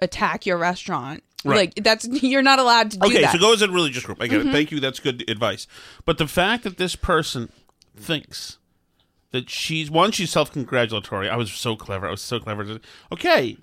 attack 0.00 0.46
your 0.46 0.56
restaurant. 0.58 1.22
Right. 1.44 1.56
Like 1.76 1.84
that's 1.84 2.06
you're 2.22 2.40
not 2.42 2.58
allowed 2.60 2.92
to 2.92 2.96
do 2.98 3.08
that. 3.08 3.14
Okay, 3.14 3.22
that. 3.22 3.32
so 3.32 3.38
go 3.40 3.52
as 3.52 3.62
a 3.62 3.68
religious 3.68 4.04
group. 4.04 4.18
I 4.22 4.28
get 4.28 4.42
Mhm. 4.42 4.48
it. 4.50 4.52
Thank 4.52 4.70
you. 4.70 4.78
That's 4.80 5.00
good 5.00 5.28
advice. 5.28 5.66
But 6.04 6.18
the 6.18 6.28
fact 6.28 6.62
that 6.64 6.76
this 6.76 6.94
person 6.96 7.50
thinks 7.96 8.58
that 9.32 9.50
she's 9.50 9.90
one, 9.90 10.12
she's 10.12 10.30
self-congratulatory. 10.30 11.28
I 11.28 11.36
was 11.36 11.52
so 11.52 11.74
clever. 11.74 12.06
I 12.06 12.10
was 12.10 12.22
so 12.22 12.38
clever. 12.38 12.78
Okay, 13.10 13.56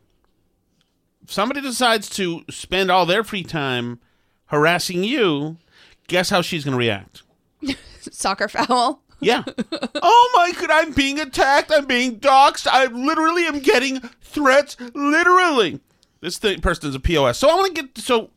if 1.23 1.31
somebody 1.31 1.61
decides 1.61 2.09
to 2.11 2.43
spend 2.49 2.91
all 2.91 3.05
their 3.05 3.23
free 3.23 3.43
time 3.43 3.99
harassing 4.47 5.03
you, 5.03 5.57
guess 6.07 6.29
how 6.29 6.41
she's 6.41 6.65
going 6.65 6.73
to 6.73 6.77
react? 6.77 7.21
Soccer 8.01 8.47
foul. 8.47 9.01
Yeah. 9.19 9.43
oh 9.95 10.31
my 10.35 10.59
god, 10.59 10.71
I'm 10.71 10.93
being 10.93 11.19
attacked. 11.19 11.71
I'm 11.71 11.85
being 11.85 12.19
doxxed. 12.19 12.67
I 12.67 12.85
literally 12.85 13.43
am 13.43 13.59
getting 13.59 13.99
threats. 14.21 14.75
Literally. 14.93 15.79
This 16.21 16.37
thing, 16.37 16.61
person 16.61 16.89
is 16.89 16.95
a 16.95 16.99
POS. 16.99 17.37
So 17.37 17.49
I 17.49 17.55
want 17.55 17.75
to 17.75 17.81
get. 17.83 17.97
So 17.97 18.29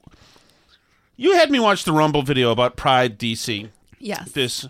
you 1.17 1.35
had 1.35 1.51
me 1.51 1.61
watch 1.61 1.85
the 1.85 1.93
Rumble 1.93 2.23
video 2.23 2.51
about 2.51 2.77
Pride 2.77 3.19
DC. 3.19 3.71
Yes. 3.99 4.33
This. 4.33 4.69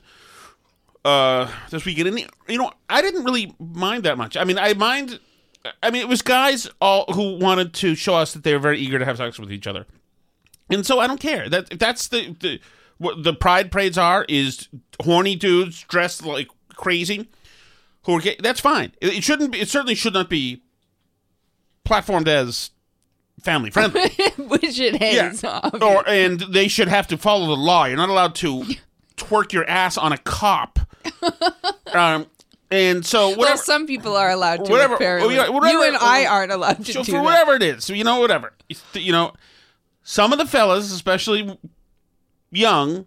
Uh, 1.04 1.50
this 1.70 1.84
weekend, 1.84 2.08
and 2.08 2.18
you 2.48 2.58
know, 2.58 2.70
I 2.88 3.02
didn't 3.02 3.24
really 3.24 3.54
mind 3.58 4.04
that 4.04 4.16
much. 4.16 4.36
I 4.36 4.44
mean, 4.44 4.56
I 4.58 4.72
mind. 4.74 5.18
I 5.82 5.90
mean, 5.90 6.02
it 6.02 6.08
was 6.08 6.22
guys 6.22 6.68
all 6.80 7.12
who 7.12 7.38
wanted 7.38 7.74
to 7.74 7.94
show 7.94 8.14
us 8.14 8.32
that 8.34 8.44
they 8.44 8.52
were 8.52 8.60
very 8.60 8.78
eager 8.78 8.98
to 8.98 9.04
have 9.04 9.16
sex 9.16 9.38
with 9.38 9.50
each 9.52 9.66
other, 9.66 9.86
and 10.70 10.86
so 10.86 11.00
I 11.00 11.08
don't 11.08 11.20
care. 11.20 11.48
That 11.48 11.78
that's 11.78 12.06
the 12.06 12.36
the 12.38 12.60
what 12.98 13.24
the 13.24 13.34
pride 13.34 13.72
parades 13.72 13.98
are 13.98 14.24
is 14.28 14.68
horny 15.02 15.34
dudes 15.34 15.82
dressed 15.88 16.24
like 16.24 16.48
crazy 16.68 17.28
who 18.04 18.16
are 18.16 18.20
gay. 18.20 18.36
That's 18.38 18.60
fine. 18.60 18.92
It, 19.00 19.14
it 19.14 19.24
shouldn't 19.24 19.52
be. 19.52 19.60
It 19.60 19.68
certainly 19.68 19.94
should 19.96 20.14
not 20.14 20.30
be 20.30 20.62
platformed 21.84 22.28
as 22.28 22.70
family 23.42 23.70
friendly. 23.70 24.02
Which 24.38 24.78
it 24.78 25.02
is. 25.02 25.42
obviously. 25.44 25.80
or 25.88 26.08
and 26.08 26.40
they 26.40 26.68
should 26.68 26.88
have 26.88 27.08
to 27.08 27.18
follow 27.18 27.46
the 27.46 27.56
law. 27.56 27.84
You're 27.86 27.96
not 27.96 28.08
allowed 28.08 28.34
to 28.36 28.64
twerk 29.16 29.52
your 29.52 29.68
ass 29.68 29.96
on 29.96 30.12
a 30.12 30.18
cop. 30.18 30.78
um, 31.92 32.26
and 32.70 33.04
so 33.04 33.30
whatever. 33.30 33.40
Well, 33.40 33.56
some 33.58 33.86
people 33.86 34.16
are 34.16 34.30
allowed 34.30 34.64
to. 34.64 34.70
whatever, 34.70 34.94
apparently. 34.94 35.36
whatever- 35.36 35.68
you 35.68 35.82
and 35.84 35.96
I 35.96 36.26
aren't 36.26 36.52
allowed 36.52 36.84
to 36.86 36.92
so 36.92 37.02
do 37.02 37.12
for 37.12 37.18
that. 37.18 37.24
whatever 37.24 37.54
it 37.54 37.62
is, 37.62 37.84
so 37.84 37.92
you 37.92 38.04
know, 38.04 38.20
whatever. 38.20 38.54
You 38.94 39.12
know, 39.12 39.32
some 40.02 40.32
of 40.32 40.38
the 40.38 40.46
fellas, 40.46 40.92
especially 40.92 41.58
young, 42.50 43.06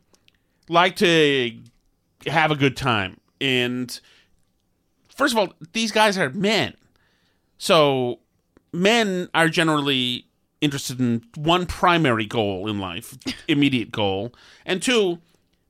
like 0.69 0.95
to 0.97 1.57
have 2.27 2.51
a 2.51 2.55
good 2.55 2.77
time. 2.77 3.19
And 3.41 3.99
first 5.15 5.33
of 5.33 5.37
all, 5.37 5.53
these 5.73 5.91
guys 5.91 6.17
are 6.17 6.29
men. 6.29 6.75
So 7.57 8.19
men 8.71 9.29
are 9.33 9.49
generally 9.49 10.27
interested 10.61 10.99
in 10.99 11.23
one 11.35 11.65
primary 11.65 12.25
goal 12.25 12.67
in 12.67 12.79
life, 12.79 13.17
immediate 13.47 13.91
goal. 13.91 14.33
And 14.65 14.81
two, 14.81 15.19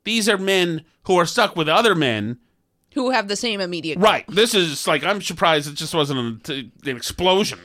these 0.06 0.30
are 0.30 0.38
men 0.38 0.84
who 1.03 1.18
are 1.18 1.26
stuck 1.26 1.56
with 1.56 1.68
other 1.70 1.93
men 1.93 2.38
Who 2.93 3.10
have 3.12 3.28
the 3.28 3.36
same 3.36 3.60
immediate. 3.60 3.99
Right. 3.99 4.26
This 4.28 4.53
is 4.56 4.88
like 4.88 5.03
I'm 5.03 5.22
surprised 5.22 5.68
it 5.70 5.76
just 5.76 5.93
wasn't 5.93 6.49
an, 6.49 6.72
an 6.86 6.95
explosion. 6.95 7.60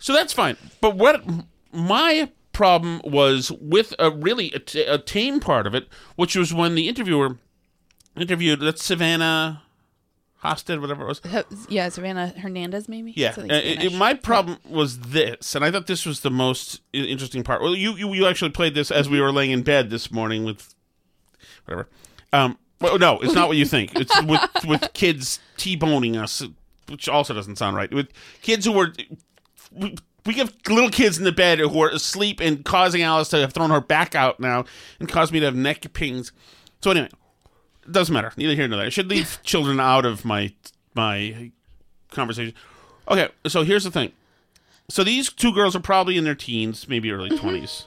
So 0.00 0.12
that's 0.12 0.32
fine. 0.32 0.56
But 0.80 0.96
what 0.96 1.24
my 1.72 2.30
problem 2.52 3.00
was 3.04 3.52
with 3.60 3.94
a 3.98 4.10
really 4.10 4.50
a, 4.52 4.58
t- 4.58 4.82
a 4.84 4.98
tame 4.98 5.40
part 5.40 5.66
of 5.66 5.74
it, 5.74 5.88
which 6.16 6.34
was 6.36 6.52
when 6.52 6.74
the 6.74 6.88
interviewer 6.88 7.36
interviewed 8.16 8.60
that's 8.60 8.82
Savannah 8.84 9.62
Hosted, 10.44 10.80
whatever 10.80 11.04
it 11.04 11.08
was. 11.08 11.20
Yeah, 11.68 11.88
Savannah 11.88 12.28
Hernandez, 12.28 12.88
maybe. 12.88 13.12
Yeah, 13.16 13.34
uh, 13.36 13.42
it- 13.46 13.84
it- 13.84 13.92
my 13.94 14.14
problem 14.14 14.58
was 14.68 14.98
this, 15.00 15.54
and 15.54 15.64
I 15.64 15.70
thought 15.70 15.86
this 15.86 16.04
was 16.06 16.20
the 16.20 16.30
most 16.30 16.80
interesting 16.92 17.42
part. 17.42 17.62
Well, 17.62 17.74
you, 17.74 17.94
you 17.96 18.12
you 18.14 18.26
actually 18.26 18.50
played 18.52 18.74
this 18.74 18.90
as 18.90 19.08
we 19.08 19.20
were 19.20 19.32
laying 19.32 19.50
in 19.50 19.62
bed 19.62 19.90
this 19.90 20.10
morning 20.12 20.44
with 20.44 20.74
whatever. 21.64 21.88
Um, 22.32 22.58
well, 22.80 22.98
no, 22.98 23.18
it's 23.20 23.34
not 23.34 23.48
what 23.48 23.56
you 23.56 23.64
think. 23.64 23.94
It's 23.94 24.22
with 24.22 24.40
with 24.66 24.92
kids 24.92 25.40
t-boning 25.56 26.16
us, 26.16 26.42
which 26.88 27.08
also 27.08 27.34
doesn't 27.34 27.56
sound 27.56 27.76
right. 27.76 27.92
With 27.92 28.08
kids 28.42 28.66
who 28.66 28.72
were. 28.72 28.92
We, 29.72 29.96
we 30.24 30.34
have 30.34 30.52
little 30.68 30.90
kids 30.90 31.18
in 31.18 31.24
the 31.24 31.32
bed 31.32 31.60
who 31.60 31.80
are 31.82 31.88
asleep 31.88 32.40
and 32.40 32.64
causing 32.64 33.00
Alice 33.00 33.28
to 33.28 33.38
have 33.38 33.52
thrown 33.52 33.70
her 33.70 33.80
back 33.80 34.16
out 34.16 34.40
now 34.40 34.64
and 34.98 35.08
caused 35.08 35.32
me 35.32 35.38
to 35.38 35.46
have 35.46 35.54
neck 35.54 35.92
pings. 35.92 36.32
So 36.82 36.90
anyway, 36.90 37.10
it 37.84 37.92
doesn't 37.92 38.12
matter. 38.12 38.32
Neither 38.36 38.54
here 38.54 38.66
nor 38.66 38.78
there. 38.78 38.86
I 38.86 38.90
should 38.90 39.08
leave 39.08 39.38
children 39.44 39.78
out 39.78 40.04
of 40.04 40.24
my 40.24 40.52
my 40.94 41.52
conversation. 42.10 42.54
Okay, 43.08 43.28
so 43.46 43.62
here's 43.62 43.84
the 43.84 43.90
thing. 43.90 44.12
So 44.88 45.04
these 45.04 45.32
two 45.32 45.52
girls 45.52 45.76
are 45.76 45.80
probably 45.80 46.16
in 46.16 46.24
their 46.24 46.34
teens, 46.34 46.88
maybe 46.88 47.10
early 47.10 47.30
20s. 47.30 47.86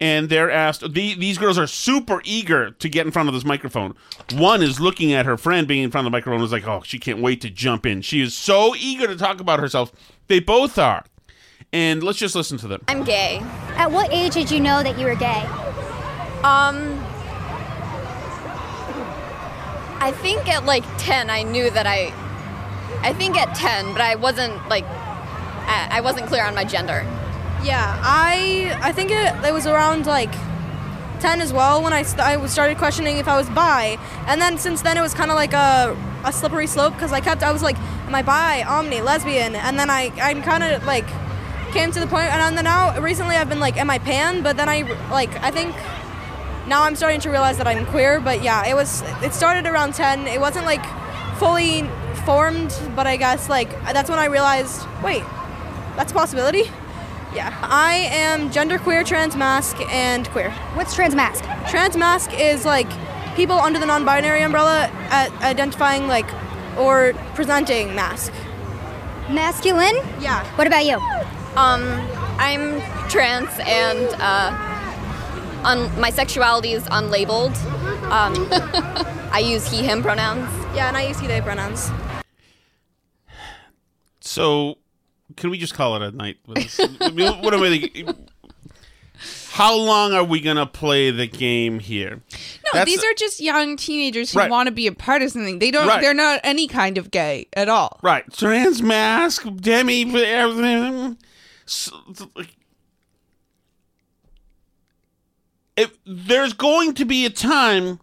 And 0.00 0.30
they're 0.30 0.50
asked, 0.50 0.80
the, 0.80 1.14
these 1.14 1.36
girls 1.36 1.58
are 1.58 1.66
super 1.66 2.22
eager 2.24 2.70
to 2.70 2.88
get 2.88 3.04
in 3.04 3.12
front 3.12 3.28
of 3.28 3.34
this 3.34 3.44
microphone. 3.44 3.94
One 4.32 4.62
is 4.62 4.80
looking 4.80 5.12
at 5.12 5.26
her 5.26 5.36
friend 5.36 5.68
being 5.68 5.84
in 5.84 5.90
front 5.90 6.06
of 6.06 6.10
the 6.10 6.16
microphone, 6.16 6.42
is 6.42 6.52
like, 6.52 6.66
oh, 6.66 6.82
she 6.84 6.98
can't 6.98 7.20
wait 7.20 7.42
to 7.42 7.50
jump 7.50 7.84
in. 7.84 8.00
She 8.00 8.22
is 8.22 8.34
so 8.34 8.74
eager 8.76 9.06
to 9.06 9.16
talk 9.16 9.40
about 9.40 9.60
herself. 9.60 9.92
They 10.28 10.40
both 10.40 10.78
are. 10.78 11.04
And 11.72 12.02
let's 12.02 12.18
just 12.18 12.34
listen 12.34 12.56
to 12.58 12.68
them. 12.68 12.82
I'm 12.88 13.04
gay. 13.04 13.40
At 13.76 13.92
what 13.92 14.10
age 14.10 14.34
did 14.34 14.50
you 14.50 14.58
know 14.58 14.82
that 14.82 14.98
you 14.98 15.06
were 15.06 15.14
gay? 15.14 15.44
Um, 16.42 16.98
I 20.00 20.12
think 20.22 20.48
at 20.48 20.64
like 20.64 20.84
10, 20.96 21.28
I 21.28 21.42
knew 21.42 21.70
that 21.70 21.86
I. 21.86 22.12
I 23.02 23.12
think 23.12 23.36
at 23.36 23.54
10, 23.54 23.92
but 23.92 24.00
I 24.00 24.14
wasn't 24.14 24.66
like. 24.68 24.84
I, 24.86 25.88
I 25.92 26.00
wasn't 26.00 26.26
clear 26.26 26.44
on 26.44 26.54
my 26.54 26.64
gender. 26.64 27.06
Yeah, 27.62 27.98
I 28.02 28.76
I 28.80 28.92
think 28.92 29.10
it, 29.10 29.34
it 29.44 29.52
was 29.52 29.66
around 29.66 30.06
like 30.06 30.32
10 31.20 31.40
as 31.42 31.52
well 31.52 31.82
when 31.82 31.92
I, 31.92 32.02
st- 32.02 32.20
I 32.20 32.44
started 32.46 32.78
questioning 32.78 33.18
if 33.18 33.28
I 33.28 33.36
was 33.36 33.48
bi. 33.50 33.98
And 34.26 34.40
then 34.40 34.56
since 34.58 34.80
then 34.82 34.96
it 34.96 35.02
was 35.02 35.12
kind 35.12 35.30
of 35.30 35.34
like 35.36 35.52
a, 35.52 35.94
a 36.24 36.32
slippery 36.32 36.66
slope 36.66 36.94
because 36.94 37.12
I 37.12 37.20
kept, 37.20 37.42
I 37.42 37.52
was 37.52 37.62
like, 37.62 37.78
am 37.78 38.14
I 38.14 38.22
bi, 38.22 38.62
omni, 38.62 39.02
lesbian? 39.02 39.54
And 39.54 39.78
then 39.78 39.90
I, 39.90 40.10
I 40.20 40.34
kind 40.40 40.64
of 40.64 40.84
like 40.86 41.06
came 41.72 41.92
to 41.92 42.00
the 42.00 42.06
point, 42.06 42.32
and 42.32 42.56
then 42.56 42.64
now 42.64 42.98
recently 42.98 43.36
I've 43.36 43.48
been 43.50 43.60
like, 43.60 43.76
am 43.76 43.90
I 43.90 43.98
pan? 43.98 44.42
But 44.42 44.56
then 44.56 44.68
I 44.68 44.82
like, 45.10 45.30
I 45.42 45.50
think 45.50 45.74
now 46.66 46.84
I'm 46.84 46.96
starting 46.96 47.20
to 47.20 47.30
realize 47.30 47.58
that 47.58 47.66
I'm 47.66 47.84
queer. 47.86 48.18
But 48.20 48.42
yeah, 48.42 48.66
it 48.66 48.74
was, 48.74 49.02
it 49.22 49.34
started 49.34 49.66
around 49.66 49.94
10. 49.94 50.26
It 50.26 50.40
wasn't 50.40 50.64
like 50.64 50.84
fully 51.38 51.82
formed, 52.24 52.74
but 52.96 53.06
I 53.06 53.16
guess 53.18 53.50
like 53.50 53.70
that's 53.84 54.08
when 54.08 54.18
I 54.18 54.24
realized, 54.26 54.86
wait, 55.04 55.22
that's 55.96 56.12
a 56.12 56.14
possibility. 56.14 56.64
Yeah, 57.34 57.56
I 57.62 58.08
am 58.10 58.50
genderqueer, 58.50 59.04
transmasc, 59.04 59.80
and 59.90 60.28
queer. 60.30 60.50
What's 60.74 60.94
transmasc? 60.96 61.42
Transmasc 61.66 62.38
is 62.38 62.64
like 62.64 62.88
people 63.36 63.56
under 63.56 63.78
the 63.78 63.86
non-binary 63.86 64.42
umbrella 64.42 64.90
at 65.10 65.30
identifying 65.42 66.08
like 66.08 66.26
or 66.76 67.12
presenting 67.34 67.94
masc. 67.94 68.32
Masculine? 69.28 69.96
Yeah. 70.20 70.44
What 70.56 70.66
about 70.66 70.84
you? 70.84 70.96
Um, 71.56 71.82
I'm 72.38 72.80
trans 73.08 73.48
and 73.60 74.08
uh, 74.18 75.62
un- 75.64 76.00
my 76.00 76.10
sexuality 76.10 76.72
is 76.72 76.82
unlabeled. 76.84 77.54
Um, 78.10 78.48
I 79.32 79.38
use 79.38 79.70
he/him 79.70 80.02
pronouns. 80.02 80.48
Yeah, 80.74 80.88
and 80.88 80.96
I 80.96 81.06
use 81.06 81.20
he/they 81.20 81.40
pronouns. 81.42 81.90
So, 84.20 84.78
can 85.40 85.50
we 85.50 85.58
just 85.58 85.74
call 85.74 85.96
it 85.96 86.02
a 86.02 86.10
night? 86.16 86.36
I 86.48 87.10
mean, 87.10 87.42
what 87.42 87.52
am 87.54 87.62
I? 87.62 88.14
How 89.52 89.74
long 89.76 90.12
are 90.14 90.22
we 90.24 90.40
gonna 90.40 90.64
play 90.66 91.10
the 91.10 91.26
game 91.26 91.80
here? 91.80 92.10
No, 92.10 92.70
That's- 92.72 92.86
these 92.86 93.02
are 93.04 93.12
just 93.14 93.40
young 93.40 93.76
teenagers 93.76 94.32
who 94.32 94.38
Right. 94.38 94.50
want 94.50 94.68
to 94.68 94.70
be 94.70 94.86
a 94.86 94.92
part 94.92 95.22
of 95.22 95.30
something. 95.32 95.58
They 95.58 95.70
don't. 95.70 95.86
Right. 95.88 96.00
They're 96.00 96.14
not 96.14 96.40
any 96.44 96.66
kind 96.68 96.96
of 96.96 97.10
gay 97.10 97.46
at 97.54 97.68
all. 97.68 97.98
right. 98.02 98.24
Trans 98.32 98.80
mask, 98.82 99.46
demi, 99.56 100.02
everything. 100.24 101.18
Like- 102.36 102.56
If 105.76 105.92
there's 106.06 106.52
going 106.52 106.94
to 106.94 107.04
be 107.04 107.24
a 107.24 107.30
time 107.30 108.00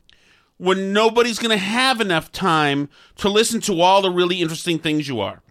when 0.57 0.91
nobody's 0.93 1.37
going 1.37 1.51
to 1.57 1.63
have 1.63 2.01
enough 2.01 2.31
time 2.31 2.89
to 3.17 3.29
listen 3.29 3.61
to 3.61 3.81
all 3.81 4.01
the 4.01 4.09
really 4.09 4.41
interesting 4.41 4.79
things 4.79 5.07
you 5.07 5.19
are. 5.19 5.41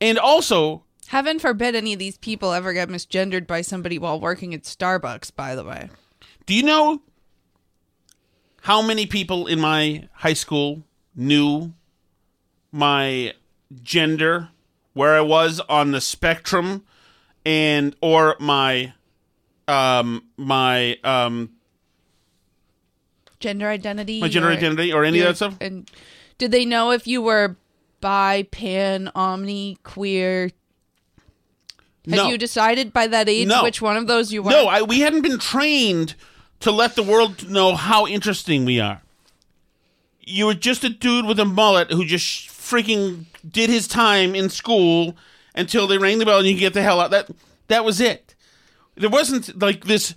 And 0.00 0.18
also, 0.18 0.84
Heaven 1.08 1.38
forbid 1.38 1.74
any 1.74 1.92
of 1.92 1.98
these 1.98 2.16
people 2.18 2.52
ever 2.52 2.72
get 2.72 2.88
misgendered 2.88 3.46
by 3.46 3.60
somebody 3.62 3.98
while 3.98 4.20
working 4.20 4.54
at 4.54 4.62
Starbucks. 4.62 5.34
By 5.34 5.54
the 5.54 5.64
way, 5.64 5.90
Do 6.46 6.54
you 6.54 6.62
know 6.62 7.02
how 8.62 8.80
many 8.82 9.06
people 9.06 9.46
in 9.46 9.60
my 9.60 10.08
high 10.12 10.34
school 10.34 10.84
knew 11.16 11.72
my 12.72 13.34
gender, 13.82 14.48
where 14.92 15.16
I 15.16 15.20
was 15.20 15.60
on 15.68 15.90
the 15.92 16.00
spectrum, 16.00 16.84
and 17.44 17.94
or 18.00 18.36
my 18.38 18.92
um 19.66 20.24
my 20.36 20.96
um 21.04 21.50
gender 23.40 23.68
identity, 23.68 24.20
My 24.20 24.28
gender 24.28 24.48
or- 24.48 24.52
identity 24.52 24.92
or 24.92 25.04
any 25.04 25.20
of 25.20 25.26
that 25.26 25.36
stuff? 25.36 25.56
And 25.60 25.90
did 26.38 26.50
they 26.52 26.64
know 26.64 26.90
if 26.92 27.06
you 27.06 27.20
were 27.22 27.56
bi, 28.00 28.46
pan, 28.50 29.10
omni, 29.14 29.78
queer? 29.82 30.50
Had 32.08 32.16
No. 32.16 32.28
you 32.28 32.38
decided 32.38 32.92
by 32.92 33.06
that 33.06 33.28
age 33.28 33.46
No. 33.48 33.62
which 33.62 33.82
one 33.82 33.96
of 33.96 34.06
those 34.06 34.32
you 34.32 34.42
were? 34.42 34.50
no, 34.50 34.66
I 34.68 34.82
we 34.82 35.00
hadn't 35.00 35.22
been 35.22 35.38
trained 35.38 36.14
to 36.60 36.70
let 36.70 36.94
the 36.96 37.02
world 37.02 37.48
know 37.50 37.74
how 37.76 38.06
interesting 38.06 38.64
we 38.64 38.80
are. 38.80 39.02
You 40.20 40.46
were 40.46 40.54
just 40.54 40.84
a 40.84 40.88
dude 40.88 41.26
with 41.26 41.38
a 41.40 41.44
mullet 41.44 41.90
who 41.90 42.04
just 42.04 42.48
freaking 42.48 43.24
did 43.48 43.68
his 43.70 43.86
time 43.88 44.34
in 44.34 44.48
school 44.48 45.16
until 45.54 45.86
they 45.86 45.98
rang 45.98 46.18
the 46.18 46.24
bell 46.26 46.38
and 46.38 46.46
you 46.48 46.56
get 46.56 46.72
the 46.74 46.82
hell 46.82 47.00
out. 47.00 47.10
That 47.10 47.28
that 47.68 47.84
was 47.84 48.00
it. 48.00 48.34
There 48.96 49.10
wasn't 49.10 49.60
like 49.60 49.84
this. 49.84 50.14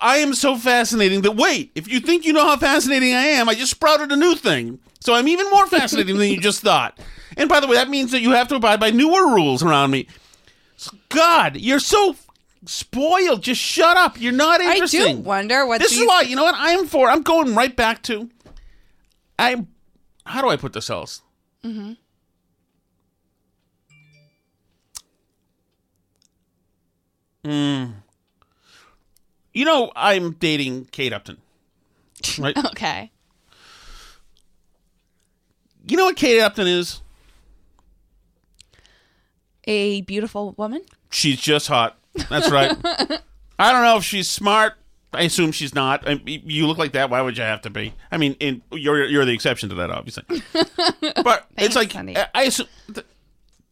I 0.00 0.16
am 0.18 0.34
so 0.34 0.56
fascinating 0.56 1.22
that 1.22 1.36
wait, 1.36 1.70
if 1.74 1.88
you 1.88 2.00
think 2.00 2.24
you 2.24 2.32
know 2.32 2.44
how 2.44 2.56
fascinating 2.56 3.14
I 3.14 3.24
am, 3.26 3.48
I 3.48 3.54
just 3.54 3.70
sprouted 3.72 4.10
a 4.12 4.16
new 4.16 4.34
thing. 4.34 4.78
So 5.00 5.14
I'm 5.14 5.28
even 5.28 5.48
more 5.50 5.66
fascinating 5.66 6.18
than 6.18 6.28
you 6.28 6.40
just 6.40 6.60
thought. 6.68 6.98
And 7.36 7.48
by 7.48 7.60
the 7.60 7.66
way, 7.66 7.76
that 7.76 7.88
means 7.88 8.12
that 8.12 8.20
you 8.20 8.30
have 8.32 8.48
to 8.48 8.56
abide 8.56 8.80
by 8.80 8.90
newer 8.90 9.34
rules 9.34 9.62
around 9.62 9.90
me. 9.90 10.06
God, 11.08 11.56
you're 11.56 11.80
so 11.80 12.16
spoiled. 12.66 13.42
Just 13.42 13.60
shut 13.60 13.96
up. 13.96 14.20
You're 14.20 14.32
not 14.32 14.60
I 14.60 14.84
do 14.86 15.16
wonder 15.18 15.66
what 15.66 15.80
this 15.80 15.92
is 15.92 16.06
why. 16.06 16.22
You 16.22 16.36
know 16.36 16.44
what? 16.44 16.54
I 16.54 16.70
am 16.72 16.86
for. 16.86 17.08
I'm 17.08 17.22
going 17.22 17.54
right 17.54 17.74
back 17.74 18.02
to. 18.04 18.30
I. 19.38 19.66
How 20.24 20.42
do 20.42 20.48
I 20.48 20.56
put 20.56 20.72
this 20.72 20.90
else? 20.90 21.22
Mm-hmm. 21.64 21.92
Mm. 27.44 27.94
You 29.52 29.64
know, 29.64 29.90
I'm 29.96 30.32
dating 30.32 30.86
Kate 30.86 31.12
Upton. 31.12 31.38
Right? 32.38 32.56
Okay. 32.66 33.10
You 35.88 35.96
know 35.96 36.04
what 36.04 36.16
Kate 36.16 36.40
Upton 36.40 36.66
is? 36.66 37.00
A 39.70 40.00
beautiful 40.00 40.52
woman. 40.58 40.82
She's 41.10 41.40
just 41.40 41.68
hot. 41.68 41.96
That's 42.28 42.50
right. 42.50 42.76
I 43.58 43.70
don't 43.72 43.82
know 43.84 43.96
if 43.98 44.04
she's 44.04 44.28
smart. 44.28 44.74
I 45.12 45.22
assume 45.22 45.52
she's 45.52 45.74
not. 45.74 46.08
I, 46.08 46.20
you 46.24 46.66
look 46.66 46.76
like 46.78 46.92
that. 46.92 47.08
Why 47.08 47.20
would 47.20 47.36
you 47.36 47.44
have 47.44 47.62
to 47.62 47.70
be? 47.70 47.94
I 48.10 48.16
mean, 48.16 48.34
in, 48.40 48.62
you're 48.72 49.04
you're 49.04 49.24
the 49.24 49.32
exception 49.32 49.68
to 49.68 49.74
that, 49.76 49.90
obviously. 49.90 50.24
But 51.22 51.46
it's 51.56 51.76
like 51.76 51.94
I, 51.94 52.26
I 52.34 52.42
assume. 52.44 52.66
th- 52.92 53.06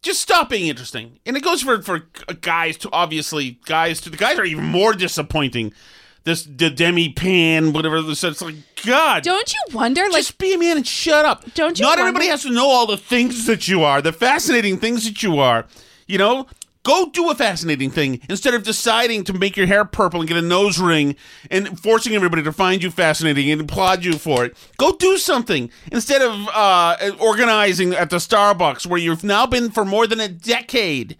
Just 0.01 0.21
stop 0.21 0.49
being 0.49 0.67
interesting, 0.67 1.19
and 1.25 1.35
it 1.35 1.43
goes 1.43 1.61
for 1.63 1.81
for 1.81 1.99
guys 2.41 2.77
to 2.77 2.89
obviously 2.91 3.59
guys 3.65 3.99
to 4.01 4.09
the 4.09 4.17
guys 4.17 4.39
are 4.39 4.45
even 4.45 4.63
more 4.65 4.93
disappointing. 4.93 5.73
This 6.23 6.43
the 6.43 6.69
demi 6.69 7.11
pan, 7.13 7.73
whatever. 7.73 8.01
This 8.01 8.23
it's 8.23 8.41
like 8.41 8.55
God. 8.85 9.23
Don't 9.23 9.51
you 9.53 9.75
wonder? 9.75 10.03
Like, 10.11 10.21
just 10.23 10.37
be 10.37 10.53
a 10.53 10.57
man 10.57 10.77
and 10.77 10.87
shut 10.87 11.25
up. 11.25 11.43
Don't 11.55 11.77
you 11.79 11.83
Not 11.83 11.91
wonder- 11.91 12.01
everybody 12.03 12.27
has 12.27 12.43
to 12.43 12.51
know 12.51 12.67
all 12.69 12.85
the 12.87 12.97
things 12.97 13.45
that 13.47 13.67
you 13.67 13.83
are, 13.83 14.01
the 14.01 14.13
fascinating 14.13 14.77
things 14.77 15.05
that 15.05 15.23
you 15.23 15.39
are. 15.39 15.65
You 16.09 16.17
know, 16.17 16.47
go 16.81 17.07
do 17.11 17.29
a 17.29 17.35
fascinating 17.35 17.91
thing 17.91 18.19
instead 18.27 18.55
of 18.55 18.63
deciding 18.63 19.23
to 19.25 19.33
make 19.33 19.55
your 19.55 19.67
hair 19.67 19.85
purple 19.85 20.19
and 20.21 20.27
get 20.27 20.37
a 20.37 20.41
nose 20.41 20.79
ring 20.79 21.15
and 21.51 21.79
forcing 21.79 22.15
everybody 22.15 22.41
to 22.41 22.51
find 22.51 22.81
you 22.81 22.89
fascinating 22.89 23.51
and 23.51 23.61
applaud 23.61 24.03
you 24.03 24.13
for 24.13 24.43
it. 24.43 24.57
Go 24.77 24.93
do 24.93 25.19
something 25.19 25.69
instead 25.91 26.23
of 26.23 26.49
uh, 26.51 27.11
organizing 27.19 27.93
at 27.93 28.09
the 28.09 28.15
Starbucks 28.15 28.87
where 28.87 28.99
you've 28.99 29.23
now 29.23 29.45
been 29.45 29.69
for 29.69 29.85
more 29.85 30.07
than 30.07 30.19
a 30.19 30.27
decade. 30.27 31.15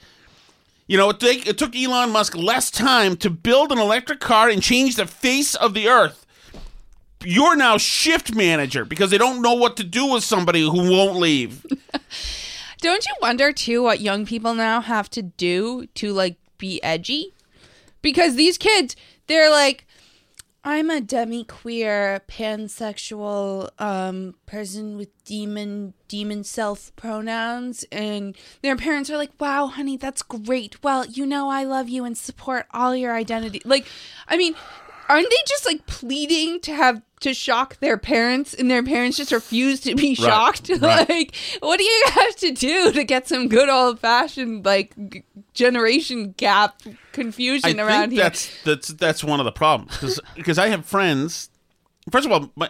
You 0.87 0.97
know, 0.97 1.11
it, 1.11 1.23
it 1.23 1.59
took 1.59 1.75
Elon 1.75 2.09
Musk 2.09 2.35
less 2.35 2.71
time 2.71 3.15
to 3.17 3.29
build 3.29 3.71
an 3.71 3.77
electric 3.77 4.19
car 4.19 4.49
and 4.49 4.63
change 4.63 4.95
the 4.95 5.05
face 5.05 5.53
of 5.53 5.75
the 5.75 5.87
earth. 5.87 6.25
You're 7.23 7.55
now 7.55 7.77
shift 7.77 8.33
manager 8.33 8.85
because 8.85 9.11
they 9.11 9.19
don't 9.19 9.43
know 9.43 9.53
what 9.53 9.77
to 9.77 9.83
do 9.83 10.07
with 10.07 10.23
somebody 10.23 10.61
who 10.61 10.89
won't 10.89 11.19
leave. 11.19 11.63
Don't 12.81 13.05
you 13.05 13.13
wonder 13.21 13.51
too 13.51 13.83
what 13.83 13.99
young 13.99 14.25
people 14.25 14.53
now 14.53 14.81
have 14.81 15.09
to 15.11 15.21
do 15.21 15.87
to 15.95 16.13
like 16.13 16.37
be 16.57 16.81
edgy? 16.81 17.33
Because 18.01 18.35
these 18.35 18.57
kids, 18.57 18.95
they're 19.27 19.51
like, 19.51 19.85
I'm 20.63 20.89
a 20.89 21.01
demi 21.01 21.43
queer, 21.43 22.21
pansexual 22.27 23.69
um 23.79 24.35
person 24.45 24.97
with 24.97 25.09
demon 25.23 25.93
demon 26.07 26.43
self 26.43 26.95
pronouns 26.95 27.85
and 27.91 28.37
their 28.61 28.75
parents 28.75 29.09
are 29.09 29.17
like, 29.17 29.31
Wow, 29.39 29.67
honey, 29.67 29.97
that's 29.97 30.21
great. 30.21 30.81
Well, 30.83 31.05
you 31.05 31.25
know 31.25 31.49
I 31.49 31.63
love 31.63 31.89
you 31.89 32.05
and 32.05 32.17
support 32.17 32.65
all 32.71 32.95
your 32.95 33.13
identity. 33.13 33.61
Like, 33.65 33.87
I 34.27 34.37
mean, 34.37 34.55
aren't 35.09 35.29
they 35.29 35.43
just 35.47 35.65
like 35.65 35.85
pleading 35.85 36.61
to 36.61 36.73
have 36.73 37.01
to 37.19 37.33
shock 37.33 37.77
their 37.79 37.97
parents 37.97 38.53
and 38.53 38.71
their 38.71 38.83
parents 38.83 39.17
just 39.17 39.31
refuse 39.31 39.81
to 39.81 39.95
be 39.95 40.15
shocked 40.15 40.69
right. 40.81 41.09
like 41.09 41.35
what 41.59 41.77
do 41.77 41.83
you 41.83 42.03
have 42.07 42.35
to 42.37 42.51
do 42.51 42.91
to 42.93 43.03
get 43.03 43.27
some 43.27 43.47
good 43.47 43.69
old 43.69 43.99
fashioned 43.99 44.65
like 44.65 44.95
g- 45.09 45.23
generation 45.53 46.33
gap 46.37 46.81
confusion 47.11 47.79
I 47.79 47.83
around 47.83 48.01
think 48.09 48.13
here 48.13 48.23
that's 48.23 48.63
that's 48.63 48.87
that's 48.89 49.23
one 49.23 49.39
of 49.39 49.45
the 49.45 49.51
problems 49.51 50.19
because 50.35 50.57
I 50.57 50.67
have 50.69 50.85
friends. 50.85 51.49
First 52.11 52.25
of 52.25 52.31
all, 52.31 52.49
my 52.55 52.69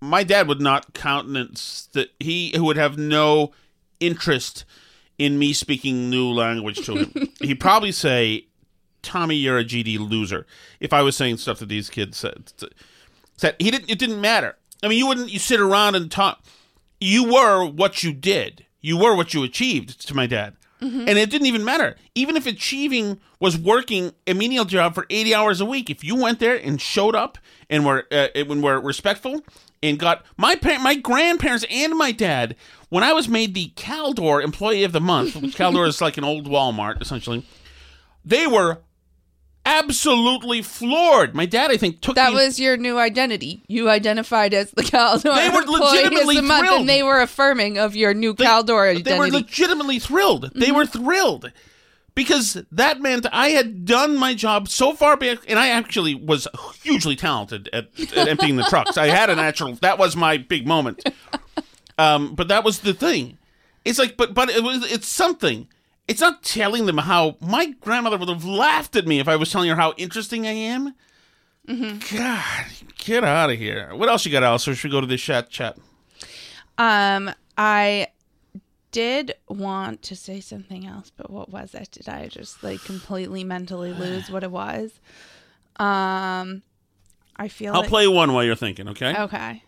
my 0.00 0.22
dad 0.22 0.48
would 0.48 0.60
not 0.60 0.94
countenance 0.94 1.88
that 1.92 2.10
he 2.20 2.54
would 2.56 2.76
have 2.76 2.98
no 2.98 3.52
interest 4.00 4.64
in 5.18 5.38
me 5.38 5.52
speaking 5.52 6.10
new 6.10 6.28
language 6.28 6.84
to 6.86 6.96
him. 6.96 7.28
He'd 7.40 7.60
probably 7.60 7.92
say, 7.92 8.46
"Tommy, 9.04 9.36
you're 9.36 9.58
a 9.58 9.64
GD 9.64 9.98
loser." 9.98 10.46
If 10.80 10.92
I 10.92 11.02
was 11.02 11.16
saying 11.16 11.36
stuff 11.38 11.60
that 11.60 11.68
these 11.68 11.90
kids 11.90 12.16
said, 12.16 12.52
said 13.36 13.56
he 13.58 13.70
didn't. 13.70 13.90
It 13.90 13.98
didn't 13.98 14.20
matter. 14.20 14.56
I 14.82 14.88
mean, 14.88 14.98
you 14.98 15.06
wouldn't. 15.06 15.30
You 15.30 15.38
sit 15.38 15.60
around 15.60 15.94
and 15.94 16.10
talk. 16.10 16.42
You 17.00 17.32
were 17.32 17.64
what 17.66 18.02
you 18.02 18.12
did. 18.12 18.66
You 18.80 18.96
were 18.96 19.14
what 19.14 19.34
you 19.34 19.42
achieved. 19.42 20.06
To 20.08 20.14
my 20.14 20.26
dad. 20.26 20.56
Mm-hmm. 20.80 21.08
And 21.08 21.18
it 21.18 21.30
didn't 21.30 21.46
even 21.46 21.64
matter. 21.64 21.96
Even 22.14 22.36
if 22.36 22.46
achieving 22.46 23.18
was 23.40 23.56
working 23.56 24.12
a 24.26 24.34
menial 24.34 24.66
job 24.66 24.94
for 24.94 25.06
80 25.08 25.34
hours 25.34 25.60
a 25.60 25.64
week, 25.64 25.88
if 25.88 26.04
you 26.04 26.14
went 26.14 26.40
there 26.40 26.56
and 26.56 26.80
showed 26.80 27.14
up 27.14 27.38
and 27.70 27.86
were 27.86 28.06
uh, 28.10 28.28
when 28.46 28.60
were 28.60 28.78
respectful 28.80 29.42
and 29.82 29.98
got 29.98 30.24
my 30.36 30.56
par- 30.56 30.80
my 30.80 30.94
grandparents 30.94 31.64
and 31.70 31.96
my 31.96 32.12
dad 32.12 32.56
when 32.90 33.02
I 33.02 33.12
was 33.12 33.28
made 33.28 33.54
the 33.54 33.72
Caldor 33.76 34.42
Employee 34.42 34.84
of 34.84 34.92
the 34.92 35.00
Month, 35.00 35.36
which 35.36 35.56
Caldor 35.56 35.86
is 35.88 36.00
like 36.00 36.16
an 36.18 36.24
old 36.24 36.48
Walmart 36.48 37.00
essentially, 37.00 37.46
they 38.24 38.46
were 38.46 38.78
absolutely 39.66 40.62
floored. 40.62 41.34
My 41.34 41.46
dad, 41.46 41.70
I 41.70 41.76
think, 41.76 42.00
took 42.00 42.14
that 42.16 42.30
me- 42.30 42.36
was 42.36 42.58
your 42.60 42.76
new 42.76 42.98
identity. 42.98 43.62
You 43.68 43.88
identified 43.88 44.54
as 44.54 44.70
the 44.72 44.82
Caldor. 44.82 45.34
They 45.34 45.48
were 45.50 45.62
legitimately 45.66 46.36
the 46.36 46.42
month, 46.42 46.66
thrilled. 46.66 46.80
and 46.80 46.88
they 46.88 47.02
were 47.02 47.20
affirming 47.20 47.78
of 47.78 47.96
your 47.96 48.14
new 48.14 48.34
Caldor 48.34 48.90
identity. 48.90 49.02
They 49.02 49.18
were 49.18 49.28
legitimately 49.30 49.98
thrilled. 49.98 50.50
They 50.54 50.66
Mm-hmm. 50.66 50.76
were 50.76 50.86
thrilled 50.86 51.52
because 52.14 52.62
that 52.70 53.00
meant 53.00 53.26
I 53.32 53.48
had 53.50 53.84
done 53.84 54.16
my 54.16 54.34
job 54.34 54.68
so 54.68 54.92
far 54.94 55.16
back, 55.16 55.38
and 55.48 55.58
I 55.58 55.68
actually 55.68 56.14
was 56.14 56.46
hugely 56.82 57.16
talented 57.16 57.68
at, 57.72 57.88
at 58.16 58.28
emptying 58.28 58.56
the 58.56 58.62
trucks. 58.64 58.96
I 58.96 59.06
had 59.08 59.30
a 59.30 59.34
natural. 59.36 59.74
That 59.82 59.98
was 59.98 60.14
my 60.16 60.36
big 60.36 60.66
moment. 60.66 61.02
Um, 61.98 62.34
but 62.34 62.48
that 62.48 62.64
was 62.64 62.80
the 62.80 62.92
thing. 62.94 63.38
It's 63.84 63.98
like, 63.98 64.16
but 64.16 64.34
but 64.34 64.48
it 64.48 64.62
was. 64.62 64.90
It's 64.90 65.06
something. 65.06 65.68
It's 66.06 66.20
not 66.20 66.42
telling 66.42 66.86
them 66.86 66.98
how 66.98 67.36
my 67.40 67.72
grandmother 67.80 68.18
would 68.18 68.28
have 68.28 68.44
laughed 68.44 68.94
at 68.96 69.06
me 69.06 69.20
if 69.20 69.28
I 69.28 69.36
was 69.36 69.50
telling 69.50 69.68
her 69.70 69.76
how 69.76 69.94
interesting 69.96 70.46
I 70.46 70.50
am. 70.52 70.94
Mm-hmm. 71.66 72.16
God, 72.16 72.66
get 72.98 73.24
out 73.24 73.50
of 73.50 73.58
here. 73.58 73.94
What 73.94 74.08
else 74.10 74.26
you 74.26 74.32
got, 74.32 74.42
Alice? 74.42 74.68
Or 74.68 74.74
should 74.74 74.90
we 74.90 74.92
go 74.92 75.00
to 75.00 75.06
the 75.06 75.16
chat 75.16 75.48
chat? 75.48 75.78
Um, 76.76 77.30
I 77.56 78.08
did 78.90 79.34
want 79.48 80.02
to 80.02 80.14
say 80.16 80.40
something 80.40 80.86
else, 80.86 81.10
but 81.16 81.30
what 81.30 81.48
was 81.50 81.74
it? 81.74 81.90
Did 81.92 82.08
I 82.08 82.28
just 82.28 82.62
like 82.62 82.84
completely 82.84 83.42
mentally 83.42 83.92
lose 83.94 84.30
what 84.30 84.44
it 84.44 84.50
was? 84.50 85.00
Um, 85.76 86.62
I 87.36 87.48
feel 87.48 87.72
I'll 87.74 87.80
like- 87.80 87.88
play 87.88 88.06
one 88.08 88.34
while 88.34 88.44
you're 88.44 88.54
thinking. 88.56 88.88
Okay. 88.90 89.14
Okay. 89.16 89.62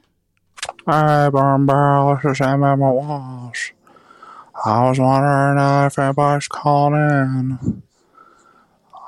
Hey, 0.89 1.28
Burn 1.32 1.64
Barrel, 1.66 2.18
this 2.22 2.32
is 2.37 2.41
Emma 2.41 2.76
Walsh. 2.76 3.72
I 4.65 4.89
was 4.89 4.99
wondering 4.99 5.59
if 5.87 5.99
anybody's 5.99 6.49
calling 6.49 7.01
in. 7.01 7.83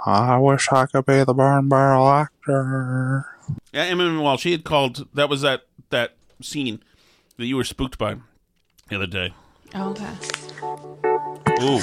I 0.07 0.38
wish 0.38 0.68
I 0.70 0.86
could 0.86 1.07
be 1.07 1.24
the 1.24 1.34
Burn 1.34 1.68
Barrel 1.68 2.09
actor. 2.09 3.26
Yeah, 3.72 3.84
Emma 3.84 4.20
Walsh. 4.22 4.42
She 4.42 4.53
had 4.53 4.64
called. 4.64 5.07
That 5.14 5.28
was 5.28 5.42
that 5.42 5.62
that 5.90 6.14
scene 6.40 6.82
that 7.36 7.46
you 7.46 7.57
were 7.57 7.64
spooked 7.64 7.99
by 7.99 8.16
the 8.88 8.96
other 8.96 9.07
day. 9.07 9.34
Oh, 9.74 9.90
okay. 9.90 10.07
Ooh, 11.61 11.80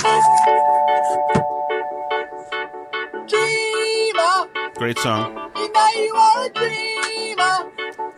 Dreamer, 3.27 4.71
great 4.75 4.97
song. 4.99 5.51
you 5.55 5.71
know 5.71 5.87
you 5.95 6.15
are 6.15 6.45
a 6.45 6.49
dreamer. 6.53 7.74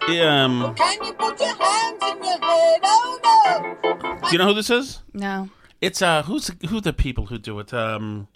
Yeah, 0.09 0.45
Um, 0.45 0.73
Can 0.75 1.03
you 1.03 1.13
put 1.13 1.39
your 1.39 1.55
hands 1.55 2.03
in 2.03 2.23
your 2.23 2.39
head? 2.39 2.79
Oh 2.83 3.19
no. 3.23 4.19
do 4.21 4.31
you 4.31 4.37
know 4.37 4.47
who 4.47 4.53
this 4.53 4.69
is? 4.69 4.99
No. 5.13 5.49
It's 5.81 6.01
uh, 6.01 6.23
who's 6.23 6.49
who 6.69 6.81
the 6.81 6.93
people 6.93 7.25
who 7.27 7.37
do 7.37 7.59
it? 7.59 7.73
Um, 7.73 8.27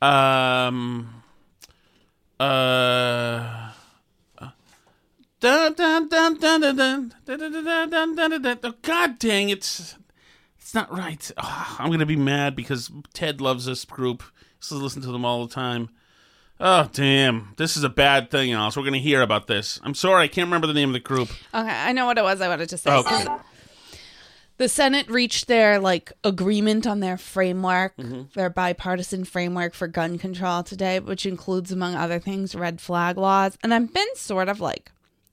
um, 0.00 1.22
uh. 2.40 3.72
Dun, 5.38 5.74
dun, 5.74 6.08
dun, 6.08 6.38
dun, 6.38 6.60
dun, 6.60 6.76
dun, 6.76 7.12
dun, 7.26 7.38
dun, 7.38 7.52
dun, 7.52 7.90
dun, 7.90 8.14
dun, 8.16 8.30
dun, 8.30 8.42
dun. 8.42 8.58
Oh, 8.64 8.74
God 8.80 9.18
dang 9.18 9.50
it's 9.50 9.96
it's 10.58 10.72
not 10.74 10.90
right. 10.90 11.30
Ah, 11.36 11.76
I'm 11.78 11.90
gonna 11.90 12.06
be 12.06 12.16
mad 12.16 12.56
because 12.56 12.90
Ted 13.12 13.40
loves 13.40 13.66
this 13.66 13.84
group. 13.84 14.22
He 14.22 14.60
says 14.60 14.80
listen 14.80 15.02
to 15.02 15.12
them 15.12 15.24
all 15.26 15.46
the 15.46 15.54
time. 15.54 15.90
Oh 16.58 16.88
damn! 16.92 17.52
This 17.58 17.76
is 17.76 17.84
a 17.84 17.88
bad 17.90 18.30
thing, 18.30 18.52
Alice. 18.52 18.76
We're 18.76 18.84
gonna 18.84 18.96
hear 18.98 19.20
about 19.20 19.46
this. 19.46 19.78
I'm 19.84 19.94
sorry, 19.94 20.24
I 20.24 20.28
can't 20.28 20.46
remember 20.46 20.66
the 20.66 20.72
name 20.72 20.88
of 20.88 20.94
the 20.94 21.00
group. 21.00 21.28
Okay, 21.28 21.68
I 21.68 21.92
know 21.92 22.06
what 22.06 22.16
it 22.16 22.24
was 22.24 22.40
I 22.40 22.48
wanted 22.48 22.70
to 22.70 22.78
say. 22.78 22.90
Okay. 22.90 23.26
The 24.58 24.68
Senate 24.70 25.10
reached 25.10 25.48
their 25.48 25.78
like 25.78 26.12
agreement 26.24 26.86
on 26.86 27.00
their 27.00 27.18
framework, 27.18 27.94
Mhm. 27.98 28.32
their 28.32 28.48
bipartisan 28.48 29.24
framework 29.26 29.74
for 29.74 29.86
gun 29.86 30.16
control 30.16 30.62
today, 30.62 30.98
which 30.98 31.26
includes 31.26 31.70
among 31.72 31.94
other 31.94 32.18
things 32.18 32.54
red 32.54 32.80
flag 32.80 33.18
laws. 33.18 33.58
And 33.62 33.74
I've 33.74 33.92
been 33.92 34.16
sort 34.16 34.48
of 34.48 34.58
like 34.58 34.90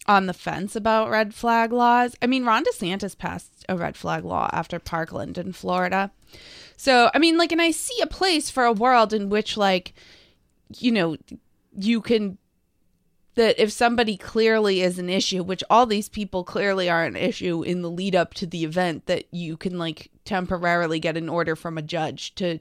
on 0.08 0.26
the 0.26 0.34
fence 0.34 0.76
about 0.76 1.10
red 1.10 1.34
flag 1.34 1.72
laws. 1.72 2.18
I 2.22 2.28
mean, 2.28 2.44
Ron 2.44 2.66
DeSantis 2.66 3.18
passed 3.18 3.66
a 3.70 3.78
red 3.78 3.96
flag 3.96 4.26
law 4.26 4.50
after 4.52 4.78
Parkland 4.78 5.38
in 5.38 5.54
Florida. 5.54 6.12
So, 6.76 7.10
I 7.14 7.20
mean, 7.20 7.38
like 7.38 7.54
and 7.54 7.62
I 7.62 7.72
see 7.72 8.02
a 8.02 8.08
place 8.08 8.50
for 8.50 8.66
a 8.66 8.74
world 8.74 9.14
in 9.14 9.30
which 9.30 9.56
like 9.56 9.94
you 10.78 10.92
know, 10.92 11.18
you 11.76 12.02
can 12.02 12.38
that 13.36 13.60
if 13.60 13.72
somebody 13.72 14.16
clearly 14.16 14.82
is 14.82 15.00
an 15.00 15.10
issue, 15.10 15.44
which 15.44 15.64
all 15.70 15.86
these 15.86 16.10
people 16.10 16.44
clearly 16.44 16.90
are 16.90 17.04
an 17.04 17.16
issue 17.16 17.64
in 17.64 17.82
the 17.82 17.90
lead 17.90 18.16
up 18.16 18.34
to 18.36 18.46
the 18.46 18.64
event, 18.64 19.08
that 19.08 19.26
you 19.32 19.58
can 19.58 19.80
like 19.80 20.12
temporarily 20.24 21.00
get 21.00 21.18
an 21.18 21.30
order 21.30 21.56
from 21.56 21.78
a 21.78 21.82
judge 21.82 22.36
to 22.36 22.60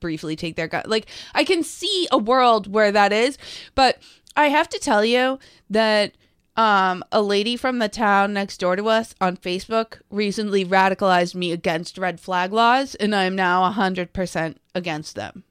briefly 0.00 0.36
take 0.36 0.56
their 0.56 0.68
gun. 0.68 0.84
Like 0.86 1.06
I 1.34 1.44
can 1.44 1.62
see 1.62 2.08
a 2.10 2.18
world 2.18 2.72
where 2.72 2.92
that 2.92 3.12
is, 3.12 3.36
but 3.74 3.98
I 4.36 4.48
have 4.48 4.68
to 4.70 4.78
tell 4.78 5.04
you 5.04 5.38
that 5.70 6.12
um 6.56 7.04
a 7.12 7.22
lady 7.22 7.56
from 7.56 7.78
the 7.78 7.88
town 7.88 8.32
next 8.32 8.58
door 8.58 8.74
to 8.74 8.88
us 8.88 9.14
on 9.20 9.36
Facebook 9.36 10.00
recently 10.10 10.64
radicalized 10.64 11.34
me 11.34 11.52
against 11.52 11.98
red 11.98 12.18
flag 12.18 12.52
laws 12.52 12.94
and 12.96 13.14
I'm 13.14 13.36
now 13.36 13.70
100% 13.70 14.56
against 14.74 15.14
them 15.14 15.44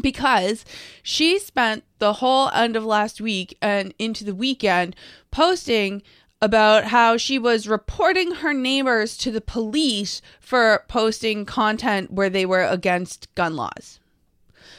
because 0.00 0.64
she 1.02 1.38
spent 1.38 1.84
the 1.98 2.14
whole 2.14 2.50
end 2.50 2.76
of 2.76 2.84
last 2.84 3.20
week 3.20 3.56
and 3.60 3.94
into 3.98 4.24
the 4.24 4.34
weekend 4.34 4.96
posting 5.30 6.02
about 6.42 6.84
how 6.84 7.16
she 7.16 7.38
was 7.38 7.68
reporting 7.68 8.36
her 8.36 8.54
neighbors 8.54 9.16
to 9.18 9.30
the 9.30 9.40
police 9.40 10.22
for 10.40 10.84
posting 10.88 11.44
content 11.44 12.10
where 12.10 12.30
they 12.30 12.46
were 12.46 12.64
against 12.64 13.32
gun 13.34 13.56
laws. 13.56 14.00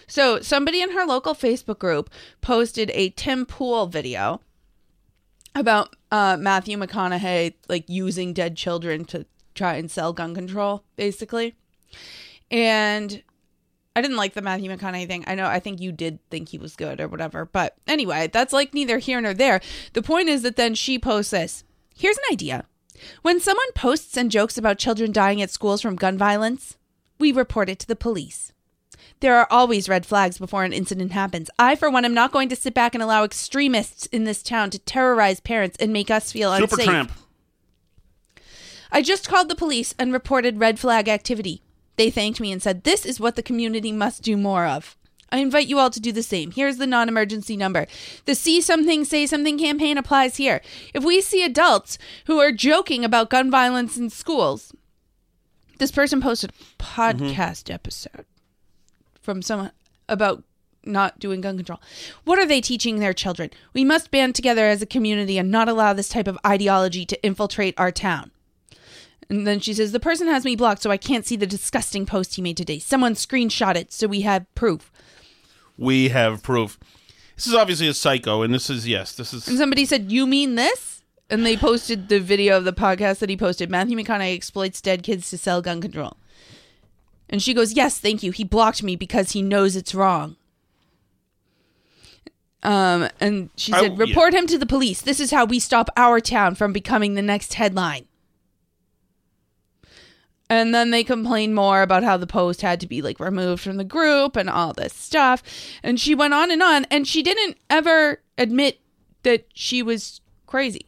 So, 0.08 0.42
somebody 0.42 0.82
in 0.82 0.92
her 0.92 1.06
local 1.06 1.34
Facebook 1.34 1.80
group 1.80 2.10
posted 2.42 2.92
a 2.94 3.12
Tim 3.12 3.46
Pool 3.46 3.88
video 3.88 4.42
about 5.56 5.96
uh, 6.12 6.38
Matthew 6.40 6.78
McConaughey 6.78 7.54
like 7.70 7.88
using 7.88 8.34
dead 8.34 8.58
children 8.58 9.06
to 9.06 9.26
try 9.56 9.76
and 9.76 9.90
sell 9.90 10.12
gun 10.14 10.34
control, 10.36 10.84
basically. 10.96 11.56
And 12.50 13.24
I 13.96 14.02
didn't 14.02 14.18
like 14.18 14.34
the 14.34 14.42
Matthew 14.42 14.72
McConaughey 14.72 15.08
thing. 15.08 15.24
I 15.28 15.36
know 15.36 15.46
I 15.46 15.60
think 15.60 15.82
you 15.82 15.92
did 15.92 16.20
think 16.30 16.50
he 16.50 16.58
was 16.58 16.76
good 16.76 17.02
or 17.02 17.08
whatever. 17.08 17.46
But 17.46 17.76
anyway, 17.88 18.30
that's 18.32 18.54
like 18.54 18.74
neither 18.74 19.00
here 19.00 19.20
nor 19.20 19.34
there. 19.34 19.60
The 19.94 20.02
point 20.02 20.30
is 20.30 20.44
that 20.44 20.56
then 20.56 20.76
she 20.76 20.98
posts 20.98 21.32
this. 21.32 21.64
Here's 21.94 22.18
an 22.18 22.24
idea. 22.32 22.66
When 23.22 23.40
someone 23.40 23.72
posts 23.76 24.16
and 24.16 24.32
jokes 24.32 24.58
about 24.58 24.78
children 24.78 25.12
dying 25.12 25.42
at 25.42 25.50
schools 25.50 25.82
from 25.82 25.96
gun 25.96 26.18
violence, 26.18 26.78
we 27.20 27.32
report 27.32 27.70
it 27.70 27.80
to 27.80 27.88
the 27.88 27.96
police. 27.96 28.54
There 29.20 29.36
are 29.38 29.48
always 29.52 29.90
red 29.90 30.06
flags 30.06 30.38
before 30.38 30.64
an 30.64 30.74
incident 30.74 31.12
happens. 31.12 31.50
I, 31.60 31.76
for 31.76 31.90
one, 31.90 32.06
am 32.06 32.14
not 32.14 32.32
going 32.32 32.50
to 32.50 32.56
sit 32.56 32.74
back 32.74 32.96
and 32.96 33.04
allow 33.04 33.24
extremists 33.24 34.08
in 34.08 34.24
this 34.24 34.42
town 34.42 34.72
to 34.72 34.80
terrorize 34.80 35.40
parents 35.40 35.78
and 35.80 35.94
make 35.94 36.10
us 36.10 36.32
feel 36.32 36.56
Super 36.56 36.76
unsafe. 36.76 36.86
Tramp. 36.86 37.12
I 38.92 39.02
just 39.02 39.30
called 39.30 39.48
the 39.48 39.56
police 39.56 39.94
and 40.00 40.12
reported 40.12 40.60
red 40.60 40.80
flag 40.80 41.08
activity. 41.08 41.62
They 42.02 42.10
thanked 42.10 42.42
me 42.42 42.52
and 42.52 42.60
said, 42.60 42.84
This 42.84 43.06
is 43.06 43.20
what 43.20 43.36
the 43.36 43.44
community 43.44 43.92
must 43.92 44.24
do 44.24 44.36
more 44.36 44.66
of. 44.66 44.98
I 45.32 45.38
invite 45.38 45.68
you 45.68 45.78
all 45.78 45.92
to 45.92 46.00
do 46.00 46.12
the 46.12 46.24
same. 46.24 46.50
Here's 46.50 46.78
the 46.78 46.88
non 46.88 47.08
emergency 47.08 47.56
number. 47.56 47.86
The 48.26 48.34
See 48.34 48.60
Something, 48.60 49.06
Say 49.06 49.28
Something 49.28 49.60
campaign 49.60 50.00
applies 50.00 50.38
here. 50.38 50.62
If 50.96 51.04
we 51.04 51.22
see 51.22 51.44
adults 51.44 52.00
who 52.26 52.40
are 52.40 52.52
joking 52.52 53.06
about 53.06 53.30
gun 53.30 53.52
violence 53.52 53.98
in 53.98 54.10
schools, 54.10 54.74
this 55.78 55.92
person 55.92 56.22
posted 56.22 56.50
a 56.50 56.84
podcast 56.84 57.66
mm-hmm. 57.66 57.74
episode 57.74 58.26
from 59.22 59.44
someone 59.44 59.70
about 60.10 60.44
not 60.84 61.20
doing 61.20 61.40
gun 61.42 61.58
control. 61.58 61.82
What 62.24 62.40
are 62.40 62.48
they 62.48 62.62
teaching 62.62 62.98
their 62.98 63.14
children? 63.14 63.52
We 63.74 63.84
must 63.84 64.10
band 64.10 64.34
together 64.34 64.66
as 64.66 64.82
a 64.82 64.88
community 64.88 65.38
and 65.38 65.52
not 65.52 65.70
allow 65.70 65.94
this 65.94 66.10
type 66.10 66.28
of 66.28 66.40
ideology 66.48 67.06
to 67.06 67.24
infiltrate 67.24 67.76
our 67.78 67.92
town. 67.92 68.32
And 69.32 69.48
then 69.48 69.62
she 69.62 69.74
says, 69.74 69.94
The 69.94 70.00
person 70.02 70.28
has 70.28 70.44
me 70.44 70.58
blocked, 70.58 70.82
so 70.82 70.92
I 70.92 70.98
can't 70.98 71.26
see 71.26 71.38
the 71.38 71.48
disgusting 71.48 72.06
post 72.06 72.36
he 72.36 72.42
made 72.42 72.58
today. 72.58 72.80
Someone 72.80 73.14
screenshot 73.14 73.76
it, 73.78 73.94
so 73.94 74.06
we 74.06 74.22
have 74.22 74.46
proof. 74.56 74.92
We 75.78 76.10
have 76.10 76.44
proof. 76.44 76.78
This 77.38 77.48
is 77.48 77.56
obviously 77.56 77.88
a 77.88 77.94
psycho, 77.94 78.42
and 78.42 78.54
this 78.54 78.70
is 78.70 78.86
yes, 78.86 79.16
this 79.16 79.34
is 79.34 79.48
And 79.48 79.58
somebody 79.58 79.86
said, 79.86 80.12
You 80.12 80.28
mean 80.28 80.56
this? 80.56 81.02
And 81.30 81.46
they 81.46 81.56
posted 81.56 82.10
the 82.10 82.20
video 82.20 82.58
of 82.58 82.66
the 82.66 82.74
podcast 82.74 83.20
that 83.20 83.30
he 83.30 83.38
posted. 83.38 83.70
Matthew 83.70 83.98
McConaughey 83.98 84.36
exploits 84.36 84.82
dead 84.82 85.02
kids 85.02 85.30
to 85.30 85.38
sell 85.38 85.62
gun 85.62 85.80
control. 85.80 86.18
And 87.30 87.42
she 87.42 87.54
goes, 87.54 87.72
Yes, 87.72 87.98
thank 88.00 88.22
you. 88.24 88.32
He 88.32 88.44
blocked 88.44 88.84
me 88.84 88.98
because 88.98 89.32
he 89.32 89.42
knows 89.42 89.78
it's 89.78 89.96
wrong. 89.96 90.36
Um, 92.64 93.08
and 93.22 93.50
she 93.56 93.72
I- 93.72 93.80
said, 93.84 93.92
yeah. 93.94 93.98
Report 93.98 94.34
him 94.34 94.46
to 94.48 94.58
the 94.58 94.66
police. 94.66 95.02
This 95.02 95.22
is 95.22 95.32
how 95.32 95.46
we 95.46 95.58
stop 95.58 95.90
our 95.96 96.20
town 96.20 96.56
from 96.56 96.74
becoming 96.74 97.14
the 97.14 97.22
next 97.22 97.54
headline. 97.54 98.08
And 100.52 100.76
then 100.76 100.92
they 100.92 101.06
complained 101.06 101.56
more 101.56 101.82
about 101.82 102.04
how 102.04 102.18
the 102.18 102.28
post 102.28 102.62
had 102.62 102.82
to 102.82 102.88
be 102.88 103.02
like 103.02 103.22
removed 103.22 103.64
from 103.64 103.78
the 103.78 103.86
group 103.86 104.36
and 104.36 104.50
all 104.50 104.74
this 104.74 104.94
stuff. 104.94 105.42
And 105.82 105.98
she 105.98 106.14
went 106.14 106.34
on 106.34 106.52
and 106.52 106.62
on, 106.62 106.86
and 106.92 107.08
she 107.08 107.24
didn't 107.24 107.56
ever 107.70 108.22
admit 108.38 108.82
that 109.24 109.46
she 109.54 109.82
was 109.82 110.20
crazy. 110.48 110.86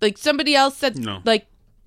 Like 0.00 0.18
somebody 0.18 0.54
else 0.54 0.76
said, 0.76 0.96
No. 0.98 1.18
like, 1.24 1.46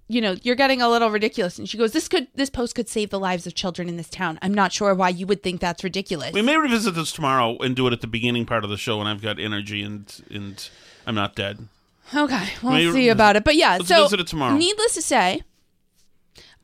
you 0.09 0.19
know, 0.19 0.35
you're 0.43 0.55
getting 0.55 0.81
a 0.81 0.89
little 0.89 1.09
ridiculous. 1.09 1.57
And 1.57 1.69
she 1.69 1.77
goes, 1.77 1.93
This 1.93 2.09
could 2.09 2.27
this 2.35 2.49
post 2.49 2.75
could 2.75 2.89
save 2.89 3.11
the 3.11 3.19
lives 3.19 3.47
of 3.47 3.55
children 3.55 3.87
in 3.87 3.95
this 3.95 4.09
town. 4.09 4.37
I'm 4.41 4.53
not 4.53 4.73
sure 4.73 4.93
why 4.93 5.07
you 5.07 5.25
would 5.27 5.41
think 5.41 5.61
that's 5.61 5.85
ridiculous. 5.85 6.33
We 6.33 6.41
may 6.41 6.57
revisit 6.57 6.95
this 6.95 7.13
tomorrow 7.13 7.57
and 7.59 7.77
do 7.77 7.87
it 7.87 7.93
at 7.93 8.01
the 8.01 8.07
beginning 8.07 8.45
part 8.45 8.65
of 8.65 8.69
the 8.69 8.77
show 8.77 8.97
when 8.97 9.07
I've 9.07 9.21
got 9.21 9.39
energy 9.39 9.81
and 9.83 10.05
and 10.29 10.69
I'm 11.07 11.15
not 11.15 11.33
dead. 11.33 11.67
Okay, 12.13 12.49
we'll 12.61 12.73
Maybe- 12.73 12.91
see 12.91 13.07
about 13.09 13.37
it. 13.37 13.43
But 13.45 13.55
yeah, 13.55 13.77
Let's 13.77 13.87
so 13.87 14.03
visit 14.03 14.19
it 14.19 14.27
tomorrow. 14.27 14.55
needless 14.57 14.93
to 14.95 15.01
say, 15.01 15.41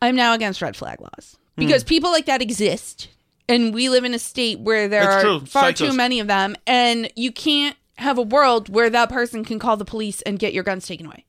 I'm 0.01 0.15
now 0.15 0.33
against 0.33 0.61
red 0.61 0.75
flag 0.75 0.99
laws 1.01 1.37
Hmm. 1.57 1.65
because 1.65 1.83
people 1.83 2.11
like 2.11 2.25
that 2.27 2.41
exist, 2.41 3.09
and 3.49 3.73
we 3.73 3.89
live 3.89 4.03
in 4.05 4.13
a 4.13 4.19
state 4.19 4.59
where 4.59 4.87
there 4.87 5.09
are 5.09 5.21
true. 5.21 5.45
far 5.45 5.71
Psychos. 5.71 5.77
too 5.77 5.93
many 5.93 6.19
of 6.19 6.27
them, 6.27 6.55
and 6.65 7.11
you 7.15 7.31
can't 7.31 7.75
have 7.97 8.17
a 8.17 8.21
world 8.23 8.69
where 8.69 8.89
that 8.89 9.09
person 9.09 9.43
can 9.45 9.59
call 9.59 9.77
the 9.77 9.85
police 9.85 10.21
and 10.23 10.39
get 10.39 10.53
your 10.53 10.63
guns 10.63 10.87
taken 10.87 11.05
away 11.05 11.25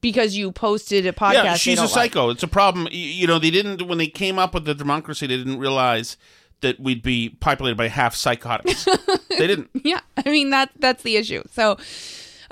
because 0.00 0.36
you 0.36 0.52
posted 0.52 1.06
a 1.06 1.12
podcast. 1.12 1.32
yeah, 1.34 1.52
they 1.52 1.58
she's 1.58 1.74
a 1.74 1.82
don't 1.82 1.84
like. 1.96 2.12
psycho. 2.12 2.30
It's 2.30 2.42
a 2.42 2.48
problem. 2.48 2.84
Y- 2.84 2.90
You 2.92 3.26
know, 3.26 3.38
they 3.38 3.50
didn't 3.50 3.86
when 3.86 3.98
they 3.98 4.06
came 4.06 4.38
up 4.38 4.54
with 4.54 4.64
the 4.64 4.74
democracy. 4.74 5.26
They 5.26 5.36
didn't 5.36 5.58
realize 5.58 6.16
that 6.60 6.78
we'd 6.78 7.02
be 7.02 7.30
populated 7.40 7.76
by 7.76 7.88
half 7.88 8.14
psychotics. 8.14 8.84
they 9.30 9.46
didn't. 9.46 9.70
Yeah, 9.82 10.00
I 10.16 10.28
mean 10.30 10.50
that 10.50 10.70
that's 10.78 11.02
the 11.02 11.16
issue. 11.16 11.42
So, 11.52 11.78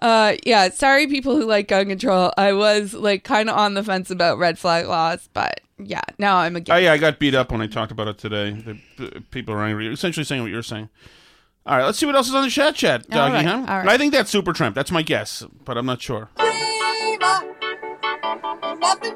uh, 0.01 0.37
yeah, 0.45 0.69
sorry, 0.71 1.07
people 1.07 1.37
who 1.37 1.47
like 1.47 1.69
gun 1.69 1.89
control. 1.89 2.33
I 2.37 2.53
was 2.53 2.95
like 2.95 3.25
kind 3.25 3.51
of 3.51 3.57
on 3.57 3.75
the 3.75 3.83
fence 3.83 4.11
about 4.11 4.39
red 4.39 4.59
flag 4.59 4.87
laws, 4.87 5.29
but 5.33 5.61
yeah, 5.79 6.03
now 6.19 6.39
I'm 6.39 6.57
against. 6.57 6.77
Oh 6.77 6.81
yeah, 6.81 6.93
I 6.93 6.99
got 6.99 7.19
beat 7.19 7.35
up 7.35 7.53
when 7.53 7.61
I 7.61 7.67
talked 7.67 7.93
about 7.93 8.09
it 8.09 8.19
today. 8.19 8.51
The, 8.51 8.79
the 8.97 9.21
people 9.31 9.55
are 9.55 9.63
angry, 9.65 9.93
essentially 9.93 10.25
saying 10.25 10.43
what 10.43 10.51
you're 10.51 10.63
saying. 10.63 10.89
All 11.67 11.77
right, 11.77 11.85
let's 11.85 11.99
see 11.99 12.07
what 12.07 12.15
else 12.15 12.29
is 12.29 12.35
on 12.35 12.45
the 12.45 12.51
chat 12.51 12.75
chat, 12.77 13.05
All 13.13 13.19
doggy. 13.19 13.35
right, 13.35 13.45
huh? 13.45 13.65
all 13.69 13.79
right. 13.79 13.89
I 13.89 13.99
think 13.99 14.15
that's 14.15 14.33
Supertramp. 14.33 14.75
That's 14.75 14.91
my 14.91 15.03
guess, 15.03 15.45
but 15.65 15.77
I'm 15.77 15.85
not 15.87 16.01
sure. 16.01 16.31
Nothing 16.39 17.19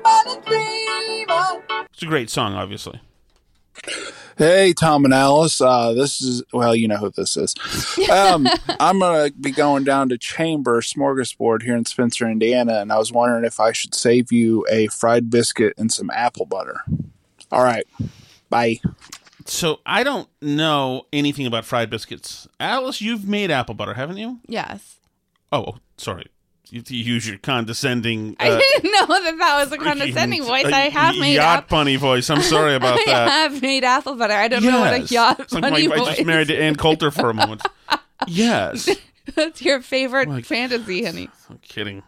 but 0.03 0.26
a 0.26 0.43
dreamer. 0.45 1.62
It's 1.93 2.03
a 2.03 2.07
great 2.07 2.28
song, 2.28 2.55
obviously. 2.55 3.01
Hey, 4.39 4.72
Tom 4.72 5.05
and 5.05 5.12
Alice. 5.12 5.61
Uh, 5.61 5.93
this 5.93 6.20
is, 6.22 6.43
well, 6.53 6.74
you 6.74 6.89
know 6.89 6.97
who 6.97 7.11
this 7.11 7.37
is. 7.37 7.55
Um, 8.11 8.49
I'm 8.80 8.99
going 8.99 9.30
to 9.30 9.39
be 9.39 9.51
going 9.51 9.85
down 9.85 10.09
to 10.09 10.18
Chambers 10.18 10.93
Smorgasbord 10.93 11.62
here 11.62 11.76
in 11.76 11.85
Spencer, 11.85 12.28
Indiana, 12.28 12.78
and 12.80 12.93
I 12.93 12.99
was 12.99 13.12
wondering 13.12 13.45
if 13.45 13.61
I 13.61 13.72
should 13.72 13.95
save 13.95 14.33
you 14.33 14.66
a 14.70 14.87
fried 14.89 15.30
biscuit 15.30 15.74
and 15.76 15.93
some 15.93 16.11
apple 16.11 16.47
butter. 16.47 16.80
All 17.51 17.62
right. 17.62 17.87
Bye. 18.49 18.80
So 19.45 19.80
I 19.85 20.05
don't 20.05 20.28
know 20.41 21.07
anything 21.12 21.47
about 21.47 21.64
fried 21.64 21.91
biscuits. 21.91 22.49
Alice, 22.59 23.01
you've 23.01 23.26
made 23.28 23.51
apple 23.51 23.74
butter, 23.74 23.95
haven't 23.95 24.16
you? 24.16 24.41
Yes. 24.47 24.97
Oh, 25.51 25.64
oh, 25.68 25.74
sorry. 25.97 26.26
You, 26.72 26.82
you 26.86 27.04
use 27.04 27.28
your 27.28 27.36
condescending. 27.36 28.34
I 28.40 28.48
uh, 28.48 28.58
didn't 28.58 28.92
know 28.92 29.06
that 29.06 29.36
that 29.38 29.62
was 29.62 29.72
a 29.72 29.76
condescending 29.76 30.42
voice. 30.42 30.64
uh, 30.64 30.68
I 30.68 30.88
have 30.88 31.18
made 31.18 31.34
yacht 31.34 31.58
app- 31.64 31.68
bunny 31.68 31.96
voice. 31.96 32.30
I'm 32.30 32.40
sorry 32.40 32.74
about 32.74 32.98
I 33.00 33.04
that. 33.04 33.28
I 33.28 33.30
have 33.42 33.60
made 33.60 33.84
apple 33.84 34.14
butter. 34.14 34.32
I 34.32 34.48
don't 34.48 34.64
know 34.64 34.80
what 34.80 34.94
a 34.94 35.00
yacht 35.00 35.38
It's 35.40 35.52
like 35.52 35.60
bunny 35.60 35.86
my, 35.86 35.96
I 35.96 36.04
just 36.14 36.24
married 36.24 36.48
to 36.48 36.56
Ann 36.56 36.76
Coulter 36.76 37.10
for 37.10 37.28
a 37.28 37.34
moment. 37.34 37.60
yes. 38.26 38.88
That's 39.34 39.60
your 39.60 39.82
favorite 39.82 40.46
fantasy, 40.46 41.04
honey. 41.04 41.28
I'm 41.50 41.58
kidding. 41.58 42.02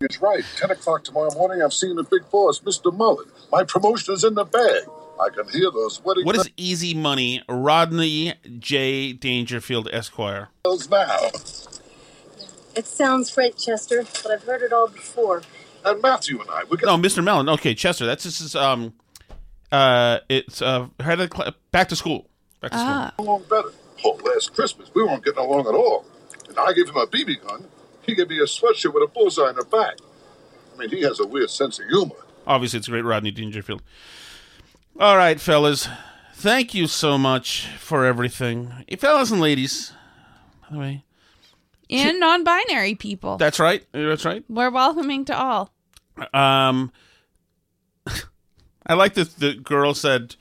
It's 0.00 0.22
right. 0.22 0.44
10 0.56 0.70
o'clock 0.70 1.04
tomorrow 1.04 1.34
morning, 1.34 1.60
I'm 1.60 1.70
seeing 1.70 1.96
the 1.96 2.02
big 2.02 2.30
boss, 2.30 2.60
Mr. 2.60 2.96
Mullen. 2.96 3.26
My 3.52 3.64
promotion 3.64 4.14
is 4.14 4.24
in 4.24 4.32
the 4.32 4.44
bag. 4.44 4.84
I 5.20 5.28
can 5.28 5.46
hear 5.48 5.70
those 5.70 6.02
wedding 6.02 6.24
What 6.24 6.36
is 6.36 6.48
easy 6.56 6.94
money? 6.94 7.42
Rodney 7.50 8.32
J. 8.58 9.12
Dangerfield 9.12 9.90
Esquire. 9.92 10.48
bells 10.62 10.88
now. 10.88 11.18
It 12.76 12.86
sounds 12.86 13.34
great, 13.34 13.56
Chester, 13.56 14.04
but 14.22 14.30
I've 14.32 14.42
heard 14.44 14.62
it 14.62 14.72
all 14.72 14.88
before. 14.88 15.42
And 15.84 16.02
Matthew 16.02 16.40
and 16.40 16.50
I, 16.50 16.64
we're 16.64 16.78
No, 16.84 16.96
Mr. 16.98 17.22
Mellon. 17.22 17.48
Okay, 17.48 17.74
Chester. 17.74 18.06
That's 18.06 18.24
this 18.24 18.40
is 18.40 18.54
um, 18.56 18.92
uh, 19.72 20.18
it's 20.28 20.60
uh, 20.60 20.88
head 21.00 21.20
of 21.20 21.30
cl- 21.34 21.54
back 21.70 21.88
to 21.88 21.96
school. 21.96 22.28
Back 22.60 22.72
to 22.72 22.76
Ah. 22.78 23.12
school. 23.14 23.26
along 23.26 23.42
better. 23.48 23.72
Oh, 24.04 24.18
last 24.24 24.54
Christmas, 24.54 24.90
we 24.94 25.02
weren't 25.04 25.24
getting 25.24 25.38
along 25.42 25.60
at 25.68 25.74
all. 25.74 26.04
And 26.48 26.58
I 26.58 26.72
gave 26.72 26.88
him 26.88 26.96
a 26.96 27.06
BB 27.06 27.46
gun. 27.46 27.66
He 28.02 28.14
gave 28.14 28.28
me 28.28 28.38
a 28.38 28.42
sweatshirt 28.44 28.92
with 28.92 29.02
a 29.02 29.12
bullseye 29.12 29.50
in 29.50 29.56
the 29.56 29.64
back. 29.64 29.96
I 30.74 30.78
mean, 30.78 30.90
he 30.90 31.00
has 31.02 31.18
a 31.18 31.26
weird 31.26 31.50
sense 31.50 31.78
of 31.78 31.86
humor. 31.86 32.14
Obviously, 32.46 32.78
it's 32.78 32.88
a 32.88 32.90
great 32.90 33.04
Rodney 33.04 33.30
Dangerfield. 33.30 33.82
All 35.00 35.16
right, 35.16 35.40
fellas. 35.40 35.88
Thank 36.34 36.74
you 36.74 36.86
so 36.86 37.16
much 37.16 37.66
for 37.78 38.04
everything, 38.04 38.72
hey, 38.88 38.96
fellas 38.96 39.30
and 39.30 39.40
ladies. 39.40 39.92
By 40.62 40.68
the 40.74 40.78
way, 40.78 41.04
And 41.88 42.18
non-binary 42.20 42.96
people. 42.96 43.36
that's 43.36 43.60
right. 43.60 43.84
That's 43.92 44.24
right. 44.24 44.44
We're 44.48 44.70
welcoming 44.70 45.24
to 45.26 45.38
all. 45.38 45.72
Um, 46.34 46.90
I 48.86 48.94
like 48.94 49.14
that 49.14 49.36
the 49.38 49.54
girl 49.54 49.94
said, 49.94 50.36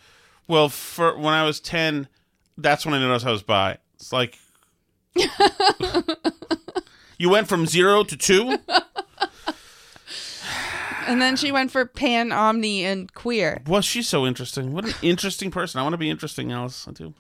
"Well, 0.48 0.70
for 0.70 1.18
when 1.18 1.34
I 1.34 1.43
was 1.43 1.60
ten, 1.60 2.08
that's 2.58 2.86
when 2.86 2.96
I 2.96 3.00
noticed 3.00 3.26
I 3.26 3.32
was 3.32 3.43
bi." 3.43 3.78
It's 3.96 4.12
like 4.14 4.38
you 7.18 7.30
went 7.30 7.48
from 7.48 7.66
zero 7.66 8.04
to 8.04 8.18
two. 8.18 8.58
And 11.08 11.22
then 11.22 11.36
she 11.36 11.52
went 11.52 11.70
for 11.70 11.86
pan, 11.86 12.32
omni, 12.32 12.84
and 12.84 13.14
queer. 13.14 13.62
Was 13.68 13.86
she 13.86 14.02
so 14.02 14.26
interesting? 14.26 14.74
What 14.74 14.86
an 14.86 14.93
interesting 15.04 15.52
person. 15.52 15.80
I 15.80 15.84
want 15.84 15.93
to 15.93 16.00
be 16.00 16.10
interesting, 16.10 16.52
Alice. 16.52 16.88
I 16.88 16.93
do. 16.93 17.14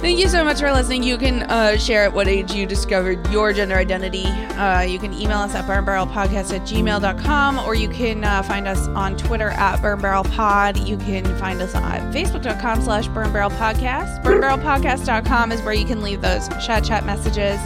Thank 0.00 0.20
you 0.20 0.28
so 0.28 0.44
much 0.44 0.60
for 0.60 0.70
listening. 0.72 1.02
You 1.02 1.18
can 1.18 1.42
uh, 1.42 1.76
share 1.76 2.04
at 2.04 2.12
what 2.12 2.28
age 2.28 2.52
you 2.52 2.66
discovered 2.66 3.26
your 3.32 3.52
gender 3.52 3.74
identity. 3.74 4.26
Uh, 4.26 4.82
you 4.82 4.96
can 5.00 5.12
email 5.12 5.38
us 5.38 5.56
at 5.56 5.64
burnbarrelpodcast 5.64 6.54
at 6.54 6.62
gmail.com 6.62 7.58
or 7.58 7.74
you 7.74 7.88
can 7.88 8.22
uh, 8.22 8.44
find 8.44 8.68
us 8.68 8.86
on 8.88 9.16
Twitter 9.16 9.48
at 9.50 9.80
burnbarrelpod. 9.80 10.86
You 10.86 10.98
can 10.98 11.24
find 11.38 11.60
us 11.60 11.74
at 11.74 12.14
facebook.com 12.14 12.82
slash 12.82 13.08
burnbarrelpodcast. 13.08 14.22
Burnbarrelpodcast.com 14.22 15.50
is 15.50 15.60
where 15.62 15.74
you 15.74 15.84
can 15.84 16.00
leave 16.00 16.20
those 16.20 16.46
chat 16.64 16.84
chat 16.84 17.04
messages. 17.04 17.58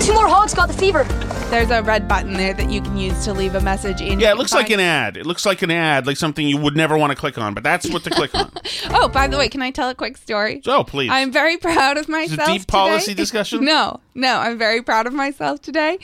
Two 0.00 0.14
more 0.14 0.26
hogs 0.26 0.52
got 0.54 0.66
the 0.68 0.74
fever. 0.74 1.04
There's 1.50 1.70
a 1.70 1.82
red 1.82 2.08
button 2.08 2.32
there 2.32 2.54
that 2.54 2.70
you 2.70 2.80
can 2.80 2.96
use 2.96 3.24
to 3.24 3.32
leave 3.34 3.54
a 3.54 3.60
message. 3.60 4.00
in. 4.00 4.18
Yeah, 4.18 4.32
it 4.32 4.36
looks 4.38 4.52
can 4.52 4.60
like 4.62 4.70
an 4.70 4.80
ad. 4.80 5.16
It 5.18 5.26
looks 5.26 5.44
like 5.44 5.60
an 5.62 5.70
ad, 5.70 6.06
like 6.06 6.16
something 6.16 6.48
you 6.48 6.56
would 6.56 6.74
never 6.74 6.96
want 6.96 7.10
to 7.10 7.16
click 7.16 7.36
on, 7.36 7.52
but 7.54 7.62
that's 7.62 7.88
what 7.90 8.02
to 8.04 8.10
click 8.10 8.34
on. 8.34 8.50
Oh, 8.94 9.08
by 9.08 9.26
the 9.26 9.38
way, 9.38 9.48
can 9.48 9.62
I 9.62 9.70
tell 9.70 9.88
a 9.88 9.94
quick 9.94 10.16
story? 10.16 10.60
Oh, 10.66 10.82
please. 10.84 11.08
I'm 11.10 11.30
very 11.32 11.56
proud 11.56 11.96
of 11.96 12.02
Is 12.04 12.08
it 12.08 12.12
myself. 12.38 12.48
deep 12.48 12.66
policy 12.66 13.12
today. 13.12 13.22
discussion? 13.22 13.64
no, 13.64 14.00
no, 14.14 14.38
I'm 14.38 14.58
very 14.58 14.82
proud 14.82 15.06
of 15.06 15.12
myself 15.14 15.62
today 15.62 15.98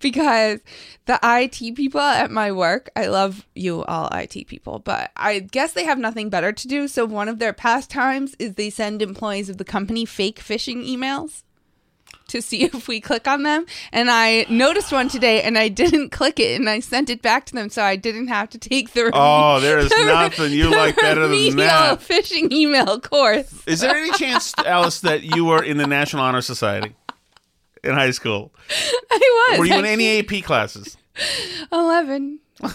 because 0.00 0.60
the 1.06 1.18
IT 1.22 1.74
people 1.76 2.00
at 2.00 2.30
my 2.30 2.50
work, 2.52 2.90
I 2.96 3.06
love 3.06 3.46
you 3.54 3.84
all 3.84 4.08
IT 4.12 4.46
people, 4.48 4.78
but 4.80 5.10
I 5.16 5.38
guess 5.40 5.72
they 5.72 5.84
have 5.84 5.98
nothing 5.98 6.28
better 6.28 6.52
to 6.52 6.68
do. 6.68 6.86
So 6.88 7.04
one 7.06 7.28
of 7.28 7.38
their 7.38 7.52
pastimes 7.52 8.34
is 8.38 8.54
they 8.54 8.70
send 8.70 9.00
employees 9.00 9.48
of 9.48 9.56
the 9.58 9.64
company 9.64 10.04
fake 10.04 10.40
phishing 10.40 10.86
emails 10.86 11.43
to 12.28 12.40
see 12.40 12.62
if 12.64 12.88
we 12.88 13.00
click 13.00 13.28
on 13.28 13.42
them. 13.42 13.66
And 13.92 14.10
I 14.10 14.46
noticed 14.48 14.92
one 14.92 15.08
today 15.08 15.42
and 15.42 15.58
I 15.58 15.68
didn't 15.68 16.10
click 16.10 16.40
it 16.40 16.58
and 16.58 16.68
I 16.68 16.80
sent 16.80 17.10
it 17.10 17.20
back 17.22 17.44
to 17.46 17.54
them 17.54 17.68
so 17.70 17.82
I 17.82 17.96
didn't 17.96 18.28
have 18.28 18.48
to 18.50 18.58
take 18.58 18.92
the 18.92 19.10
Oh, 19.12 19.60
there 19.60 19.78
is 19.78 19.90
the- 19.90 20.04
nothing 20.06 20.52
you 20.52 20.70
the 20.70 20.76
like 20.76 20.96
better 20.96 21.22
than 21.22 21.30
remedial 21.30 21.56
that. 21.56 22.00
phishing 22.00 22.50
email 22.52 22.98
course. 23.00 23.62
Is 23.66 23.80
there 23.80 23.94
any 23.94 24.10
chance, 24.12 24.54
Alice, 24.64 25.00
that 25.00 25.22
you 25.22 25.44
were 25.44 25.62
in 25.62 25.76
the 25.76 25.86
National 25.86 26.22
Honor 26.22 26.40
Society 26.42 26.94
in 27.82 27.92
high 27.94 28.10
school? 28.12 28.52
I 29.10 29.46
was. 29.50 29.58
Were 29.58 29.66
you 29.66 29.78
in 29.78 29.84
any 29.84 30.18
AP 30.20 30.42
classes? 30.44 30.96
11. 31.70 32.38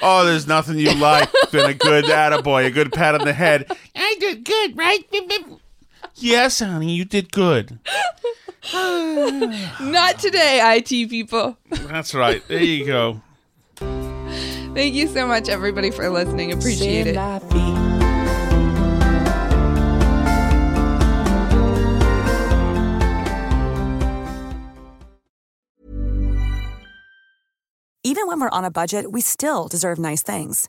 Oh, 0.00 0.24
there's 0.24 0.46
nothing 0.46 0.78
you 0.78 0.94
like 0.94 1.28
than 1.50 1.68
a 1.68 1.74
good 1.74 2.04
attaboy, 2.04 2.66
a 2.66 2.70
good 2.70 2.92
pat 2.92 3.16
on 3.16 3.24
the 3.24 3.32
head. 3.32 3.66
I 3.96 4.14
did 4.20 4.44
good, 4.44 4.76
right? 4.76 5.04
Yes, 6.14 6.60
honey, 6.60 6.92
you 6.94 7.04
did 7.04 7.32
good. 7.32 7.78
Not 8.72 10.18
today, 10.18 10.60
IT 10.76 11.08
people. 11.10 11.56
That's 11.70 12.14
right. 12.14 12.42
There 12.48 12.62
you 12.62 12.84
go. 12.84 13.22
Thank 14.74 14.94
you 14.94 15.08
so 15.08 15.26
much, 15.26 15.48
everybody, 15.48 15.90
for 15.90 16.08
listening. 16.08 16.52
Appreciate 16.52 17.06
it. 17.06 17.16
Even 28.04 28.26
when 28.26 28.40
we're 28.40 28.48
on 28.50 28.64
a 28.64 28.70
budget, 28.70 29.12
we 29.12 29.20
still 29.20 29.68
deserve 29.68 29.98
nice 29.98 30.22
things. 30.22 30.68